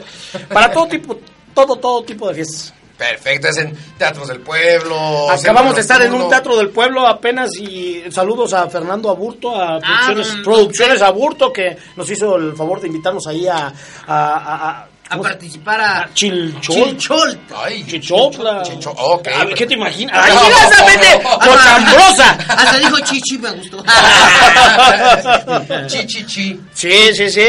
Para 0.52 0.72
todo 0.72 0.88
tipo, 0.88 1.20
todo, 1.54 1.76
todo 1.78 2.04
tipo 2.04 2.28
de 2.28 2.36
fiestas. 2.36 2.74
Perfecto, 3.00 3.48
es 3.48 3.58
en 3.58 3.76
teatros 3.98 4.28
del 4.28 4.42
pueblo. 4.42 5.32
Acabamos 5.32 5.74
de 5.76 5.82
estar 5.82 6.02
en 6.02 6.14
un 6.14 6.30
teatro 6.30 6.56
del 6.58 6.70
pueblo 6.70 7.08
apenas 7.08 7.50
y 7.58 8.04
saludos 8.12 8.54
a 8.54 8.70
Fernando 8.70 9.10
Aburto, 9.10 9.56
a 9.56 9.80
Producciones, 9.80 10.36
no, 10.36 10.44
Producciones 10.44 11.02
Aburto, 11.02 11.52
que 11.54 11.78
nos 11.96 12.10
hizo 12.12 12.36
el 12.36 12.54
favor 12.58 12.82
de 12.82 12.88
invitarnos 12.88 13.26
ahí 13.28 13.48
a... 13.48 13.68
a, 13.68 13.74
a- 14.08 14.70
a- 14.70 14.88
A 15.10 15.18
¿cómo 15.18 15.24
se- 15.24 15.30
participar 15.32 15.82
a... 15.82 16.10
Chilchol. 16.14 16.76
Chilchol. 16.98 17.40
Ay, 17.56 17.84
Chichotla. 17.88 18.62
Chicho- 18.64 18.94
ok. 18.96 19.28
A 19.28 19.46
ver, 19.46 19.56
¿Qué 19.56 19.66
te 19.66 19.74
imaginas? 19.74 20.30
No. 20.30 20.40
¡Ay! 20.40 21.22
¡Cochambrosa! 21.24 22.30
Hasta 22.48 22.78
dijo 22.78 23.00
chichi, 23.00 23.38
me 23.40 23.50
gustó. 23.52 23.84
Chi, 25.88 26.06
chi, 26.06 26.26
chi. 26.26 26.60
Sí, 26.74 27.14
sí, 27.16 27.30
sí, 27.30 27.42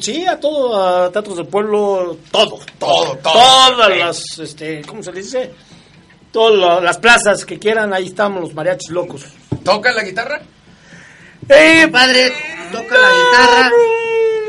sí, 0.00 0.26
a 0.26 0.38
todo, 0.40 1.04
a 1.04 1.12
teatros 1.12 1.36
del 1.36 1.46
pueblo, 1.46 2.16
todo, 2.30 2.58
Todo, 2.78 3.16
todo. 3.22 3.32
Todas 3.32 3.92
Sí. 3.92 3.98
las, 3.98 4.38
este, 4.38 4.82
¿cómo 4.82 5.02
se 5.02 5.12
dice? 5.12 5.52
Todas 6.32 6.58
la- 6.58 6.80
las 6.80 6.98
plazas 6.98 7.44
que 7.44 7.58
quieran, 7.58 7.92
ahí 7.92 8.06
estamos 8.06 8.40
los 8.40 8.54
mariachis 8.54 8.90
locos. 8.90 9.22
¿Tocan 9.64 9.94
la 9.94 10.02
guitarra? 10.02 10.40
Eh, 11.48 11.88
Padre, 11.92 12.32
toca 12.72 12.96
la 12.98 13.08
guitarra. 13.10 13.70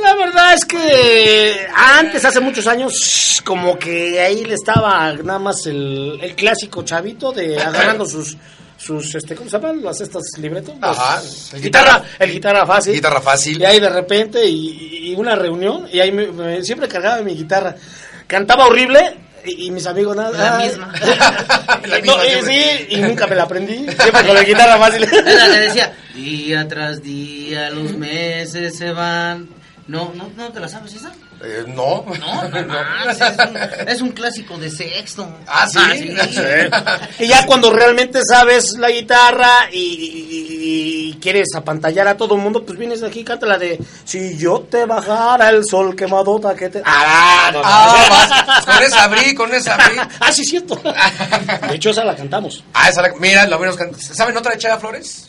La 0.03 0.15
verdad 0.15 0.53
es 0.53 0.65
que 0.65 1.67
antes, 1.75 2.25
hace 2.25 2.39
muchos 2.39 2.67
años, 2.67 3.41
como 3.45 3.77
que 3.79 4.19
ahí 4.19 4.43
le 4.45 4.55
estaba 4.55 5.13
nada 5.13 5.39
más 5.39 5.65
el, 5.65 6.19
el 6.21 6.35
clásico 6.35 6.83
chavito 6.83 7.31
de 7.31 7.59
agarrando 7.61 8.05
sus, 8.05 8.35
sus 8.77 9.15
este, 9.15 9.33
¿cómo 9.35 9.49
se 9.49 9.57
llaman? 9.57 9.81
Las 9.83 10.01
estas 10.01 10.23
libretos. 10.39 10.75
Ajá. 10.81 11.15
Las- 11.15 11.53
guitarra, 11.61 12.03
el 12.19 12.31
guitarra 12.31 12.65
fácil. 12.65 12.93
Guitarra 12.93 13.21
fácil. 13.21 13.61
Y 13.61 13.65
ahí 13.65 13.79
de 13.79 13.89
repente, 13.89 14.45
y, 14.45 15.11
y 15.11 15.15
una 15.15 15.35
reunión, 15.35 15.87
y 15.91 15.99
ahí 15.99 16.11
me- 16.11 16.27
me- 16.31 16.63
siempre 16.63 16.87
cargaba 16.87 17.21
mi 17.21 17.33
guitarra. 17.35 17.75
Cantaba 18.27 18.65
horrible, 18.65 19.15
y, 19.45 19.67
y 19.67 19.71
mis 19.71 19.85
amigos 19.87 20.15
nada. 20.15 20.31
La 20.37 20.57
ay. 20.57 20.67
misma. 20.69 20.93
La 21.87 21.99
misma 21.99 22.21
siempre. 22.23 22.77
sí, 22.79 22.85
y 22.89 22.97
nunca 22.97 23.27
me 23.27 23.35
la 23.35 23.43
aprendí. 23.43 23.77
Siempre 23.77 24.25
con 24.25 24.33
la 24.35 24.43
guitarra 24.43 24.77
fácil. 24.77 25.01
Le 25.09 25.59
decía, 25.59 25.93
día 26.15 26.67
tras 26.67 27.01
día 27.01 27.69
los 27.69 27.93
meses 27.93 28.77
se 28.77 28.91
van 28.91 29.47
No, 29.85 30.13
no, 30.15 30.29
no 30.37 30.49
te 30.49 30.61
la 30.61 30.69
sabes 30.69 30.93
esa. 30.93 31.11
Eh, 31.43 31.65
no. 31.67 32.05
No, 32.19 32.43
no, 32.49 32.67
manches, 32.67 33.19
es, 33.21 33.37
un, 33.37 33.57
es 33.89 34.01
un 34.01 34.11
clásico 34.11 34.57
de 34.57 34.71
sexto. 34.71 35.29
Ah, 35.45 35.67
¿sí? 35.67 36.15
Y 37.19 37.27
ya 37.27 37.45
cuando 37.45 37.69
realmente 37.69 38.21
sabes 38.23 38.77
la 38.77 38.89
guitarra 38.89 39.69
y, 39.73 39.77
y- 39.79 41.09
y 41.09 41.13
quieres 41.15 41.49
apantallar 41.55 42.07
a 42.07 42.15
todo 42.15 42.35
el 42.35 42.41
mundo, 42.41 42.65
pues 42.65 42.79
vienes 42.79 43.03
aquí 43.03 43.19
y 43.19 43.23
canta 43.25 43.45
la 43.45 43.57
de 43.57 43.77
Si 44.05 44.37
yo 44.37 44.61
te 44.61 44.85
bajara 44.85 45.49
el 45.49 45.65
sol 45.65 45.95
quemadota 45.97 46.55
que 46.55 46.69
te... 46.69 46.81
Ah, 46.85 47.49
no, 47.51 47.59
no. 47.61 47.65
Ah, 47.67 48.07
vas, 48.47 48.65
con 48.65 48.83
esa 48.83 49.03
abrí, 49.03 49.35
con 49.35 49.53
esa 49.53 49.75
abrí. 49.75 49.97
Ah, 50.21 50.31
sí, 50.31 50.45
cierto. 50.45 50.75
De 51.67 51.75
hecho, 51.75 51.89
esa 51.89 52.05
la 52.05 52.15
cantamos. 52.15 52.63
Ah, 52.73 52.87
esa 52.87 53.01
la, 53.01 53.13
mira, 53.19 53.45
la 53.47 53.57
menos 53.57 53.75
can- 53.75 53.93
¿Saben 53.99 54.37
otra 54.37 54.53
de 54.53 54.59
Chaya 54.59 54.79
Flores? 54.79 55.27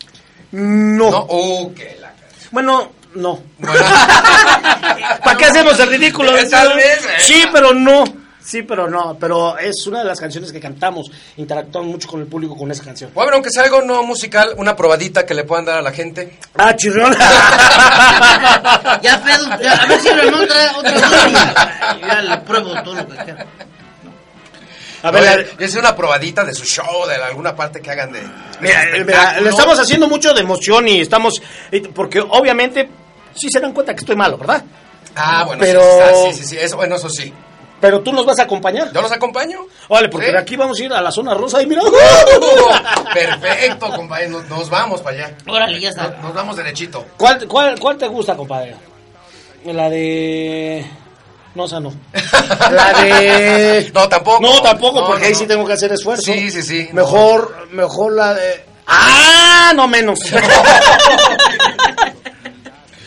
No. 0.52 1.10
No. 1.10 1.26
Uh, 1.28 1.74
que 1.74 1.98
la. 2.00 2.12
Bueno, 2.52 2.92
no. 3.14 3.42
Bueno. 3.58 3.84
¿Para 5.24 5.36
qué 5.36 5.44
hacemos 5.46 5.78
el 5.78 5.88
ridículo? 5.88 6.32
Tal 6.50 6.76
vez, 6.76 7.04
eh. 7.04 7.08
Sí, 7.18 7.44
pero 7.52 7.72
no. 7.72 8.04
Sí, 8.44 8.62
pero 8.62 8.88
no. 8.88 9.16
Pero 9.18 9.56
es 9.58 9.86
una 9.86 10.00
de 10.00 10.04
las 10.04 10.20
canciones 10.20 10.52
que 10.52 10.60
cantamos. 10.60 11.10
Interactuamos 11.38 11.90
mucho 11.90 12.08
con 12.08 12.20
el 12.20 12.26
público 12.26 12.56
con 12.56 12.70
esa 12.70 12.84
canción. 12.84 13.10
Bueno, 13.14 13.32
aunque 13.32 13.50
sea 13.50 13.62
algo 13.62 13.80
no 13.80 14.02
musical, 14.02 14.54
una 14.58 14.76
probadita 14.76 15.24
que 15.24 15.32
le 15.32 15.44
puedan 15.44 15.64
dar 15.64 15.78
a 15.78 15.82
la 15.82 15.92
gente. 15.92 16.38
Ah, 16.56 16.74
chirrión. 16.76 17.16
Ya, 19.02 19.22
pedo, 19.22 19.60
ya, 19.60 19.74
a 19.74 19.86
ver 19.86 20.00
si 20.00 20.08
Ramón 20.08 20.46
trae 20.46 20.68
otra 20.76 20.92
cosa. 20.92 21.98
Ya 22.00 22.22
le 22.22 22.36
pruebo 22.38 22.82
todo 22.82 22.94
lo 22.94 23.08
que 23.08 23.16
quiera. 23.16 23.46
A 25.04 25.10
ver, 25.10 25.52
Oye, 25.54 25.64
es 25.66 25.74
una 25.74 25.94
probadita 25.94 26.44
de 26.44 26.54
su 26.54 26.64
show, 26.64 27.06
de 27.06 27.16
alguna 27.16 27.54
parte 27.54 27.82
que 27.82 27.90
hagan 27.90 28.10
de. 28.10 28.20
de 28.20 29.04
Mira, 29.04 29.38
le 29.38 29.50
estamos 29.50 29.78
haciendo 29.78 30.08
mucho 30.08 30.32
de 30.32 30.40
emoción 30.40 30.88
y 30.88 31.00
estamos. 31.00 31.42
Porque 31.94 32.20
obviamente 32.20 32.88
sí 33.34 33.48
se 33.50 33.60
dan 33.60 33.72
cuenta 33.72 33.94
que 33.94 34.00
estoy 34.00 34.16
malo, 34.16 34.36
¿verdad? 34.38 34.62
Ah, 35.16 35.44
bueno, 35.46 35.60
Pero- 35.60 35.80
sí, 35.80 35.86
ah, 36.02 36.12
sí, 36.32 36.38
sí, 36.42 36.44
sí, 36.48 36.56
eso, 36.58 36.76
bueno, 36.76 36.96
eso 36.96 37.08
sí. 37.08 37.32
Pero 37.80 38.00
tú 38.00 38.12
nos 38.12 38.24
vas 38.24 38.38
a 38.38 38.44
acompañar. 38.44 38.90
¿Yo 38.92 39.02
los 39.02 39.12
acompaño? 39.12 39.58
Vale, 39.90 40.08
porque 40.08 40.26
¿Sí? 40.28 40.32
de 40.32 40.38
aquí 40.38 40.56
vamos 40.56 40.78
a 40.80 40.82
ir 40.84 40.92
a 40.92 41.02
la 41.02 41.10
zona 41.10 41.34
rosa 41.34 41.60
y 41.60 41.66
mira. 41.66 41.82
Perfecto, 43.12 43.90
compadre, 43.90 44.28
nos, 44.28 44.48
nos 44.48 44.70
vamos 44.70 45.00
para 45.02 45.16
allá. 45.16 45.34
Órale, 45.46 45.78
ya 45.80 45.90
Nos, 45.90 45.98
está. 46.06 46.16
nos 46.22 46.32
vamos 46.34 46.56
derechito. 46.56 47.04
¿Cuál, 47.18 47.46
cuál, 47.46 47.78
¿Cuál 47.78 47.98
te 47.98 48.08
gusta, 48.08 48.34
compadre? 48.36 48.74
La 49.66 49.90
de. 49.90 50.86
No, 51.54 51.66
esa 51.66 51.78
no. 51.80 51.92
La 52.70 52.92
de. 53.02 53.90
No, 53.94 54.08
tampoco. 54.08 54.40
No, 54.40 54.62
tampoco, 54.62 55.00
No, 55.00 55.06
porque 55.06 55.20
no, 55.22 55.26
ahí 55.26 55.32
no. 55.32 55.38
sí 55.38 55.46
tengo 55.46 55.66
que 55.66 55.72
hacer 55.74 55.92
esfuerzo. 55.92 56.22
Sí, 56.32 56.50
sí, 56.50 56.62
sí. 56.62 56.88
Mejor, 56.92 57.68
mejor 57.70 58.12
la 58.14 58.34
de. 58.34 58.64
¡Ah! 58.86 59.72
No 59.74 59.88
menos. 59.88 60.18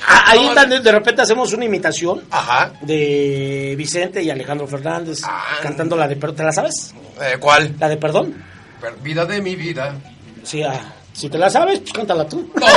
Ah, 0.09 0.23
Ahí 0.27 0.45
No, 0.47 0.53
tan- 0.53 0.69
de 0.69 0.91
repente 0.91 1.21
hacemos 1.21 1.51
una 1.53 1.65
imitación 1.65 2.21
Ajá. 2.31 2.71
de 2.81 3.73
Vicente 3.77 4.23
y 4.23 4.29
Alejandro 4.29 4.65
Fernández 4.67 5.19
Ah. 5.25 5.43
cantando 5.61 5.95
la 5.97 6.07
de 6.07 6.15
perdón. 6.15 6.35
¿Te 6.37 6.43
la 6.43 6.51
sabes? 6.53 6.93
Eh, 7.21 7.35
¿Cuál? 7.39 7.75
La 7.79 7.89
de 7.89 7.97
perdón. 7.97 8.33
Per- 8.79 8.95
Vida 9.01 9.25
de 9.25 9.41
mi 9.41 9.55
vida. 9.55 9.95
Sí, 10.43 10.61
ah, 10.63 10.79
si 11.13 11.29
te 11.29 11.37
la 11.37 11.49
sabes, 11.49 11.79
pues 11.79 11.91
cántala 11.93 12.27
tú. 12.27 12.49
¿Para 12.55 12.71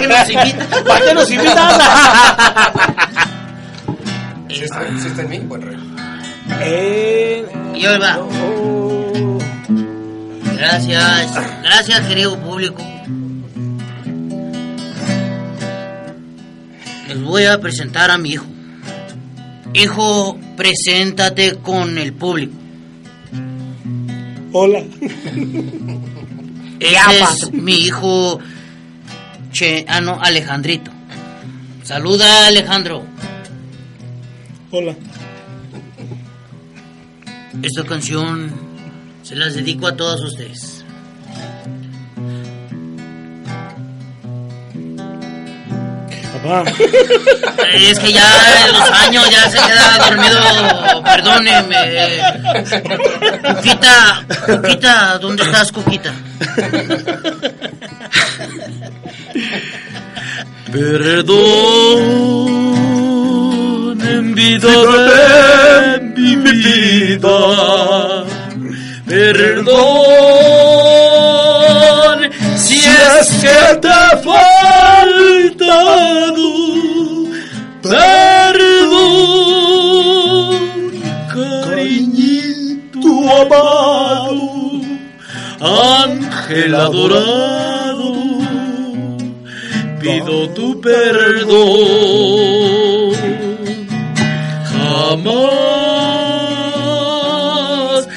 qué 0.00 0.08
nos 0.08 0.30
invitan? 0.30 0.84
¿Para 0.84 1.04
qué 1.04 1.14
nos 1.14 1.30
invitas? 1.30 1.82
¿Sí 4.50 4.64
está, 4.64 4.80
sí 5.00 5.06
está 5.08 5.22
en 5.22 5.28
mí? 5.28 5.38
Buen 5.40 5.62
rey. 5.62 5.76
Eh, 6.60 7.46
Y 7.76 7.86
ahí 7.86 7.98
va. 7.98 8.18
oh, 8.18 9.38
Gracias, 10.56 11.34
gracias 11.62 12.00
querido 12.06 12.36
público. 12.40 12.82
Les 17.08 17.22
voy 17.22 17.44
a 17.44 17.58
presentar 17.58 18.10
a 18.10 18.18
mi 18.18 18.30
hijo. 18.32 18.44
Hijo, 19.72 20.38
preséntate 20.56 21.56
con 21.56 21.96
el 21.98 22.12
público. 22.12 22.52
hola. 24.52 24.80
Ese 26.80 27.20
es 27.20 27.52
mi 27.52 27.74
hijo, 27.74 28.38
che, 29.52 29.84
ah 29.88 30.00
no, 30.00 30.20
Alejandrito. 30.20 30.90
Saluda 31.82 32.46
Alejandro. 32.46 33.04
Hola. 34.70 34.94
Esta 37.62 37.84
canción 37.84 38.52
se 39.22 39.34
las 39.34 39.54
dedico 39.54 39.86
a 39.86 39.96
todos 39.96 40.20
ustedes. 40.22 40.84
Es 47.74 47.98
que 47.98 48.12
ya 48.12 48.66
los 48.72 48.90
años 48.90 49.30
ya 49.30 49.50
se 49.50 49.58
queda 49.58 49.98
dormido. 49.98 50.40
Perdóneme. 51.04 51.78
Cuquita, 53.54 54.24
Cuquita, 54.46 55.18
¿dónde 55.18 55.42
estás, 55.42 55.72
Cuquita? 55.72 56.12
Perdón 60.72 61.28
en 64.02 64.34
vida 64.34 64.68
de 64.68 66.00
mi 66.00 66.36
vida. 66.36 67.38
Perdón 69.06 69.78
si 72.56 72.78
es 72.78 73.28
que 73.40 73.76
te 73.80 74.07
Perdón, 77.88 79.00
cariñito 81.32 83.08
amado, 83.40 84.50
ángel 85.60 86.74
adorado, 86.74 88.12
pido 90.00 90.36
tu 90.50 90.78
perdón. 90.82 91.48
Jamás 94.70 95.48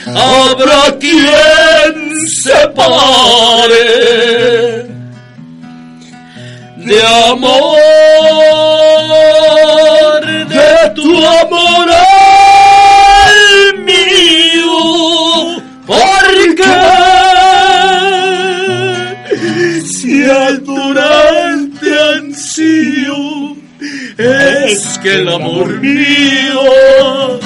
habrá 0.07 0.81
quien 0.99 1.93
separe 2.43 4.11
de 6.77 7.01
amor, 7.29 7.70
que 25.01 25.15
el 25.15 25.27
amor 25.29 25.79
mío 25.79 27.39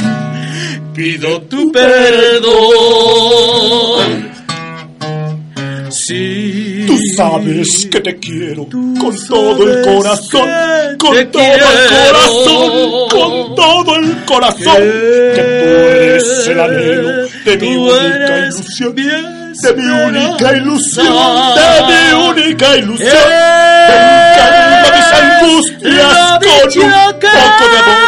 pido 0.93 1.41
tu 1.43 1.71
perdón. 1.71 2.55
Si 5.89 6.83
Tú 6.85 6.97
sabes 7.15 7.87
que 7.89 8.01
te 8.01 8.17
quiero 8.17 8.67
con 8.67 9.15
todo 9.27 9.71
el 9.71 9.81
corazón, 9.81 10.49
con 10.99 11.31
todo 11.31 11.43
el 11.43 11.89
corazón, 11.89 13.09
con 13.09 13.55
todo 13.55 13.95
el 13.95 14.25
corazón. 14.25 14.75
Que 14.75 15.41
tú 15.41 15.69
eres 15.69 16.47
el 16.47 16.59
anhelo 16.59 17.27
de 17.45 17.57
mi 17.57 17.75
única 17.75 18.47
ilusión. 18.47 19.44
De 19.61 19.73
mi 19.73 19.87
única 19.87 20.53
ilusión, 20.53 21.05
esperanza. 21.05 21.87
de 21.87 22.13
mi 22.13 22.27
única 22.27 22.77
ilusión. 22.77 23.09
Eh, 23.09 23.87
Ven, 23.89 24.01
calma 24.37 24.87
mis 24.95 25.09
angustias 25.21 26.13
con 26.39 26.83
un 26.83 26.99
poco 26.99 27.65
de 27.71 27.77
amor, 27.79 28.01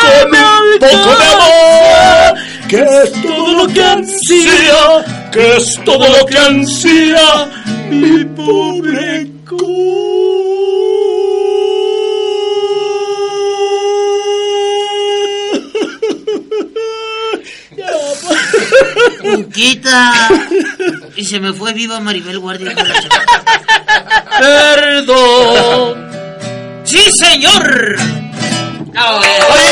con 0.00 0.28
un 0.30 0.78
poco 0.78 1.10
de 1.16 1.26
amor. 1.26 2.38
Que 2.68 2.80
es 3.02 3.12
todo 3.22 3.52
lo 3.54 3.66
que 3.72 3.82
ansía, 3.82 5.30
que 5.32 5.56
es 5.56 5.84
todo 5.84 6.08
lo 6.08 6.26
que 6.26 6.38
ansía 6.38 7.48
mi 7.90 8.24
pobre 8.24 9.34
Cuquita. 19.34 20.12
Y 21.16 21.24
se 21.24 21.38
me 21.40 21.52
fue 21.52 21.72
viva 21.72 22.00
Maribel 22.00 22.38
Guardia. 22.38 22.74
de 22.74 22.84
la. 22.84 22.94
Perdón. 24.38 26.10
Sí, 26.84 27.10
señor. 27.12 27.96
Oye, 28.96 29.28
yo, 29.38 29.63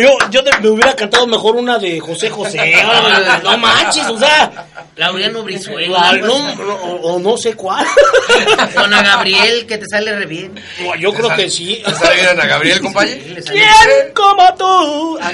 yo, 0.00 0.18
yo 0.30 0.42
de- 0.42 0.50
me 0.60 0.68
hubiera 0.70 0.94
cantado 0.94 1.26
mejor 1.26 1.56
una 1.56 1.78
de 1.78 1.98
José 2.00 2.30
José. 2.30 2.74
No 3.42 3.58
manches, 3.58 4.06
o 4.06 4.18
sea. 4.18 4.66
Laureano 4.96 5.42
Brizuela. 5.42 6.12
la- 6.12 6.18
no, 6.18 6.54
no, 6.54 6.74
o, 6.74 7.14
o 7.14 7.18
no 7.18 7.36
sé 7.36 7.54
cuál. 7.54 7.84
Con 8.74 8.92
a 8.94 9.02
Gabriel, 9.02 9.66
que 9.66 9.78
te 9.78 9.86
sale 9.86 10.14
re 10.16 10.26
bien. 10.26 10.54
No, 10.80 10.94
yo 10.96 11.12
creo 11.12 11.34
que 11.34 11.50
sí. 11.50 11.82
¿Le 11.86 11.94
sale 11.94 12.14
bien 12.14 12.28
Ana 12.28 12.46
Gabriel, 12.46 12.80
Sí, 12.82 13.42
sale 13.42 13.60
¿Quién 13.60 14.14
como 14.14 14.54
tú? 14.54 15.18
Ah, 15.20 15.32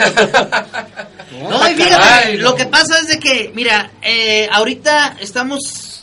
no. 1.33 1.51
No, 1.51 1.71
y 1.71 1.75
fíjate, 1.75 2.35
lo 2.39 2.55
que 2.55 2.67
pasa 2.67 2.99
es 3.01 3.09
de 3.09 3.19
que, 3.21 3.51
mira, 3.55 3.91
eh, 4.03 4.49
ahorita 4.51 5.17
estamos 5.21 6.03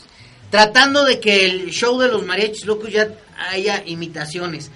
tratando 0.49 1.03
de 1.03 1.19
que 1.19 1.45
el 1.45 1.69
show 1.71 1.99
de 1.99 2.07
los 2.07 2.23
mariachis 2.25 2.65
locos 2.65 2.91
ya 2.91 3.07
haya 3.37 3.83
imitaciones. 3.85 4.71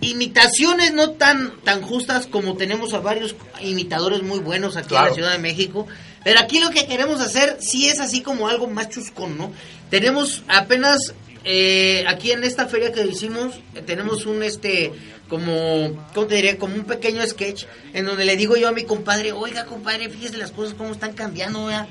Imitaciones 0.00 0.92
no 0.92 1.10
tan, 1.12 1.60
tan 1.62 1.82
justas 1.82 2.26
como 2.26 2.56
tenemos 2.56 2.94
a 2.94 3.00
varios 3.00 3.36
imitadores 3.60 4.22
muy 4.22 4.40
buenos 4.40 4.76
aquí 4.76 4.94
en 4.94 5.04
la 5.04 5.14
Ciudad 5.14 5.32
de 5.32 5.38
México. 5.38 5.86
Pero 6.24 6.40
aquí 6.40 6.60
lo 6.60 6.70
que 6.70 6.86
queremos 6.86 7.20
hacer 7.20 7.56
sí 7.60 7.88
es 7.88 8.00
así 8.00 8.20
como 8.20 8.48
algo 8.48 8.68
más 8.68 8.88
chuscón, 8.88 9.36
¿no? 9.36 9.52
Tenemos 9.90 10.44
apenas 10.46 11.14
eh, 11.44 12.04
aquí 12.06 12.30
en 12.30 12.44
esta 12.44 12.66
feria 12.66 12.92
que 12.92 13.04
hicimos, 13.04 13.56
eh, 13.74 13.82
tenemos 13.84 14.26
un 14.26 14.42
este 14.42 14.92
como, 15.28 16.06
¿cómo 16.14 16.26
te 16.26 16.36
diré? 16.36 16.58
Como 16.58 16.74
un 16.74 16.84
pequeño 16.84 17.26
sketch 17.26 17.64
en 17.94 18.04
donde 18.04 18.24
le 18.24 18.36
digo 18.36 18.56
yo 18.56 18.68
a 18.68 18.72
mi 18.72 18.84
compadre, 18.84 19.32
oiga 19.32 19.64
compadre, 19.64 20.10
fíjese 20.10 20.36
las 20.36 20.52
cosas 20.52 20.74
cómo 20.74 20.92
están 20.92 21.14
cambiando. 21.14 21.68
Le 21.68 21.86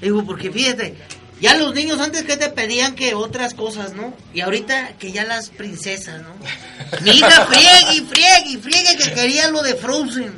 digo, 0.00 0.24
porque 0.24 0.50
fíjate, 0.50 0.96
ya 1.40 1.54
los 1.56 1.74
niños 1.74 2.00
antes 2.00 2.24
que 2.24 2.36
te 2.36 2.48
pedían 2.50 2.94
que 2.94 3.14
otras 3.14 3.54
cosas, 3.54 3.94
¿no? 3.94 4.12
Y 4.34 4.40
ahorita 4.42 4.94
que 4.98 5.10
ya 5.12 5.24
las 5.24 5.48
princesas, 5.50 6.20
¿no? 6.22 6.34
Mi 7.02 7.10
hija 7.12 7.46
friegue 7.46 7.94
y 7.94 8.00
friegue 8.00 8.42
y 8.50 8.56
friegue 8.58 8.96
que 8.96 9.12
quería 9.12 9.48
lo 9.50 9.62
de 9.62 9.74
Frozen. 9.74 10.34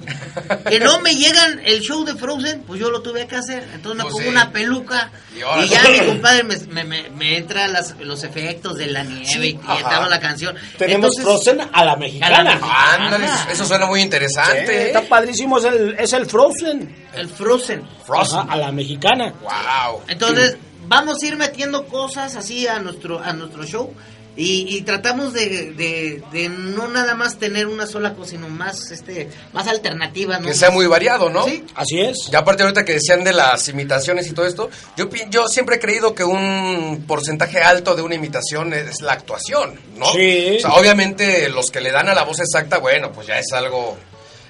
Que 0.68 0.80
no 0.80 1.00
me 1.00 1.14
llegan 1.14 1.60
el 1.64 1.80
show 1.80 2.04
de 2.04 2.14
Frozen, 2.14 2.62
pues 2.66 2.80
yo 2.80 2.90
lo 2.90 3.02
tuve 3.02 3.26
que 3.26 3.36
hacer. 3.36 3.62
Entonces 3.74 3.96
me 3.98 4.02
Pues 4.04 4.12
pongo 4.12 4.24
sí. 4.24 4.28
una 4.30 4.50
peluca 4.52 5.10
Y 5.34 5.68
ya 5.68 5.82
mi 5.88 6.06
compadre 6.06 6.44
me, 6.44 6.56
me, 6.68 6.84
me- 6.84 7.10
me 7.10 7.36
entra 7.38 7.66
las- 7.68 7.96
los 8.00 8.22
efectos 8.24 8.76
de 8.78 8.86
la 8.86 9.02
nieve 9.04 9.46
y, 9.48 9.50
estaba 9.78 10.08
la 10.08 10.20
canción. 10.20 10.56
Tenemos 10.78 11.16
Entonces, 11.18 11.24
Frozen 11.54 11.68
a 11.72 11.84
la 11.84 11.96
mexicana. 11.96 12.60
Ándale, 12.62 13.26
eso 13.50 13.64
suena 13.64 13.86
muy 13.86 14.00
Sí, 14.00 14.04
interesante. 14.04 14.86
está 14.86 15.02
padrísimo, 15.02 15.58
es 15.58 15.64
el, 15.64 15.96
es 15.98 16.12
el 16.12 16.26
Frozen. 16.26 17.06
El 17.14 17.28
Frozen. 17.28 17.82
Frozen. 18.06 18.38
Ajá, 18.40 18.52
a 18.52 18.56
la 18.56 18.72
mexicana. 18.72 19.34
Wow. 19.42 20.02
Entonces, 20.08 20.56
vamos 20.86 21.22
a 21.22 21.26
ir 21.26 21.36
metiendo 21.36 21.86
cosas 21.86 22.36
así 22.36 22.66
a 22.66 22.78
nuestro, 22.78 23.20
a 23.20 23.32
nuestro 23.32 23.64
show. 23.64 23.92
Y, 24.34 24.78
y 24.78 24.80
tratamos 24.80 25.34
de, 25.34 25.72
de, 25.72 26.22
de 26.32 26.48
no 26.48 26.88
nada 26.88 27.14
más 27.14 27.36
tener 27.36 27.66
una 27.66 27.86
sola 27.86 28.14
cosa, 28.14 28.30
sino 28.30 28.48
más 28.48 28.90
este 28.90 29.28
más 29.52 29.68
alternativas. 29.68 30.40
¿no? 30.40 30.46
Que 30.46 30.54
sea 30.54 30.70
muy 30.70 30.86
variado, 30.86 31.28
¿no? 31.28 31.44
Sí. 31.44 31.62
Así 31.74 32.00
es. 32.00 32.30
Y 32.32 32.34
aparte 32.34 32.62
ahorita 32.62 32.82
que 32.82 32.94
decían 32.94 33.24
de 33.24 33.34
las 33.34 33.68
imitaciones 33.68 34.26
y 34.28 34.32
todo 34.32 34.46
esto, 34.46 34.70
yo, 34.96 35.10
yo 35.28 35.48
siempre 35.48 35.76
he 35.76 35.80
creído 35.80 36.14
que 36.14 36.24
un 36.24 37.04
porcentaje 37.06 37.60
alto 37.60 37.94
de 37.94 38.00
una 38.00 38.14
imitación 38.14 38.72
es 38.72 39.02
la 39.02 39.12
actuación, 39.12 39.78
¿no? 39.98 40.06
Sí. 40.06 40.56
O 40.56 40.60
sea, 40.60 40.72
obviamente 40.80 41.50
los 41.50 41.70
que 41.70 41.82
le 41.82 41.92
dan 41.92 42.08
a 42.08 42.14
la 42.14 42.24
voz 42.24 42.40
exacta, 42.40 42.78
bueno, 42.78 43.12
pues 43.12 43.26
ya 43.26 43.38
es 43.38 43.52
algo 43.52 43.98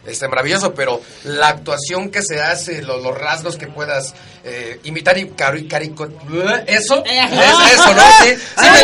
este, 0.07 0.29
maravilloso, 0.29 0.75
pero 0.75 1.01
la 1.25 1.49
actuación 1.49 2.11
que 2.11 2.23
se 2.23 2.41
hace, 2.43 2.83
lo- 2.83 2.99
los 2.99 3.17
rasgos 3.17 3.57
que 3.57 3.67
puedas 3.69 4.15
eh, 4.45 4.81
imitar 4.85 5.17
y 5.19 5.29
cari 5.31 5.69
carico- 5.69 6.09
eso, 6.67 7.03
Eh, 7.07 7.21
es 7.31 7.73
eso, 7.75 7.95
¿no? 7.95 8.03
Sí, 8.23 8.37
sí 8.59 8.67
me. 8.71 8.81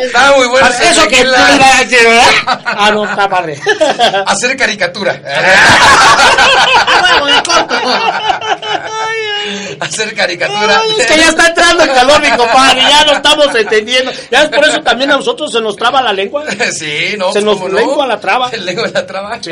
Está 0.00 0.32
muy 0.36 0.46
bueno. 0.46 0.68
Eso 0.68 1.02
que 1.08 1.16
tequila. 1.16 2.32
Ah, 2.64 2.90
no, 2.92 3.04
está 3.04 3.28
padre. 3.28 3.60
Hacer 4.26 4.56
caricatura. 4.56 5.20
Hacer 9.80 10.14
caricatura. 10.14 10.80
Ay, 10.80 10.90
es 10.98 11.06
que 11.06 11.16
ya 11.16 11.28
está 11.28 11.48
entrando 11.48 11.82
el 11.82 11.90
calor, 11.90 12.20
mi 12.20 12.30
compadre, 12.30 12.80
ya 12.80 13.04
no 13.04 13.12
estamos 13.12 13.54
entendiendo. 13.54 14.12
Ya 14.30 14.42
es 14.42 14.48
por 14.48 14.64
eso 14.64 14.80
también 14.82 15.10
a 15.10 15.16
nosotros 15.16 15.52
se 15.52 15.60
nos 15.60 15.76
traba 15.76 16.02
la 16.02 16.12
lengua. 16.12 16.44
Sí, 16.78 17.14
no. 17.16 17.32
Se 17.32 17.40
pues, 17.40 17.44
nos 17.44 17.56
¿cómo 17.56 17.68
no? 17.68 17.78
lengua 17.78 18.06
la 18.06 18.20
traba. 18.20 18.50
Se 18.50 18.56
lengua 18.58 18.88
la 18.92 19.06
traba. 19.06 19.38
Sí. 19.42 19.50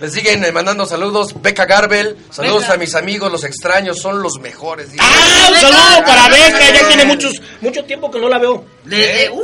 Me 0.00 0.10
siguen 0.10 0.44
eh, 0.44 0.52
mandando 0.52 0.84
saludos. 0.84 1.40
Beca 1.40 1.64
Garbel. 1.64 2.16
Saludos 2.30 2.62
Beca. 2.62 2.74
a 2.74 2.76
mis 2.76 2.94
amigos, 2.94 3.30
los 3.30 3.44
extraños, 3.44 3.98
son 3.98 4.20
los 4.22 4.38
mejores. 4.40 4.92
dice. 4.92 5.04
Ah, 5.04 5.48
un 5.50 5.56
saludo 5.56 6.04
para 6.04 6.28
Beca, 6.28 6.72
ya 6.72 6.88
tiene 6.88 7.04
muchos, 7.04 7.32
mucho 7.60 7.84
tiempo 7.84 8.10
que 8.10 8.18
no 8.18 8.28
la 8.28 8.38
veo. 8.38 8.64
Desde, 8.84 9.30
uh, 9.30 9.40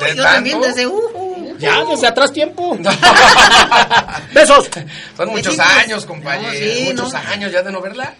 ¿De 0.00 0.14
yo 0.16 0.22
tanto? 0.22 0.22
también 0.22 0.60
desde, 0.60 0.86
uh, 0.86 1.10
uh. 1.14 1.58
Ya, 1.58 1.84
desde 1.84 2.06
atrás 2.06 2.32
tiempo. 2.32 2.76
Besos. 4.32 4.68
Son 5.16 5.28
muchos 5.28 5.58
años, 5.58 6.04
compañero. 6.04 6.52
No, 6.52 6.58
sí, 6.58 6.84
muchos 6.92 7.12
no. 7.12 7.18
años 7.18 7.52
ya 7.52 7.62
de 7.62 7.72
no 7.72 7.80
verla. 7.80 8.14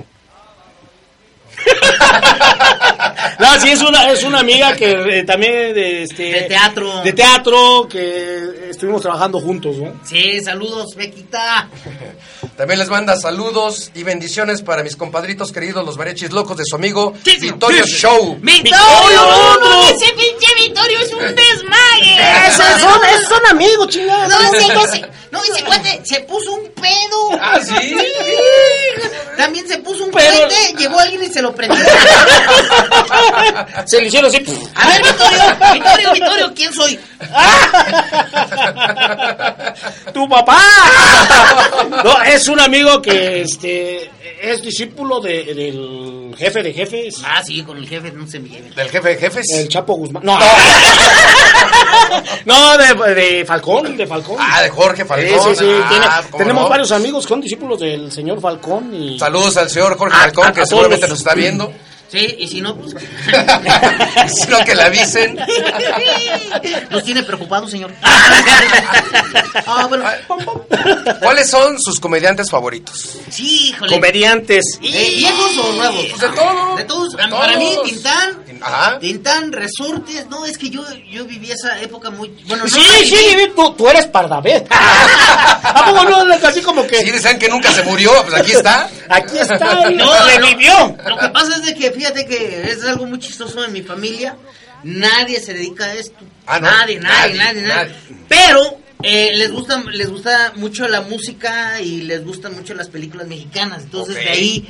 No, 3.39 3.61
sí, 3.61 3.71
es 3.71 3.83
una, 3.83 4.11
es 4.11 4.23
una 4.23 4.41
amiga 4.41 4.75
que 4.75 5.19
eh, 5.19 5.25
también 5.25 5.53
de, 5.75 6.05
este, 6.05 6.23
De 6.33 6.41
teatro. 6.43 7.03
De 7.03 7.13
teatro, 7.13 7.87
que 7.89 8.71
estuvimos 8.71 9.03
trabajando 9.03 9.41
juntos, 9.41 9.77
¿no? 9.77 9.93
Sí, 10.05 10.41
saludos, 10.43 10.95
Bequita. 10.95 11.69
También 12.57 12.79
les 12.79 12.89
manda 12.89 13.15
saludos 13.17 13.91
y 13.95 14.03
bendiciones 14.03 14.63
para 14.63 14.83
mis 14.83 14.97
compadritos 14.97 15.53
queridos, 15.53 15.85
los 15.85 15.99
mariachis 15.99 16.33
locos 16.33 16.57
de 16.57 16.65
su 16.65 16.77
amigo 16.77 17.13
Vittorio 17.23 17.85
Show. 17.85 18.39
¡Victorio! 18.41 18.81
No, 19.61 19.83
ese 19.91 20.07
pinche 20.15 20.55
Victorio 20.63 20.99
es 21.01 21.13
un 21.13 21.21
desmague. 21.21 22.17
Esos 22.49 22.81
son, 22.81 23.05
esos 23.05 23.29
son 23.29 23.47
amigos, 23.51 23.89
chingados. 23.89 24.29
No, 24.29 24.41
ese, 24.41 24.67
ese, 24.67 25.07
no, 25.31 25.43
ese 25.43 25.65
cuate 25.65 26.01
se 26.05 26.21
puso 26.21 26.53
un 26.55 26.71
pedo. 26.71 27.39
Ah, 27.41 27.59
¿sí? 27.63 27.97
También 29.37 29.69
se 29.69 29.79
puso 29.79 30.05
un 30.05 30.11
Pero- 30.13 30.33
cohete, 30.49 30.75
llegó 30.79 30.99
alguien 30.99 31.25
y 31.25 31.29
se 31.29 31.43
lo 31.43 31.55
Se 33.87 34.01
le 34.01 34.07
hicieron 34.07 34.29
así. 34.29 34.45
A 34.75 34.89
ver, 34.89 35.03
Victorio, 35.03 35.43
Victorio, 35.73 36.13
Victorio, 36.13 36.53
¿quién 36.55 36.73
soy? 36.73 36.99
¡Tu 40.13 40.29
papá! 40.29 40.61
No, 42.05 42.23
es 42.23 42.49
un 42.49 42.61
amigo 42.61 43.01
que 43.03 43.43
este 43.43 44.11
es 44.41 44.63
discípulo 44.63 45.21
de- 45.21 45.55
del 45.55 46.35
jefe 46.37 46.63
de 46.63 46.73
jefes, 46.73 47.17
Ah, 47.25 47.43
sí, 47.45 47.63
con 47.63 47.77
el 47.79 47.89
jefe 47.89 48.11
no 48.13 48.27
se 48.27 48.39
me 48.41 48.49
lleve. 48.49 48.71
Del 48.71 48.89
jefe 48.91 49.09
de 49.11 49.17
jefes. 49.17 49.47
el 49.55 49.69
Chapo 49.69 49.95
Guzmán. 49.95 50.23
No, 50.25 50.39
no 52.45 52.79
de, 52.79 53.15
de 53.15 53.45
Falcón, 53.45 53.97
de 53.97 54.07
Falcón. 54.07 54.37
Ah, 54.39 54.63
de 54.63 54.71
Jorge 54.71 55.03
Sí, 55.03 55.09
Falcón. 55.09 55.57
sí, 55.57 55.65
sí, 55.65 55.71
Ah, 55.83 55.87
tiene- 55.89 56.07
¿cómo 56.31 56.39
tenemos 56.39 56.63
no? 56.65 56.69
varios 56.69 56.93
amigos 56.93 57.25
que 57.25 57.29
son 57.29 57.41
discípulos 57.41 57.81
del 57.81 58.11
señor 58.13 58.41
Falcón 58.41 58.95
y 58.95 59.19
Saludos 59.19 59.57
al 59.57 59.71
señor 59.71 59.97
Jorge 59.97 60.17
A- 60.17 60.21
Falcón, 60.21 60.47
a- 60.47 60.49
a 60.49 60.53
que 60.53 60.67
seguramente 60.67 61.03
los- 61.03 61.11
nos 61.11 61.19
está 61.21 61.35
viendo. 61.35 61.73
Sí, 62.09 62.37
y 62.39 62.47
si 62.47 62.61
no, 62.61 62.77
pues. 62.77 62.95
Sino 64.41 64.65
que 64.65 64.75
le 64.75 64.83
avisen. 64.83 65.37
Nos 66.91 67.03
tiene 67.05 67.23
preocupados, 67.25 67.71
señor. 67.71 67.93
Ah, 69.67 69.87
bueno. 69.89 70.05
¿Cuáles 71.21 71.51
son 71.51 71.81
sus 71.81 71.99
comediantes 71.99 72.51
favoritos? 72.51 73.19
Sí, 73.31 73.71
híjole. 73.71 73.95
comediantes. 73.95 74.65
Eh, 74.83 75.15
¿Viejos 75.17 75.57
o 75.59 75.73
nuevos? 75.73 76.07
Pues 76.11 76.21
de 76.21 76.29
todo. 76.37 76.77
De 76.77 76.85
todos. 76.85 77.13
De 77.13 77.29
Para 77.29 77.57
mí, 77.57 77.73
todos. 77.75 77.89
Tintán. 77.89 78.45
Ajá. 78.61 78.99
Tintán, 78.99 79.53
resortes. 79.53 80.27
No, 80.29 80.45
es 80.45 80.57
que 80.59 80.71
yo, 80.71 80.83
yo 81.11 81.25
viví 81.25 81.51
esa 81.51 81.81
época 81.81 82.11
muy. 82.11 82.29
Bueno, 82.47 82.65
no 82.65 82.71
Sí, 82.71 82.81
viví. 83.01 83.17
sí, 83.17 83.37
tú, 83.55 83.73
tú 83.75 83.89
eres 83.89 84.07
Pardavés. 84.07 84.63
¿A 84.71 85.85
poco 85.87 86.05
no? 86.05 86.35
Así 86.47 86.61
como 86.63 86.87
que 86.87 86.99
Sí, 87.03 87.11
decían 87.11 87.39
que 87.39 87.49
nunca 87.49 87.73
se 87.73 87.83
murió, 87.83 88.11
pues 88.25 88.35
aquí 88.41 88.53
está. 88.53 88.89
aquí 89.09 89.39
está 89.39 89.91
y 89.91 89.95
No, 89.95 90.11
revivió. 90.27 90.97
Lo 91.07 91.19
que 91.19 91.29
pasa 91.29 91.57
es 91.57 91.65
de 91.67 91.75
que, 91.75 91.91
fíjate 91.91 92.27
que 92.27 92.71
es 92.71 92.85
algo 92.85 93.07
muy 93.07 93.19
chistoso 93.19 93.65
en 93.65 93.73
mi 93.73 93.83
familia. 93.83 94.37
Nadie 94.83 95.41
se 95.41 95.55
dedica 95.55 95.85
a 95.87 95.95
esto. 95.95 96.25
Ah, 96.47 96.61
¿no? 96.61 96.71
nadie, 96.71 97.01
nadie, 97.01 97.35
Nadie, 97.35 97.63
nadie. 97.63 97.95
Pero 98.29 98.79
eh, 99.03 99.33
les 99.35 99.51
gusta, 99.51 99.83
les 99.91 100.09
gusta 100.09 100.53
mucho 100.57 100.87
la 100.87 101.01
música 101.01 101.81
y 101.81 102.03
les 102.03 102.25
gustan 102.25 102.55
mucho 102.55 102.75
las 102.75 102.89
películas 102.89 103.27
mexicanas. 103.27 103.83
Entonces 103.85 104.15
de 104.17 104.29
ahí 104.29 104.69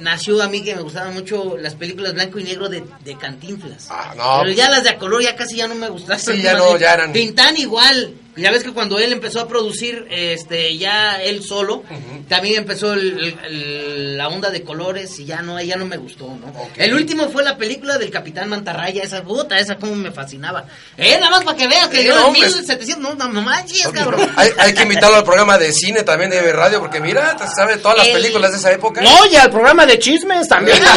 nació 0.00 0.42
a 0.42 0.48
mí 0.48 0.62
que 0.62 0.74
me 0.74 0.82
gustaban 0.82 1.14
mucho 1.14 1.56
las 1.58 1.74
películas 1.74 2.14
blanco 2.14 2.38
y 2.38 2.44
negro 2.44 2.68
de, 2.68 2.84
de 3.04 3.16
Cantinflas. 3.16 3.88
Ah, 3.90 4.14
no. 4.16 4.40
Pero 4.42 4.52
ya 4.54 4.70
las 4.70 4.82
de 4.84 4.90
a 4.90 4.98
color 4.98 5.22
ya 5.22 5.36
casi 5.36 5.56
ya 5.56 5.68
no 5.68 5.74
me 5.74 5.88
gustaban. 5.88 6.20
Sí, 6.20 6.42
ya 6.42 6.54
no, 6.54 6.76
ya 6.76 6.94
eran- 6.94 7.12
Tintán 7.12 7.56
igual. 7.56 8.14
Ya 8.38 8.50
ves 8.50 8.62
que 8.64 8.72
cuando 8.72 8.98
él 8.98 9.12
empezó 9.12 9.40
a 9.40 9.48
producir, 9.48 10.06
este, 10.10 10.76
ya 10.78 11.16
él 11.22 11.42
solo, 11.42 11.82
también 12.28 12.56
empezó 12.56 12.92
el- 12.94 13.18
el- 13.18 13.38
el- 13.46 14.16
la 14.18 14.28
onda 14.28 14.50
de 14.50 14.62
colores 14.62 15.18
y 15.18 15.24
ya 15.24 15.42
no, 15.42 15.60
ya 15.60 15.76
no 15.76 15.84
me 15.86 15.96
gustó, 15.96 16.26
¿no? 16.28 16.52
El 16.76 16.94
último 16.94 17.28
fue 17.30 17.42
la 17.44 17.56
película 17.56 17.98
del 17.98 18.10
Capitán 18.10 18.48
Mantarraya, 18.48 19.02
esa 19.02 19.22
puta, 19.22 19.58
esa 19.58 19.76
como 19.76 19.94
me 19.96 20.10
fascinaba. 20.12 20.64
Eh, 20.96 21.16
nada 21.18 21.30
más 21.30 21.44
para 21.44 21.56
que 21.56 21.66
veas 21.68 21.88
que 21.88 21.98
Sí, 21.98 22.04
yo 22.06 22.14
no, 22.14 22.20
en 22.20 22.26
hombre. 22.26 22.40
1700, 22.46 22.98
no, 23.02 23.14
no, 23.14 23.28
no 23.32 23.42
manches, 23.42 23.88
cabrón. 23.88 24.30
Hay, 24.36 24.50
hay 24.58 24.74
que 24.74 24.82
invitarlo 24.82 25.16
al 25.16 25.24
programa 25.24 25.58
de 25.58 25.72
cine 25.72 26.02
también 26.02 26.30
de 26.30 26.52
Radio, 26.52 26.80
porque 26.80 27.00
mira, 27.00 27.36
te 27.36 27.44
sabe 27.48 27.76
todas 27.78 27.98
las 27.98 28.06
El- 28.08 28.14
películas 28.14 28.52
de 28.52 28.58
esa 28.58 28.72
época. 28.72 29.00
No, 29.00 29.26
y 29.30 29.36
al 29.36 29.50
programa 29.50 29.84
de 29.86 29.98
chismes 29.98 30.46
también. 30.48 30.78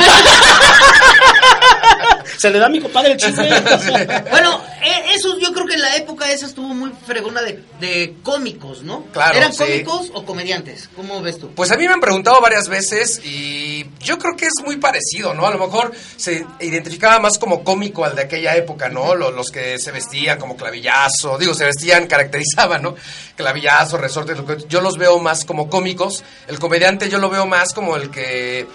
Se 2.38 2.50
le 2.50 2.60
da 2.60 2.66
a 2.68 2.70
mi 2.70 2.80
compadre 2.80 3.12
el 3.14 3.18
chisme. 3.18 3.50
Bueno, 4.32 4.62
eh, 4.84 5.14
eso 5.14 5.38
yo 5.40 5.52
creo 5.54 5.66
que 5.68 5.76
en 5.76 5.82
la 5.82 5.96
época 5.96 6.32
esa 6.32 6.46
estuvo 6.46 6.70
muy 6.70 6.92
fregona 7.06 7.42
de, 7.42 7.64
de 7.80 8.16
cómicos, 8.24 8.82
¿no? 8.84 9.06
Claro, 9.12 9.38
¿Eran 9.38 9.54
sí. 9.54 9.60
cómicos 9.60 10.12
o 10.14 10.26
comediantes? 10.26 10.90
¿Cómo 10.96 11.22
ves 11.22 11.38
tú? 11.40 11.52
Pues 11.54 11.72
a 11.72 11.76
mí 11.78 11.88
me 11.88 11.94
han 11.94 12.00
preguntado 12.00 12.40
varias 12.42 12.68
veces 12.68 13.22
y 13.24 13.86
yo 14.00 14.18
creo 14.18 14.36
que 14.36 14.46
es 14.46 14.54
muy 14.66 14.78
parecido, 14.78 15.34
¿no? 15.34 15.46
A 15.46 15.52
lo 15.52 15.60
mejor 15.60 15.92
se 16.18 16.46
identificaba 16.60 17.20
más 17.20 17.38
como 17.38 17.64
cómico 17.64 18.06
al 18.06 18.16
de 18.16 18.24
aquella 18.24 18.56
época, 18.56 18.90
¿no? 18.90 19.14
Los, 19.16 19.34
los 19.34 19.52
que 19.52 19.78
se 19.78 19.92
vestían 19.92 20.40
como 20.40 20.56
clavillazo, 20.58 21.38
digo, 21.38 21.54
se 21.54 21.66
vestían, 21.66 22.08
caracterizaban, 22.08 22.82
¿no? 22.82 22.96
Clavillazo, 23.36 23.98
resorte, 23.98 24.36
lo 24.36 24.46
que- 24.46 24.58
yo 24.68 24.82
los 24.82 24.98
veo 24.98 25.20
más 25.20 25.46
como 25.46 25.70
cómicos. 25.70 26.24
El 26.48 26.60
comediante 26.60 27.10
yo 27.10 27.20
lo 27.20 27.30
veo 27.30 27.46
más 27.46 27.74
como 27.74 27.96
el 27.96 28.10
que 28.10 28.66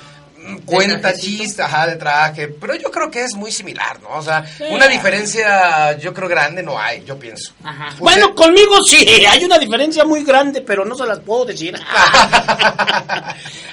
cuenta 0.65 1.13
chistes, 1.15 1.61
ajá, 1.61 1.87
de 1.87 1.97
traje, 1.97 2.49
pero 2.49 2.75
yo 2.77 2.91
creo 2.91 3.11
que 3.11 3.23
es 3.25 3.35
muy 3.35 3.51
similar, 3.53 4.01
¿no? 4.03 4.11
O 4.19 4.23
sea, 4.23 4.45
una 4.71 4.87
diferencia 4.89 5.97
yo 5.99 6.13
creo 6.15 6.29
grande 6.29 6.63
no 6.63 6.79
hay, 6.79 7.05
yo 7.05 7.19
pienso. 7.19 7.53
Ajá. 7.65 7.89
Usted- 7.89 8.01
Bueno, 8.01 8.35
conmigo 8.35 8.77
sí, 8.89 9.05
hay 9.29 9.45
una 9.45 9.59
diferencia 9.59 10.05
muy 10.05 10.25
grande, 10.25 10.61
pero 10.63 10.85
no 10.85 10.95
se 10.95 11.07
las 11.07 11.19
puedo 11.21 11.45
decir. 11.45 11.77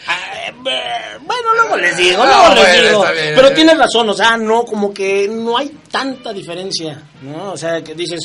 Ah, 0.06 0.52
bueno, 0.62 1.54
luego 1.56 1.78
les 1.78 1.96
digo, 1.98 2.24
luego 2.26 2.50
les 2.56 2.64
bueno, 2.66 2.90
digo. 2.90 3.06
bien. 3.14 3.34
Pero 3.36 3.54
tienes 3.54 3.78
razón, 3.78 4.10
o 4.10 4.14
sea, 4.14 4.36
no, 4.38 4.66
como 4.66 4.94
que 4.94 5.28
no 5.30 5.58
hay 5.58 5.70
tanta 5.90 6.34
diferencia, 6.34 7.02
¿no? 7.22 7.54
O 7.54 7.58
sea, 7.58 7.82
que 7.82 7.96
dices, 7.96 8.20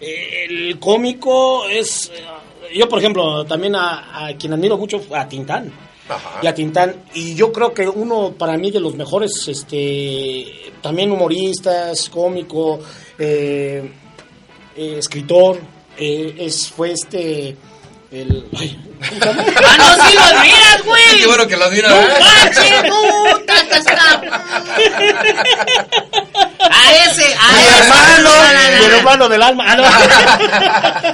eh, 0.00 0.44
el 0.48 0.78
cómico 0.78 1.68
es... 1.68 2.10
eh, 2.14 2.24
Yo, 2.76 2.88
por 2.88 3.00
ejemplo, 3.00 3.44
también 3.44 3.74
a, 3.74 4.26
a 4.28 4.36
quien 4.36 4.52
admiro 4.52 4.76
mucho, 4.78 5.02
a 5.12 5.28
Tintán. 5.28 5.72
Ajá. 6.08 6.40
Y 6.42 6.46
a 6.46 6.54
Tintán. 6.54 7.04
Y 7.14 7.34
yo 7.34 7.52
creo 7.52 7.72
que 7.72 7.88
uno, 7.88 8.32
para 8.32 8.56
mí, 8.56 8.70
de 8.70 8.80
los 8.80 8.94
mejores, 8.94 9.48
este, 9.48 10.72
también 10.82 11.10
humoristas, 11.10 12.08
cómico, 12.10 12.80
eh, 13.18 13.90
eh, 14.76 14.96
escritor, 14.98 15.58
eh, 15.96 16.34
es, 16.38 16.68
fue 16.70 16.92
este, 16.92 17.56
el... 18.10 18.46
ay. 18.58 18.78
¡Ah, 19.20 19.76
no, 19.78 20.08
sí 20.08 20.14
lo 20.14 20.22
admiras, 20.22 20.84
güey! 20.84 21.02
Qué 21.18 21.26
bueno 21.26 21.46
que 21.46 21.56
lo 21.56 21.64
admira, 21.64 21.88
¡No 21.90 21.96
¿eh? 21.96 22.08
manches, 22.20 22.82
no! 22.88 23.38
¡Taca, 23.44 23.78
está! 23.78 24.22
A 26.60 26.92
ese, 26.92 27.24
a 27.34 27.52
Mi 27.52 27.58
ese. 27.60 27.78
hermano, 27.78 28.18
No, 28.18 28.30
no, 28.30 28.52
no, 28.52 28.82
mi 28.82 28.86
no. 28.88 28.96
hermano 28.96 29.28
del 29.28 29.42
alma. 29.42 29.64
Ah, 29.68 29.76
no. 29.76 29.84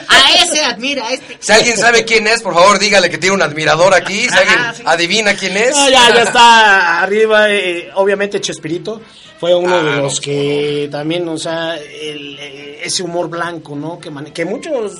A 0.09 0.32
ese 0.43 0.64
admira, 0.64 1.07
a 1.07 1.12
este. 1.12 1.36
Si 1.41 1.53
alguien 1.53 1.76
sabe 1.76 2.05
quién 2.05 2.26
es, 2.26 2.43
por 2.43 2.55
favor, 2.55 2.78
dígale 2.78 3.11
que 3.11 3.18
tiene 3.18 3.34
un 3.36 3.43
admirador 3.43 3.95
aquí. 3.95 4.22
Si 4.24 4.28
Ajá, 4.28 4.38
alguien 4.41 4.59
sí. 4.76 4.82
adivina 4.86 5.34
quién 5.34 5.57
es. 5.57 5.70
No, 5.76 5.88
ya, 5.88 6.14
ya 6.14 6.22
está 6.22 7.03
arriba. 7.03 7.51
eh, 7.51 7.91
obviamente 7.95 8.41
Chespirito 8.41 9.01
fue 9.38 9.55
uno 9.55 9.76
Ah, 9.76 9.82
de 9.82 9.91
no, 9.97 10.03
los 10.03 10.20
que 10.20 10.88
también, 10.91 11.28
o 11.28 11.38
sea, 11.38 11.76
el, 11.76 12.38
eh, 12.38 12.80
ese 12.84 13.03
humor 13.03 13.28
blanco, 13.28 13.74
¿no? 13.74 13.99
Que, 13.99 14.11
mane- 14.11 14.32
que 14.32 14.45
muchos 14.45 14.93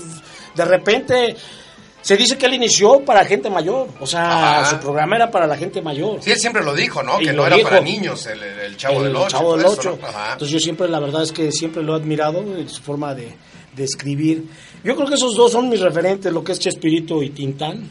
de 0.55 0.65
repente 0.65 1.37
se 2.03 2.17
dice 2.17 2.39
que 2.39 2.47
él 2.47 2.55
inició 2.55 3.05
para 3.05 3.25
gente 3.25 3.51
mayor, 3.51 3.89
o 4.01 4.07
sea, 4.07 4.61
Ajá. 4.61 4.71
su 4.71 4.79
programa 4.79 5.17
era 5.17 5.31
para 5.31 5.47
la 5.47 5.57
gente 5.57 5.83
mayor. 5.83 6.23
Sí, 6.23 6.31
él 6.31 6.39
siempre 6.39 6.63
lo 6.65 6.75
dijo, 6.75 7.03
¿no? 7.03 7.21
Y 7.21 7.27
que 7.27 7.33
no 7.33 7.47
era 7.47 7.57
dijo. 7.57 7.69
para 7.69 7.81
niños 7.83 8.27
el, 8.27 8.43
el- 8.43 8.59
el 8.61 8.77
Chavo 8.77 8.99
El 8.99 9.05
del 9.05 9.17
Ocho. 9.17 9.29
Chavo 9.29 9.57
del 9.57 9.67
eso, 9.67 9.73
Ocho. 9.81 9.99
Entonces 10.33 10.51
yo 10.51 10.59
siempre, 10.61 10.89
la 10.89 10.99
verdad 11.01 11.23
es 11.23 11.33
que 11.33 11.53
siempre 11.53 11.83
lo 11.83 11.95
he 11.95 12.01
admirado, 12.01 12.41
eh, 12.57 12.65
su 12.69 12.83
forma 12.83 13.15
de, 13.15 13.35
de 13.75 13.85
escribir. 13.85 14.45
Yo 14.83 14.97
creo 14.97 15.09
que 15.09 15.15
esos 15.15 15.35
dos 15.37 15.53
son 15.53 15.69
mis 15.69 15.81
referentes, 15.81 16.33
lo 16.33 16.43
que 16.43 16.53
es 16.53 16.59
Chespirito 16.59 17.23
y 17.23 17.31
Tintán. 17.31 17.89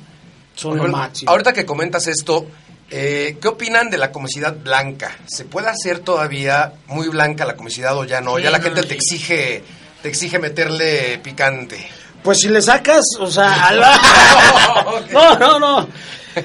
Son 0.55 0.75
lo 0.75 0.81
Bueno, 0.83 0.97
máximo. 0.97 1.31
ahorita 1.31 1.53
que 1.53 1.65
comentas 1.65 2.07
esto, 2.07 2.45
eh, 2.89 3.37
¿qué 3.39 3.47
opinan 3.47 3.89
de 3.91 3.97
la 3.99 4.11
comicidad 4.11 4.55
blanca? 4.57 5.15
¿Se 5.27 5.45
puede 5.45 5.67
hacer 5.69 5.99
todavía 5.99 6.73
muy 6.87 7.07
blanca 7.09 7.45
la 7.45 7.55
comicidad 7.55 7.95
o 7.97 8.03
ya 8.05 8.19
no? 8.19 8.37
Sí, 8.37 8.43
ya 8.43 8.49
la 8.51 8.57
no, 8.57 8.63
gente 8.63 8.81
sí. 8.81 8.87
te 8.89 8.93
exige 8.95 9.63
te 10.01 10.09
exige 10.09 10.39
meterle 10.39 11.19
picante. 11.19 11.77
Pues 12.23 12.39
si 12.39 12.49
le 12.49 12.61
sacas, 12.61 13.03
o 13.19 13.27
sea, 13.27 13.53
a 13.67 13.73
la- 13.73 15.03
no, 15.13 15.39
no, 15.39 15.59
no. 15.59 15.87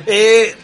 Eh, 0.06 0.54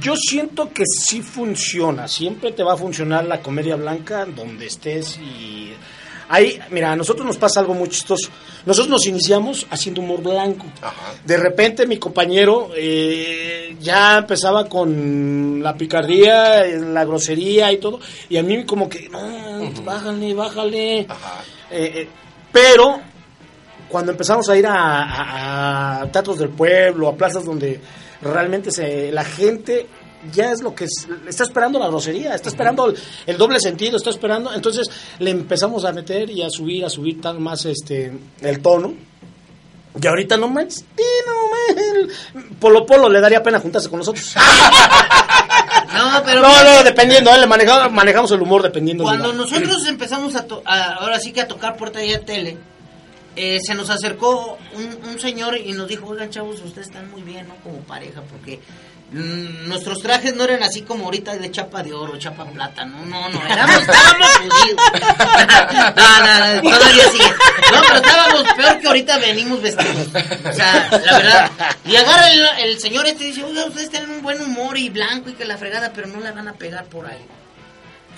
yo 0.00 0.14
siento 0.16 0.72
que 0.72 0.84
sí 0.86 1.22
funciona. 1.22 2.06
Siempre 2.08 2.52
te 2.52 2.62
va 2.62 2.74
a 2.74 2.76
funcionar 2.76 3.24
la 3.24 3.40
comedia 3.40 3.76
blanca 3.76 4.24
donde 4.26 4.66
estés 4.66 5.18
y 5.18 5.72
ahí, 6.28 6.60
mira, 6.70 6.92
a 6.92 6.96
nosotros 6.96 7.26
nos 7.26 7.36
pasa 7.38 7.60
algo 7.60 7.74
muy 7.74 7.88
chistoso. 7.88 8.28
Nosotros 8.64 8.88
nos 8.90 9.06
iniciamos 9.06 9.66
haciendo 9.70 10.00
humor 10.00 10.22
blanco. 10.22 10.64
Ajá. 10.80 11.14
De 11.24 11.36
repente 11.36 11.86
mi 11.86 11.98
compañero 11.98 12.70
eh, 12.76 13.74
ya 13.80 14.18
empezaba 14.18 14.68
con 14.68 15.60
la 15.62 15.74
picardía, 15.74 16.64
la 16.66 17.04
grosería 17.04 17.72
y 17.72 17.78
todo, 17.78 17.98
y 18.28 18.36
a 18.36 18.42
mí 18.42 18.64
como 18.64 18.88
que, 18.88 19.08
no, 19.08 19.72
bájale, 19.82 20.32
bájale. 20.34 21.06
Ajá. 21.08 21.42
Eh, 21.70 21.92
eh, 21.96 22.08
pero 22.52 23.00
cuando 23.90 24.12
empezamos 24.12 24.48
a 24.48 24.56
ir 24.56 24.66
a, 24.66 25.02
a- 25.02 26.00
a 26.02 26.12
teatros 26.12 26.38
del 26.38 26.50
pueblo, 26.50 27.08
a 27.08 27.16
plazas 27.16 27.44
donde 27.44 27.80
realmente 28.22 28.70
se, 28.70 29.10
la 29.12 29.24
gente 29.24 29.86
ya 30.32 30.52
es 30.52 30.60
lo 30.62 30.74
que 30.74 30.84
es- 30.84 31.08
está 31.28 31.44
esperando 31.44 31.78
la 31.78 31.88
grosería, 31.88 32.34
está 32.34 32.48
esperando 32.50 32.86
el, 32.90 32.96
el 33.26 33.36
doble 33.38 33.58
sentido, 33.60 33.96
está 33.96 34.10
esperando, 34.10 34.52
entonces 34.54 34.86
le 35.18 35.30
empezamos 35.30 35.84
a 35.84 35.92
meter 35.92 36.30
y 36.30 36.42
a 36.42 36.50
subir, 36.50 36.84
a 36.84 36.90
subir 36.90 37.20
tan 37.20 37.42
más 37.42 37.64
este 37.66 38.12
el 38.40 38.60
tono. 38.62 38.94
Y 40.00 40.06
ahorita 40.06 40.36
no 40.36 40.46
sí, 40.68 40.84
no 41.26 41.74
manches, 41.74 42.16
Polo 42.60 42.86
Polo 42.86 43.08
le 43.08 43.20
daría 43.20 43.42
pena 43.42 43.58
juntarse 43.58 43.88
con 43.90 43.98
nosotros. 43.98 44.34
No, 45.92 46.22
pero. 46.24 46.40
No, 46.40 46.62
no, 46.64 46.82
dependiendo, 46.84 47.34
¿eh? 47.34 47.38
le 47.38 47.46
manejamos, 47.46 47.92
manejamos 47.92 48.30
el 48.30 48.40
humor 48.40 48.62
dependiendo. 48.62 49.04
Cuando 49.04 49.32
nosotros 49.32 49.84
empezamos 49.86 50.34
a, 50.36 50.46
to- 50.46 50.62
a- 50.64 50.94
ahora 50.94 51.18
sí 51.18 51.32
que 51.32 51.40
a 51.40 51.48
tocar 51.48 51.76
puerta 51.76 52.02
y 52.04 52.12
a 52.14 52.20
tele, 52.24 52.56
eh, 53.36 53.58
se 53.64 53.74
nos 53.74 53.90
acercó 53.90 54.58
un, 54.74 55.20
señor 55.20 55.56
y 55.56 55.72
nos 55.72 55.88
dijo, 55.88 56.06
oigan 56.06 56.30
chavos, 56.30 56.60
ustedes 56.62 56.88
están 56.88 57.10
muy 57.10 57.22
bien, 57.22 57.46
¿no? 57.46 57.54
Como 57.56 57.78
pareja, 57.80 58.22
porque 58.22 58.60
mm, 59.12 59.68
nuestros 59.68 60.00
trajes 60.00 60.34
no 60.34 60.44
eran 60.44 60.62
así 60.62 60.82
como 60.82 61.04
ahorita 61.04 61.36
de 61.36 61.50
chapa 61.50 61.82
de 61.82 61.92
oro, 61.92 62.18
chapa 62.18 62.44
plata, 62.46 62.84
no, 62.84 63.04
no, 63.04 63.28
no, 63.28 63.46
éramos, 63.46 63.76
estábamos 63.76 64.28
jodidos. 64.28 64.76
no, 65.96 66.18
no, 66.18 66.62
no, 66.62 66.70
todavía 66.70 67.10
sigue. 67.10 67.30
No, 67.72 67.80
pero 67.82 67.96
estábamos 67.96 68.52
peor 68.54 68.80
que 68.80 68.86
ahorita 68.88 69.18
venimos 69.18 69.62
vestidos. 69.62 70.08
O 70.08 70.52
sea, 70.52 71.00
la 71.04 71.18
verdad. 71.18 71.50
Y 71.84 71.96
agarra 71.96 72.30
el, 72.30 72.48
el 72.70 72.80
señor 72.80 73.06
este 73.06 73.24
y 73.24 73.26
dice, 73.28 73.44
oiga, 73.44 73.64
ustedes 73.66 73.90
tienen 73.90 74.10
un 74.10 74.22
buen 74.22 74.40
humor 74.40 74.76
y 74.76 74.88
blanco 74.88 75.30
y 75.30 75.34
que 75.34 75.44
la 75.44 75.56
fregada, 75.56 75.92
pero 75.94 76.08
no 76.08 76.20
la 76.20 76.32
van 76.32 76.48
a 76.48 76.54
pegar 76.54 76.86
por 76.86 77.06
ahí. 77.06 77.26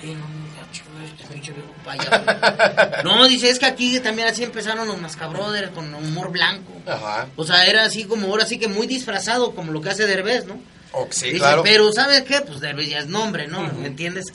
No, 0.07 0.25
gacho, 0.55 0.83
este 1.05 1.33
pinche 1.33 1.53
viejo 1.53 1.73
payaso. 1.85 3.03
No, 3.03 3.27
dice, 3.27 3.49
es 3.49 3.59
que 3.59 3.65
aquí 3.65 3.99
también 3.99 4.27
así 4.27 4.43
empezaron 4.43 4.87
los 4.87 4.99
Mascabrothers 4.99 5.71
con 5.71 5.93
humor 5.93 6.31
blanco. 6.31 6.73
Ajá. 6.85 7.27
O 7.35 7.45
sea, 7.45 7.65
era 7.65 7.83
así 7.83 8.05
como, 8.05 8.27
ahora 8.27 8.45
sí 8.45 8.57
que 8.59 8.67
muy 8.67 8.87
disfrazado, 8.87 9.53
como 9.55 9.71
lo 9.71 9.81
que 9.81 9.89
hace 9.89 10.05
Derbez, 10.07 10.45
¿no? 10.45 10.59
Oh, 10.91 11.07
sí, 11.09 11.27
Dice, 11.27 11.39
claro. 11.39 11.63
pero 11.63 11.91
¿sabes 11.91 12.23
qué? 12.23 12.41
Pues 12.41 12.59
Derbez 12.59 12.89
ya 12.89 12.99
es 12.99 13.07
nombre, 13.07 13.47
¿no? 13.47 13.61
¿Me 13.73 13.87
entiendes? 13.87 14.25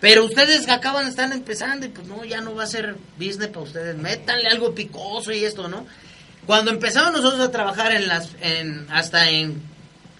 Pero 0.00 0.24
ustedes 0.24 0.68
acaban 0.68 1.04
de 1.04 1.10
estar 1.10 1.30
empezando 1.32 1.86
y 1.86 1.88
pues 1.88 2.06
no, 2.06 2.24
ya 2.24 2.40
no 2.40 2.54
va 2.54 2.64
a 2.64 2.66
ser 2.68 2.96
business 3.16 3.48
para 3.48 3.60
ustedes. 3.60 3.96
Métanle 3.96 4.48
algo 4.48 4.74
picoso 4.74 5.32
y 5.32 5.44
esto, 5.44 5.68
¿no? 5.68 5.86
Cuando 6.46 6.70
empezamos 6.70 7.12
nosotros 7.12 7.40
a 7.40 7.50
trabajar 7.50 7.92
en 7.92 8.08
las, 8.08 8.30
en, 8.40 8.86
hasta 8.90 9.28
en 9.28 9.60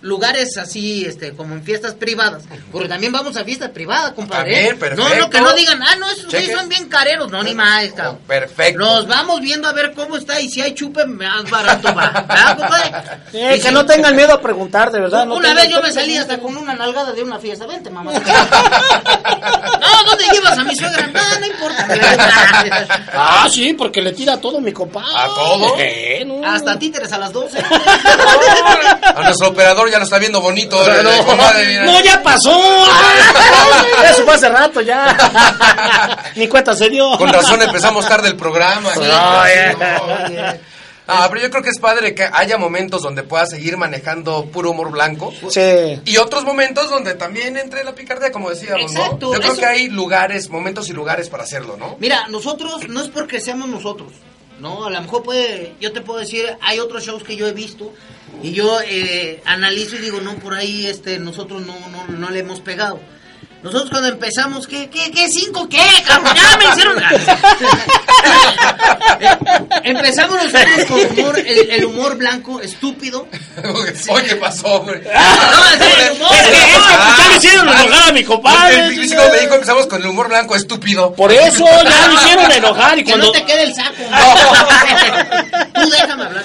lugares 0.01 0.57
así, 0.59 1.05
este, 1.05 1.33
como 1.35 1.55
en 1.55 1.63
fiestas 1.65 1.95
privadas, 1.95 2.45
porque 2.71 2.89
también 2.89 3.13
vamos 3.13 3.37
a 3.37 3.45
fiestas 3.45 3.71
privadas, 3.71 4.13
compadre. 4.13 4.53
También, 4.53 4.75
¿eh? 4.75 4.79
perfecto. 4.79 5.09
No, 5.09 5.15
no, 5.17 5.31
que 5.31 5.41
no 5.41 5.53
digan, 5.55 5.83
ah, 5.83 5.97
no, 5.97 6.09
esos 6.11 6.27
güeyes 6.31 6.53
son 6.57 6.69
bien 6.69 6.89
careros, 6.89 7.31
no, 7.31 7.43
ni 7.43 7.55
más, 7.55 7.87
cabrón. 7.93 8.19
Oh, 8.23 8.27
perfecto. 8.27 8.79
Nos 8.79 9.07
vamos 9.09 9.41
viendo 9.41 9.67
a 9.69 9.73
ver 9.73 9.93
cómo 9.95 10.17
está 10.17 10.41
y 10.41 10.49
si 10.49 10.61
hay 10.61 10.75
chupe, 10.75 11.05
más 11.07 11.51
barato 11.51 11.93
va. 11.95 12.11
¿Verdad, 12.29 12.57
compadre? 12.59 12.91
Eh, 13.33 13.57
Y 13.57 13.61
que 13.61 13.69
si- 13.69 13.75
no 13.75 13.85
tengan 13.87 14.15
miedo 14.15 14.33
a 14.35 14.41
preguntar, 14.41 14.91
de 14.93 15.01
verdad. 15.01 15.27
no 15.27 15.35
una 15.35 15.53
vez 15.55 15.69
yo 15.69 15.83
me 15.83 15.91
salí 15.91 16.17
hasta 16.17 16.39
con 16.39 16.57
una 16.57 16.75
nalgada 16.75 17.13
de 17.13 17.23
una 17.23 17.39
fiesta. 17.39 17.67
Vente, 17.67 17.91
mamá. 17.91 18.13
no, 18.13 18.21
¿dónde 20.07 20.25
llevas 20.33 20.59
a 20.59 20.65
mi 20.65 20.77
suegra? 20.77 21.07
No, 21.09 21.41
no 21.41 21.47
importa. 21.47 21.87
Ah, 23.21 23.49
sí, 23.51 23.73
porque 23.75 24.01
le 24.03 24.13
tira 24.13 24.35
a 24.35 24.41
todo 24.41 24.61
mi 24.61 24.73
compadre. 24.73 25.09
¿A 25.15 25.27
todo? 25.27 25.75
Eh, 25.79 26.25
no. 26.27 26.47
Hasta 26.47 26.79
títeres 26.79 27.11
a 27.13 27.19
las 27.19 27.33
12. 27.33 27.59
A 29.15 29.23
nuestro 29.23 29.53
ya 29.89 29.99
lo 29.99 30.05
está 30.05 30.19
viendo 30.19 30.41
bonito. 30.41 30.81
eh, 30.91 31.03
No, 31.03 31.25
comadre, 31.27 31.67
mira. 31.67 31.85
no, 31.85 32.01
ya 32.01 32.23
pasó. 32.23 32.51
Eso 34.11 34.25
fue 34.25 34.35
hace 34.35 34.49
rato 34.49 34.81
ya. 34.81 35.17
Ni 36.37 36.49
cuenta 36.49 36.75
se 36.75 36.89
dio. 36.89 37.17
Con 37.19 37.33
razón 37.33 37.61
empezamos 37.63 38.07
tarde 38.09 38.29
el 38.29 38.37
programa. 38.37 38.93
Sí, 38.95 39.01
No, 39.01 39.07
no. 39.09 40.59
Ah, 41.11 41.27
pero 41.31 41.41
yo 41.41 41.51
creo 41.51 41.63
que 41.63 41.71
es 41.71 41.79
padre 41.81 42.15
que 42.15 42.29
haya 42.31 42.59
momentos 42.59 43.01
donde 43.01 43.23
puedas 43.23 43.49
seguir 43.49 43.79
manejando 43.79 44.45
puro 44.53 44.73
humor 44.73 44.91
blanco. 44.91 45.33
Sí. 45.49 45.99
Y 46.05 46.19
otros 46.19 46.45
momentos 46.45 46.91
donde 46.91 47.15
también 47.15 47.57
entre 47.57 47.83
la 47.83 47.95
picardía, 47.95 48.31
como 48.31 48.51
decíamos, 48.51 48.93
Exacto, 48.93 49.29
¿no? 49.29 49.33
Yo 49.33 49.41
creo 49.41 49.53
eso- 49.53 49.61
que 49.63 49.67
hay 49.67 49.89
lugares, 49.89 50.51
momentos 50.51 50.91
y 50.91 50.93
lugares 50.93 51.31
para 51.31 51.45
hacerlo, 51.45 51.79
¿no? 51.79 51.97
Mira, 51.99 52.27
nosotros 52.29 52.87
no 52.91 53.01
es 53.01 53.09
porque 53.09 53.41
seamos 53.41 53.69
nosotros. 53.71 54.13
No, 54.61 54.85
a 54.85 54.91
lo 54.91 55.01
mejor 55.01 55.23
puede, 55.23 55.77
yo 55.81 55.93
te 55.93 56.03
puedo 56.03 56.19
decir, 56.21 56.45
hay 56.61 56.79
otros 56.79 57.07
shows 57.07 57.23
que 57.23 57.37
yo 57.37 57.47
he 57.47 57.53
visto 57.53 57.91
y 58.43 58.53
yo 58.53 58.79
eh, 58.85 59.41
analizo 59.45 59.97
y 59.97 60.01
digo, 60.01 60.21
no, 60.21 60.35
por 60.37 60.55
ahí 60.55 60.87
este, 60.87 61.19
nosotros 61.19 61.63
no, 61.67 61.75
no, 61.91 62.07
no 62.09 62.31
le 62.31 62.39
hemos 62.41 62.61
pegado. 62.61 63.01
Nosotros 63.61 63.91
cuando 63.91 64.07
empezamos, 64.09 64.69
¿qué, 64.69 64.89
qué, 64.89 65.11
qué 65.11 65.29
cinco, 65.29 65.69
qué? 65.69 65.83
cabrón? 66.07 66.33
Ya 66.37 66.57
me 66.59 66.65
hicieron. 66.67 67.03
Empezamos 69.83 70.45
nosotros 70.45 70.85
con 70.87 71.01
humor, 71.19 71.37
el, 71.41 71.71
el 71.71 71.85
humor 71.85 72.17
blanco, 72.17 72.61
estúpido. 72.61 73.27
Oye, 74.11 74.27
¿qué 74.29 74.37
pasó, 74.37 74.67
hombre? 74.67 75.03
No, 75.13 75.65
es 75.65 75.81
el 76.07 76.13
humor. 76.13 76.31
Es 76.35 76.47
que, 76.47 76.57
es 76.57 76.63
que 76.63 76.69
Ah, 77.01 77.17
ya 77.19 77.29
me 77.29 77.37
hicieron 77.37 77.69
enojar 77.69 78.09
a 78.09 78.13
mi 78.13 78.23
compadre. 78.25 78.87
El 78.87 78.95
físico 78.95 79.23
me 79.33 79.41
dijo 79.41 79.55
empezamos 79.55 79.87
con 79.89 80.01
el 80.03 80.09
humor 80.09 80.29
blanco 80.29 80.55
estúpido. 80.55 81.13
Por 81.13 81.33
eso 81.33 81.65
ya 81.85 82.07
me 82.09 82.15
hicieron 82.15 82.53
enojar 82.53 82.97
y 82.99 83.03
Que 83.05 83.11
cuando... 83.11 83.27
no 83.27 83.33
te 83.33 83.45
quede 83.45 83.65
el 83.65 83.75
saco. 83.75 83.97
Tú 85.75 85.91
déjame 85.91 86.23
hablar. 86.25 86.45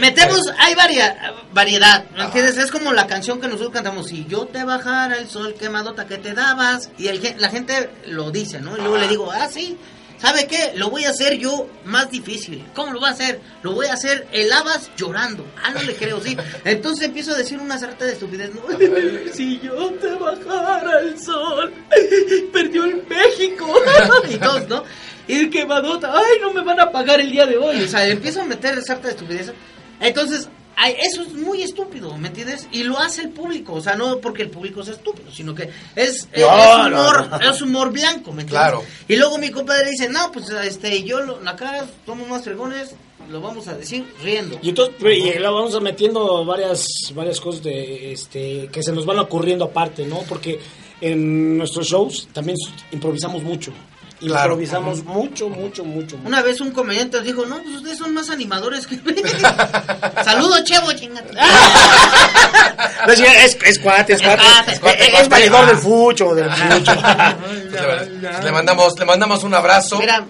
Metemos, 0.00 0.40
hay 0.58 0.74
varia, 0.74 1.34
variedad, 1.52 2.04
¿me 2.16 2.24
entiendes? 2.24 2.56
Es 2.56 2.70
como 2.70 2.92
la 2.92 3.06
canción 3.06 3.40
que 3.40 3.46
nosotros 3.46 3.72
cantamos, 3.72 4.08
si 4.08 4.24
yo 4.26 4.46
te 4.46 4.64
bajara 4.64 5.18
el 5.18 5.28
sol 5.28 5.54
quemadota 5.54 6.06
que 6.06 6.18
te 6.18 6.32
dabas, 6.32 6.90
y 6.98 7.08
el, 7.08 7.34
la 7.38 7.50
gente 7.50 7.90
lo 8.06 8.30
dice, 8.30 8.60
¿no? 8.60 8.76
Y 8.76 8.80
luego 8.80 8.98
le 8.98 9.08
digo, 9.08 9.30
ah, 9.30 9.48
sí, 9.50 9.76
¿sabe 10.18 10.46
qué? 10.46 10.72
Lo 10.76 10.88
voy 10.88 11.04
a 11.04 11.10
hacer 11.10 11.36
yo 11.38 11.68
más 11.84 12.10
difícil. 12.10 12.64
¿Cómo 12.74 12.92
lo 12.92 13.00
voy 13.00 13.08
a 13.08 13.12
hacer? 13.12 13.40
Lo 13.62 13.72
voy 13.72 13.86
a 13.86 13.94
hacer 13.94 14.26
el 14.32 14.52
Abas 14.52 14.90
llorando. 14.96 15.44
Ah, 15.62 15.72
no 15.72 15.82
le 15.82 15.94
creo, 15.94 16.20
sí. 16.20 16.36
Entonces 16.64 17.06
empiezo 17.06 17.32
a 17.32 17.36
decir 17.36 17.58
una 17.58 17.78
sarta 17.78 18.04
de 18.04 18.12
estupidez, 18.12 18.52
¿no? 18.54 18.62
si 19.34 19.60
yo 19.60 19.90
te 19.94 20.14
bajara 20.14 21.00
el 21.00 21.20
sol, 21.20 21.72
perdió 22.52 22.84
el 22.84 23.04
México. 23.08 23.74
y 24.30 24.36
todos, 24.36 24.68
¿no? 24.68 24.84
Y 25.28 25.34
el 25.34 25.50
quemadota, 25.50 26.12
ay, 26.16 26.40
no 26.40 26.52
me 26.52 26.62
van 26.62 26.80
a 26.80 26.90
pagar 26.90 27.20
el 27.20 27.30
día 27.30 27.46
de 27.46 27.56
hoy. 27.56 27.82
O 27.82 27.88
sea, 27.88 28.06
empiezo 28.06 28.42
a 28.42 28.44
meter 28.44 28.82
sarta 28.82 29.08
de 29.08 29.14
estupidez. 29.14 29.52
Entonces, 30.02 30.48
eso 30.88 31.22
es 31.22 31.32
muy 31.34 31.62
estúpido, 31.62 32.16
¿me 32.18 32.28
entiendes? 32.28 32.66
Y 32.72 32.82
lo 32.82 32.98
hace 32.98 33.22
el 33.22 33.30
público, 33.30 33.74
o 33.74 33.80
sea, 33.80 33.94
no 33.94 34.18
porque 34.18 34.42
el 34.42 34.50
público 34.50 34.82
sea 34.82 34.94
estúpido, 34.94 35.30
sino 35.30 35.54
que 35.54 35.68
es, 35.94 36.28
humor, 36.36 36.90
no, 36.90 37.38
no. 37.38 37.50
es 37.50 37.62
humor 37.62 37.92
blanco, 37.92 38.32
¿me 38.32 38.42
entiendes? 38.42 38.50
Claro. 38.50 38.82
Y 39.06 39.16
luego 39.16 39.38
mi 39.38 39.50
compadre 39.50 39.90
dice, 39.90 40.08
no, 40.08 40.32
pues 40.32 40.50
este, 40.50 41.02
yo 41.04 41.20
lo, 41.20 41.36
acá 41.48 41.86
somos 42.04 42.28
más 42.28 42.42
fregones, 42.42 42.94
lo 43.30 43.40
vamos 43.40 43.68
a 43.68 43.74
decir 43.74 44.04
riendo. 44.22 44.58
Y 44.62 44.70
entonces 44.70 44.96
y 45.00 45.38
luego 45.38 45.56
vamos 45.56 45.80
metiendo 45.80 46.44
varias 46.44 46.84
varias 47.14 47.40
cosas 47.40 47.62
de 47.62 48.12
este 48.12 48.68
que 48.72 48.82
se 48.82 48.92
nos 48.92 49.06
van 49.06 49.20
ocurriendo 49.20 49.66
aparte, 49.66 50.04
¿no? 50.04 50.18
Porque 50.28 50.58
en 51.00 51.58
nuestros 51.58 51.88
shows 51.88 52.28
también 52.32 52.56
improvisamos 52.90 53.42
mucho. 53.42 53.72
Claro. 54.22 54.52
Improvisamos 54.52 55.04
mucho, 55.04 55.48
mucho, 55.48 55.84
mucho, 55.84 56.16
mucho. 56.16 56.28
Una 56.28 56.42
vez 56.42 56.60
un 56.60 56.70
comediante 56.70 57.16
nos 57.16 57.26
dijo, 57.26 57.44
no, 57.46 57.60
pues 57.62 57.76
ustedes 57.76 57.98
son 57.98 58.14
más 58.14 58.30
animadores 58.30 58.86
que... 58.86 58.96
Saludos, 60.24 60.64
Chevo, 60.64 60.92
chingate. 60.92 61.34
No, 63.06 63.14
sí, 63.16 63.24
es, 63.24 63.58
es 63.64 63.78
cuate, 63.80 64.12
es 64.14 64.22
cuate. 64.22 64.42
Es, 64.68 64.78
cuate, 64.78 65.04
es 65.04 65.10
cuate. 65.10 65.28
valedor 65.28 65.66
del 65.66 65.76
fucho, 65.78 66.34
del 66.34 66.50
fucho. 66.50 66.92
Pues 66.94 68.08
le, 68.08 68.42
le 68.44 68.52
mandamos, 68.52 68.96
le 68.98 69.04
mandamos 69.04 69.42
un 69.42 69.54
abrazo. 69.54 69.98
Mira, 69.98 70.24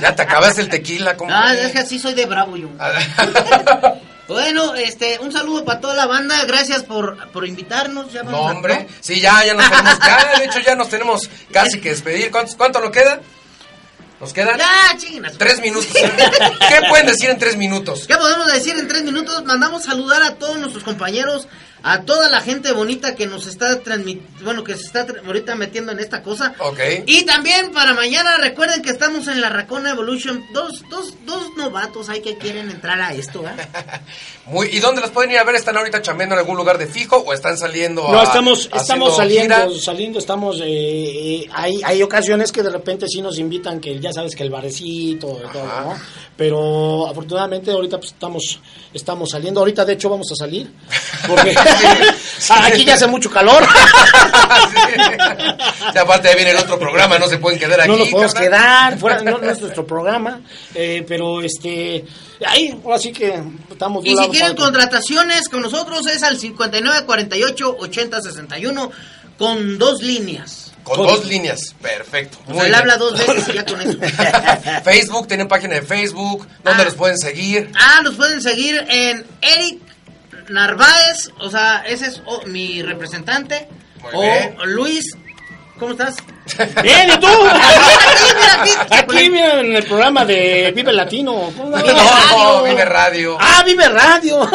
Ya 0.00 0.14
te 0.14 0.22
acabaste 0.22 0.62
el 0.62 0.68
tequila, 0.70 1.16
¿cómo? 1.16 1.30
ah, 1.32 1.54
es 1.54 1.72
que 1.72 1.78
así 1.80 1.98
soy 1.98 2.14
de 2.14 2.24
bravo 2.26 2.56
yo. 2.56 2.68
Bueno, 4.30 4.74
este, 4.76 5.18
un 5.18 5.32
saludo 5.32 5.64
para 5.64 5.80
toda 5.80 5.94
la 5.94 6.06
banda, 6.06 6.44
gracias 6.44 6.82
por, 6.84 7.30
por 7.32 7.46
invitarnos. 7.46 8.12
Ya 8.12 8.22
No, 8.22 8.30
vamos 8.32 8.46
a- 8.48 8.54
hombre. 8.54 8.86
Sí, 9.00 9.20
ya, 9.20 9.44
ya 9.44 9.54
nos 9.54 9.68
tenemos. 9.68 9.98
Ya, 10.06 10.38
de 10.38 10.44
hecho, 10.44 10.58
ya 10.60 10.74
nos 10.76 10.88
tenemos 10.88 11.30
casi 11.52 11.80
que 11.80 11.90
despedir. 11.90 12.30
¿Cuántos, 12.30 12.54
¿Cuánto 12.54 12.80
nos 12.80 12.90
queda? 12.90 13.20
¿Nos 14.20 14.32
quedan? 14.32 14.58
Ya, 14.58 14.96
chingas. 14.98 15.36
Tres 15.38 15.60
minutos. 15.60 15.90
¿Qué 15.92 16.80
pueden 16.88 17.06
decir 17.06 17.30
en 17.30 17.38
tres 17.38 17.56
minutos? 17.56 18.04
¿Qué 18.06 18.16
podemos 18.16 18.52
decir 18.52 18.76
en 18.78 18.86
tres 18.86 19.02
minutos? 19.02 19.44
Mandamos 19.44 19.82
saludar 19.84 20.22
a 20.22 20.34
todos 20.34 20.58
nuestros 20.58 20.84
compañeros, 20.84 21.48
a 21.82 22.02
toda 22.02 22.28
la 22.28 22.40
gente 22.40 22.72
bonita 22.72 23.14
que 23.14 23.26
nos 23.26 23.46
está 23.46 23.80
transmitiendo, 23.80 24.44
bueno, 24.44 24.64
que 24.64 24.74
se 24.76 24.82
está 24.86 25.06
ahorita 25.26 25.54
metiendo 25.54 25.92
en 25.92 25.98
esta 26.00 26.22
cosa. 26.22 26.54
Ok. 26.58 26.78
Y 27.06 27.24
también 27.24 27.72
para 27.72 27.94
mañana, 27.94 28.36
recuerden 28.38 28.82
que 28.82 28.90
estamos 28.90 29.28
en 29.28 29.40
la 29.40 29.48
Racona 29.48 29.90
Evolution. 29.90 30.44
Dos, 30.52 30.82
dos, 30.90 31.14
dos 31.24 31.56
novatos 31.56 32.08
hay 32.08 32.20
que 32.22 32.36
quieren 32.38 32.70
entrar 32.70 33.00
a 33.00 33.12
esto, 33.14 33.42
¿eh? 33.44 33.50
Muy, 34.46 34.68
¿Y 34.72 34.80
dónde 34.80 35.00
los 35.00 35.10
pueden 35.10 35.30
ir 35.30 35.38
a 35.38 35.44
ver? 35.44 35.54
¿Están 35.54 35.76
ahorita 35.76 36.02
chambeando 36.02 36.34
en 36.34 36.40
algún 36.40 36.56
lugar 36.56 36.76
de 36.78 36.86
fijo 36.86 37.16
o 37.18 37.32
están 37.32 37.56
saliendo 37.56 38.06
a- 38.08 38.12
No, 38.12 38.22
estamos, 38.22 38.68
estamos 38.74 39.16
saliendo, 39.16 39.54
gira? 39.54 39.80
saliendo, 39.80 40.18
estamos, 40.18 40.56
eh, 40.60 40.64
eh, 40.66 41.48
hay, 41.52 41.80
hay 41.84 42.02
ocasiones 42.02 42.50
que 42.52 42.62
de 42.62 42.70
repente 42.70 43.06
sí 43.08 43.22
nos 43.22 43.38
invitan, 43.38 43.80
que 43.80 43.98
ya 44.00 44.12
sabes 44.12 44.34
que 44.34 44.42
el 44.42 44.50
barecito, 44.50 45.38
y 45.38 45.52
todo. 45.52 45.64
¿no? 45.64 45.94
Pero 46.36 47.06
afortunadamente 47.06 47.70
ahorita 47.70 47.98
pues 47.98 48.12
estamos, 48.12 48.60
estamos 48.94 49.30
saliendo, 49.30 49.60
ahorita 49.60 49.84
de 49.84 49.92
hecho 49.92 50.08
vamos 50.08 50.26
a 50.32 50.36
salir, 50.36 50.72
porque 51.28 51.54
aquí 52.62 52.84
ya 52.84 52.94
hace 52.94 53.06
mucho 53.06 53.30
calor. 53.30 53.64
Sí. 54.70 54.76
Y 55.94 55.98
aparte 55.98 56.28
ya 56.28 56.34
viene 56.34 56.50
el 56.52 56.56
otro 56.56 56.78
programa, 56.78 57.18
no 57.18 57.28
se 57.28 57.36
pueden 57.38 57.58
quedar 57.58 57.80
aquí. 57.80 57.90
no 57.90 57.96
nos 57.98 58.08
podemos 58.08 58.34
quedar, 58.34 58.98
fuera, 58.98 59.20
no, 59.22 59.38
no 59.38 59.50
es 59.50 59.60
nuestro 59.60 59.86
programa, 59.86 60.40
eh, 60.74 61.04
pero 61.06 61.40
este, 61.42 62.04
ahí, 62.46 62.78
así 62.94 63.12
que 63.12 63.42
estamos 63.70 64.04
Y 64.04 64.16
si 64.16 64.28
quieren 64.28 64.56
contrataciones 64.56 65.48
con 65.48 65.62
nosotros 65.62 66.06
es 66.06 66.22
al 66.22 66.38
5948-8061 66.38 68.90
con 69.38 69.78
dos 69.78 70.02
líneas. 70.02 70.66
Con 70.82 70.96
Con- 70.96 71.06
dos 71.08 71.26
líneas. 71.26 71.74
Perfecto. 71.80 72.38
O 72.48 72.54
sea, 72.54 72.62
él 72.62 72.68
bien. 72.70 72.80
habla 72.80 72.96
dos 72.96 73.18
veces 73.18 73.48
y 73.48 73.52
ya 73.52 73.66
con 73.66 73.80
eso. 73.82 73.98
Facebook, 74.84 75.28
tienen 75.28 75.46
página 75.46 75.74
de 75.74 75.82
Facebook. 75.82 76.48
¿Dónde 76.64 76.82
Ah. 76.82 76.86
los 76.86 76.94
pueden 76.94 77.18
seguir? 77.18 77.70
Ah, 77.78 78.00
nos 78.02 78.14
pueden 78.14 78.40
seguir 78.40 78.82
en 78.88 79.26
Eric 79.42 79.78
Narváez, 80.50 81.30
o 81.38 81.48
sea, 81.48 81.84
ese 81.86 82.06
es 82.06 82.22
oh, 82.26 82.42
mi 82.46 82.82
representante. 82.82 83.68
Muy 84.02 84.12
o 84.14 84.20
bien. 84.20 84.56
Luis, 84.64 85.16
¿cómo 85.78 85.92
estás? 85.92 86.16
Bien, 86.82 87.10
¿y 87.10 87.20
tú? 87.20 87.28
Aquí, 87.28 88.24
mira, 88.34 88.60
aquí. 88.60 88.70
Aquí, 88.90 89.30
mira, 89.30 89.60
en 89.60 89.76
el 89.76 89.84
programa 89.84 90.24
de 90.24 90.72
Vive 90.74 90.92
Latino. 90.92 91.52
¿Cómo 91.56 91.76
No, 91.78 92.62
Vive 92.64 92.84
Radio. 92.84 93.36
Ah, 93.40 93.62
Vive 93.64 93.88
Radio. 93.88 94.48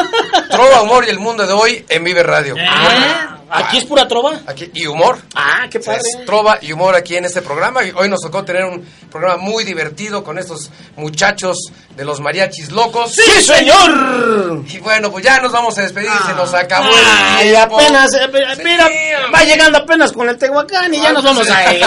Trova, 0.50 0.82
humor 0.82 1.06
y 1.08 1.12
el 1.12 1.20
mundo 1.20 1.48
de 1.48 1.54
hoy 1.54 1.86
en 1.88 2.04
Vive 2.04 2.24
Radio. 2.24 2.56
Ah, 2.60 3.35
aquí 3.50 3.78
es 3.78 3.86
pura 3.86 4.08
trova. 4.08 4.40
Aquí, 4.48 4.70
y 4.74 4.86
humor. 4.88 5.18
Ah, 5.36 5.68
qué 5.70 5.80
padre. 5.80 6.02
Es 6.04 6.26
trova 6.26 6.58
y 6.62 6.72
humor 6.72 6.96
aquí 6.96 7.16
en 7.16 7.26
este 7.26 7.42
programa. 7.42 7.84
Y 7.84 7.92
hoy 7.96 8.10
nos 8.10 8.22
tocó 8.22 8.44
tener 8.44 8.66
un 8.66 8.86
programa 9.12 9.38
muy 9.38 9.64
divertido 9.64 10.24
con 10.24 10.38
estos 10.38 10.70
muchachos 10.96 11.58
de 11.96 12.04
los 12.06 12.20
mariachis 12.20 12.72
locos. 12.72 13.14
¡Sí, 13.14 13.42
señor! 13.42 14.64
Y 14.68 14.80
bueno, 14.80 15.12
pues 15.12 15.24
ya 15.24 15.40
nos 15.40 15.52
vamos 15.52 15.78
a 15.78 15.82
despedir. 15.84 16.10
Se 16.26 16.34
nos 16.34 16.54
acabó 16.54 16.88
el 16.90 16.94
Ay, 17.06 17.50
tiempo. 17.52 17.80
apenas, 17.80 18.14
eh, 18.14 18.28
mira, 18.64 18.88
Sí, 18.88 18.94
va 19.34 19.44
llegando 19.44 19.78
apenas 19.80 20.12
con 20.12 20.28
el 20.30 20.38
Tehuacán 20.38 20.94
y 20.94 21.02
ya 21.02 21.12
nos 21.14 21.24
vamos 21.24 21.50
a 21.50 21.74
ir. 21.74 21.86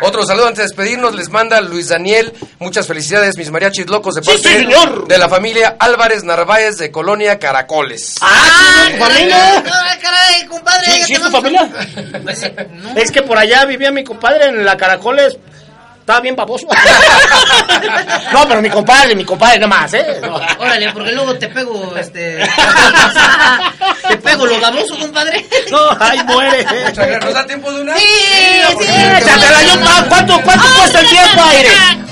Otro 0.00 0.24
saludo 0.26 0.46
antes 0.46 0.58
de 0.58 0.62
despedirnos 0.64 1.14
les 1.14 1.28
manda 1.28 1.60
Luis 1.60 1.88
Daniel. 1.88 2.32
Muchas 2.58 2.86
felicidades, 2.86 3.36
mis 3.36 3.50
mariachis 3.50 3.86
locos 3.88 4.14
de 4.14 4.22
Sí, 4.22 4.30
parte 4.30 4.48
señor. 4.60 5.06
de 5.06 5.18
la 5.18 5.28
familia 5.28 5.76
Álvarez 5.78 6.24
Narváez 6.24 6.76
de 6.78 6.90
Colonia 6.90 7.38
Caracoles. 7.38 8.14
Ah, 8.20 8.84
¿sí, 8.86 8.92
tu 8.94 9.04
familia? 9.04 9.56
Ay, 9.56 9.98
caray, 10.00 10.46
compadre. 10.46 10.67
¿Sí, 10.84 11.00
ya 11.00 11.06
sí 11.06 11.12
es 11.14 11.22
tu 11.22 11.30
familia? 11.30 11.68
Pues, 12.22 12.42
eh, 12.42 12.68
no. 12.72 12.96
Es 12.96 13.10
que 13.10 13.22
por 13.22 13.38
allá 13.38 13.64
vivía 13.64 13.90
mi 13.90 14.04
compadre 14.04 14.46
en 14.46 14.64
la 14.64 14.76
Caracoles. 14.76 15.38
Estaba 16.00 16.20
bien 16.20 16.36
baboso. 16.36 16.66
No, 18.32 18.46
pero 18.46 18.60
mi 18.62 18.70
compadre, 18.70 19.14
mi 19.14 19.24
compadre 19.24 19.58
nada 19.58 19.68
más, 19.68 19.92
¿eh? 19.94 20.20
No. 20.22 20.36
Órale, 20.58 20.90
porque 20.92 21.12
luego 21.12 21.34
te 21.36 21.48
pego, 21.48 21.96
este... 21.96 22.38
te 24.08 24.16
pego 24.18 24.46
lo 24.46 24.60
baboso, 24.60 24.98
compadre. 24.98 25.44
No, 25.70 25.78
ay, 25.98 26.22
muere. 26.24 26.64
¿Nos 27.20 27.34
da 27.34 27.46
tiempo 27.46 27.72
de 27.72 27.82
una? 27.82 27.96
Sí, 27.96 28.04
por 28.74 28.84
sí, 28.84 28.88
favor. 28.90 29.22
Échatela, 29.22 29.62
yo, 29.62 30.08
¿Cuánto, 30.08 30.40
cuánto 30.42 30.66
cuesta 30.78 31.00
el 31.00 31.08
tiempo, 31.08 31.42
aire? 31.50 31.70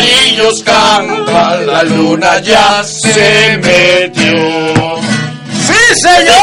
pajarillos 0.00 0.62
cantan, 0.62 1.66
la 1.66 1.82
luna 1.82 2.40
ya 2.40 2.82
se 2.84 3.58
metió. 3.58 4.96
¡Sí, 5.66 6.00
señor! 6.02 6.36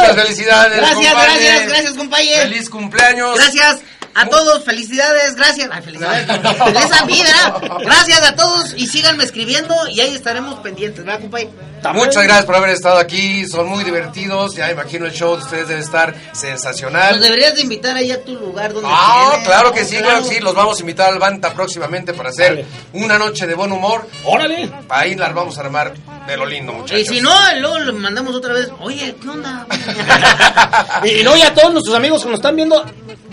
Muchas 0.00 0.16
felicidades, 0.16 0.76
Gracias, 0.76 1.12
gracias, 1.12 1.68
gracias, 1.68 1.94
compañero. 1.94 2.42
Feliz 2.42 2.70
cumpleaños. 2.70 3.34
Gracias 3.36 3.80
a 4.14 4.26
todos, 4.26 4.64
felicidades, 4.64 5.34
gracias. 5.36 5.68
Ay, 5.72 5.82
felicidades. 5.82 6.26
Feliz 6.26 7.06
vida. 7.06 7.60
Gracias 7.80 8.22
a 8.22 8.34
todos 8.34 8.74
y 8.76 8.86
síganme 8.86 9.24
escribiendo 9.24 9.74
y 9.88 10.00
ahí 10.00 10.14
estaremos 10.14 10.58
pendientes, 10.60 11.04
¿verdad, 11.04 11.20
compañero? 11.20 11.52
Muchas 11.94 12.24
gracias 12.24 12.44
por 12.44 12.56
haber 12.56 12.70
estado 12.70 12.98
aquí. 12.98 13.46
Son 13.46 13.68
muy 13.68 13.84
divertidos. 13.84 14.54
Ya 14.54 14.70
imagino 14.70 15.06
el 15.06 15.12
show 15.12 15.36
de 15.36 15.42
ustedes 15.42 15.68
debe 15.68 15.80
estar 15.80 16.14
sensacional. 16.32 17.12
Nos 17.12 17.24
deberías 17.24 17.54
de 17.54 17.62
invitar 17.62 17.96
ahí 17.96 18.10
a 18.10 18.22
tu 18.22 18.34
lugar 18.34 18.72
donde 18.72 18.88
Ah, 18.90 19.38
claro 19.44 19.72
que 19.72 19.84
sí, 19.84 19.96
claro 19.96 20.22
que 20.22 20.34
sí. 20.34 20.40
Los 20.40 20.54
vamos 20.54 20.78
a 20.78 20.80
invitar 20.80 21.12
al 21.12 21.18
Banta 21.18 21.52
próximamente 21.54 22.12
para 22.12 22.30
hacer 22.30 22.66
una 22.92 23.18
noche 23.18 23.46
de 23.46 23.54
buen 23.54 23.72
humor. 23.72 24.06
Órale. 24.24 24.70
Ahí 24.88 25.14
las 25.14 25.32
vamos 25.32 25.56
a 25.58 25.62
armar 25.62 25.94
De 26.26 26.36
lo 26.36 26.44
lindo, 26.44 26.72
muchachos. 26.72 27.00
Y 27.00 27.06
si 27.06 27.20
no, 27.20 27.32
luego 27.58 27.78
le 27.78 27.92
mandamos 27.92 28.34
otra 28.34 28.52
vez, 28.52 28.68
oye, 28.80 29.14
¿qué 29.20 29.28
onda? 29.28 29.66
Y 31.04 31.22
no, 31.22 31.36
y 31.36 31.42
a 31.42 31.54
todos 31.54 31.72
nuestros 31.72 31.96
amigos 31.96 32.22
que 32.22 32.28
nos 32.28 32.38
están 32.38 32.56
viendo, 32.56 32.84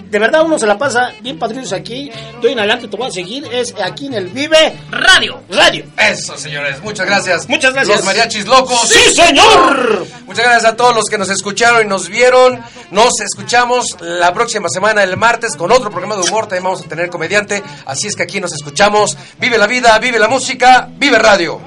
de 0.10 0.20
verdad 0.20 0.44
uno 0.44 0.58
se 0.58 0.66
la 0.66 0.78
pasa 0.78 1.12
bien 1.22 1.38
padrinos 1.38 1.74
aquí. 1.74 2.12
Doy 2.42 2.54
en 2.54 2.60
adelante, 2.60 2.88
te 2.88 2.98
voy 2.98 3.08
a 3.08 3.12
seguir. 3.12 3.46
Es 3.52 3.74
aquí 3.84 4.08
en 4.08 4.14
el 4.14 4.28
Vive 4.28 4.78
Radio. 4.92 5.42
Radio. 5.50 5.86
Eso, 5.98 6.38
señores. 6.38 6.82
Muchas 6.82 7.06
gracias. 7.06 7.48
Muchas 7.50 7.74
gracias. 7.74 7.98
Los 7.98 8.06
mariachis 8.06 8.46
locos. 8.48 8.88
¡Sí, 8.88 9.14
señor! 9.14 10.06
Muchas 10.26 10.44
gracias 10.46 10.66
a 10.66 10.76
todos 10.76 10.96
los 10.96 11.06
que 11.06 11.18
nos 11.18 11.30
escucharon 11.30 11.86
y 11.86 11.90
nos 11.90 12.08
vieron. 12.10 12.62
Nos 12.92 13.20
escuchamos 13.22 13.98
la 14.00 14.34
próxima 14.34 14.70
semana, 14.70 15.04
el 15.04 15.18
martes, 15.18 15.56
con 15.56 15.72
otro 15.72 15.90
programa 15.90 16.16
de 16.16 16.22
humor. 16.22 16.44
También 16.46 16.64
vamos 16.64 16.82
a 16.82 16.88
tener 16.88 17.10
comediante. 17.10 17.62
Así 17.86 18.08
es 18.08 18.16
que 18.16 18.24
aquí 18.24 18.40
nos 18.40 18.54
escuchamos. 18.54 19.18
Vive 19.40 19.58
la 19.58 19.68
vida, 19.68 19.98
vive 20.00 20.20
la 20.20 20.28
música, 20.28 20.88
vive 20.92 21.20
radio. 21.20 21.60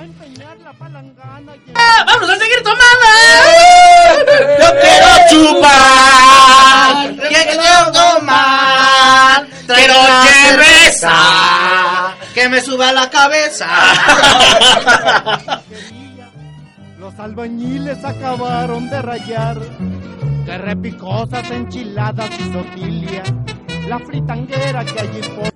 Ah, 1.74 2.04
¡Vamos 2.04 2.28
a 2.28 2.36
seguir 2.38 2.62
tomando! 2.64 3.06
¡Yo 4.58 4.80
quiero 4.80 5.06
chupar! 5.54 7.14
¡Que 9.80 9.86
quiero 9.86 10.00
cerveza! 10.24 12.16
¡Que 12.34 12.48
me 12.50 12.60
suba 12.60 12.92
la 12.92 13.08
cabeza! 13.08 13.66
Los 16.98 17.18
albañiles 17.18 18.04
acabaron 18.04 18.90
de 18.90 19.00
rayar. 19.00 19.58
Que 20.44 20.58
repicosas 20.58 21.50
enchiladas 21.50 22.30
y 22.38 22.50
tortilla. 22.50 23.22
La 23.88 23.98
fritanguera 24.00 24.84
que 24.84 25.00
allí 25.00 25.20
por. 25.34 25.50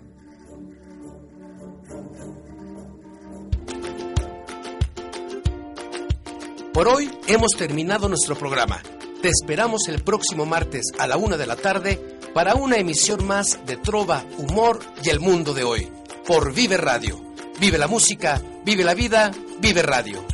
Por 6.73 6.89
hoy 6.89 7.11
hemos 7.27 7.51
terminado 7.53 8.09
nuestro 8.09 8.37
programa. 8.37 8.81
Te 9.21 9.29
esperamos 9.29 9.83
el 9.89 10.03
próximo 10.03 10.47
martes 10.47 10.85
a 10.99 11.07
la 11.07 11.19
una 11.19 11.37
de 11.37 11.47
la 11.47 11.57
tarde 11.57 12.14
para 12.35 12.57
una 12.57 12.77
emisión 12.77 13.25
más 13.25 13.61
de 13.65 13.77
Trova, 13.77 14.25
Humor 14.39 14.81
y 15.03 15.09
el 15.09 15.21
Mundo 15.21 15.55
de 15.55 15.63
hoy. 15.63 15.89
Por 16.27 16.53
Vive 16.53 16.77
Radio. 16.77 17.23
Vive 17.61 17.79
la 17.79 17.87
música, 17.87 18.43
vive 18.65 18.83
la 18.83 18.95
vida, 18.95 19.31
vive 19.61 19.83
radio. 19.83 20.34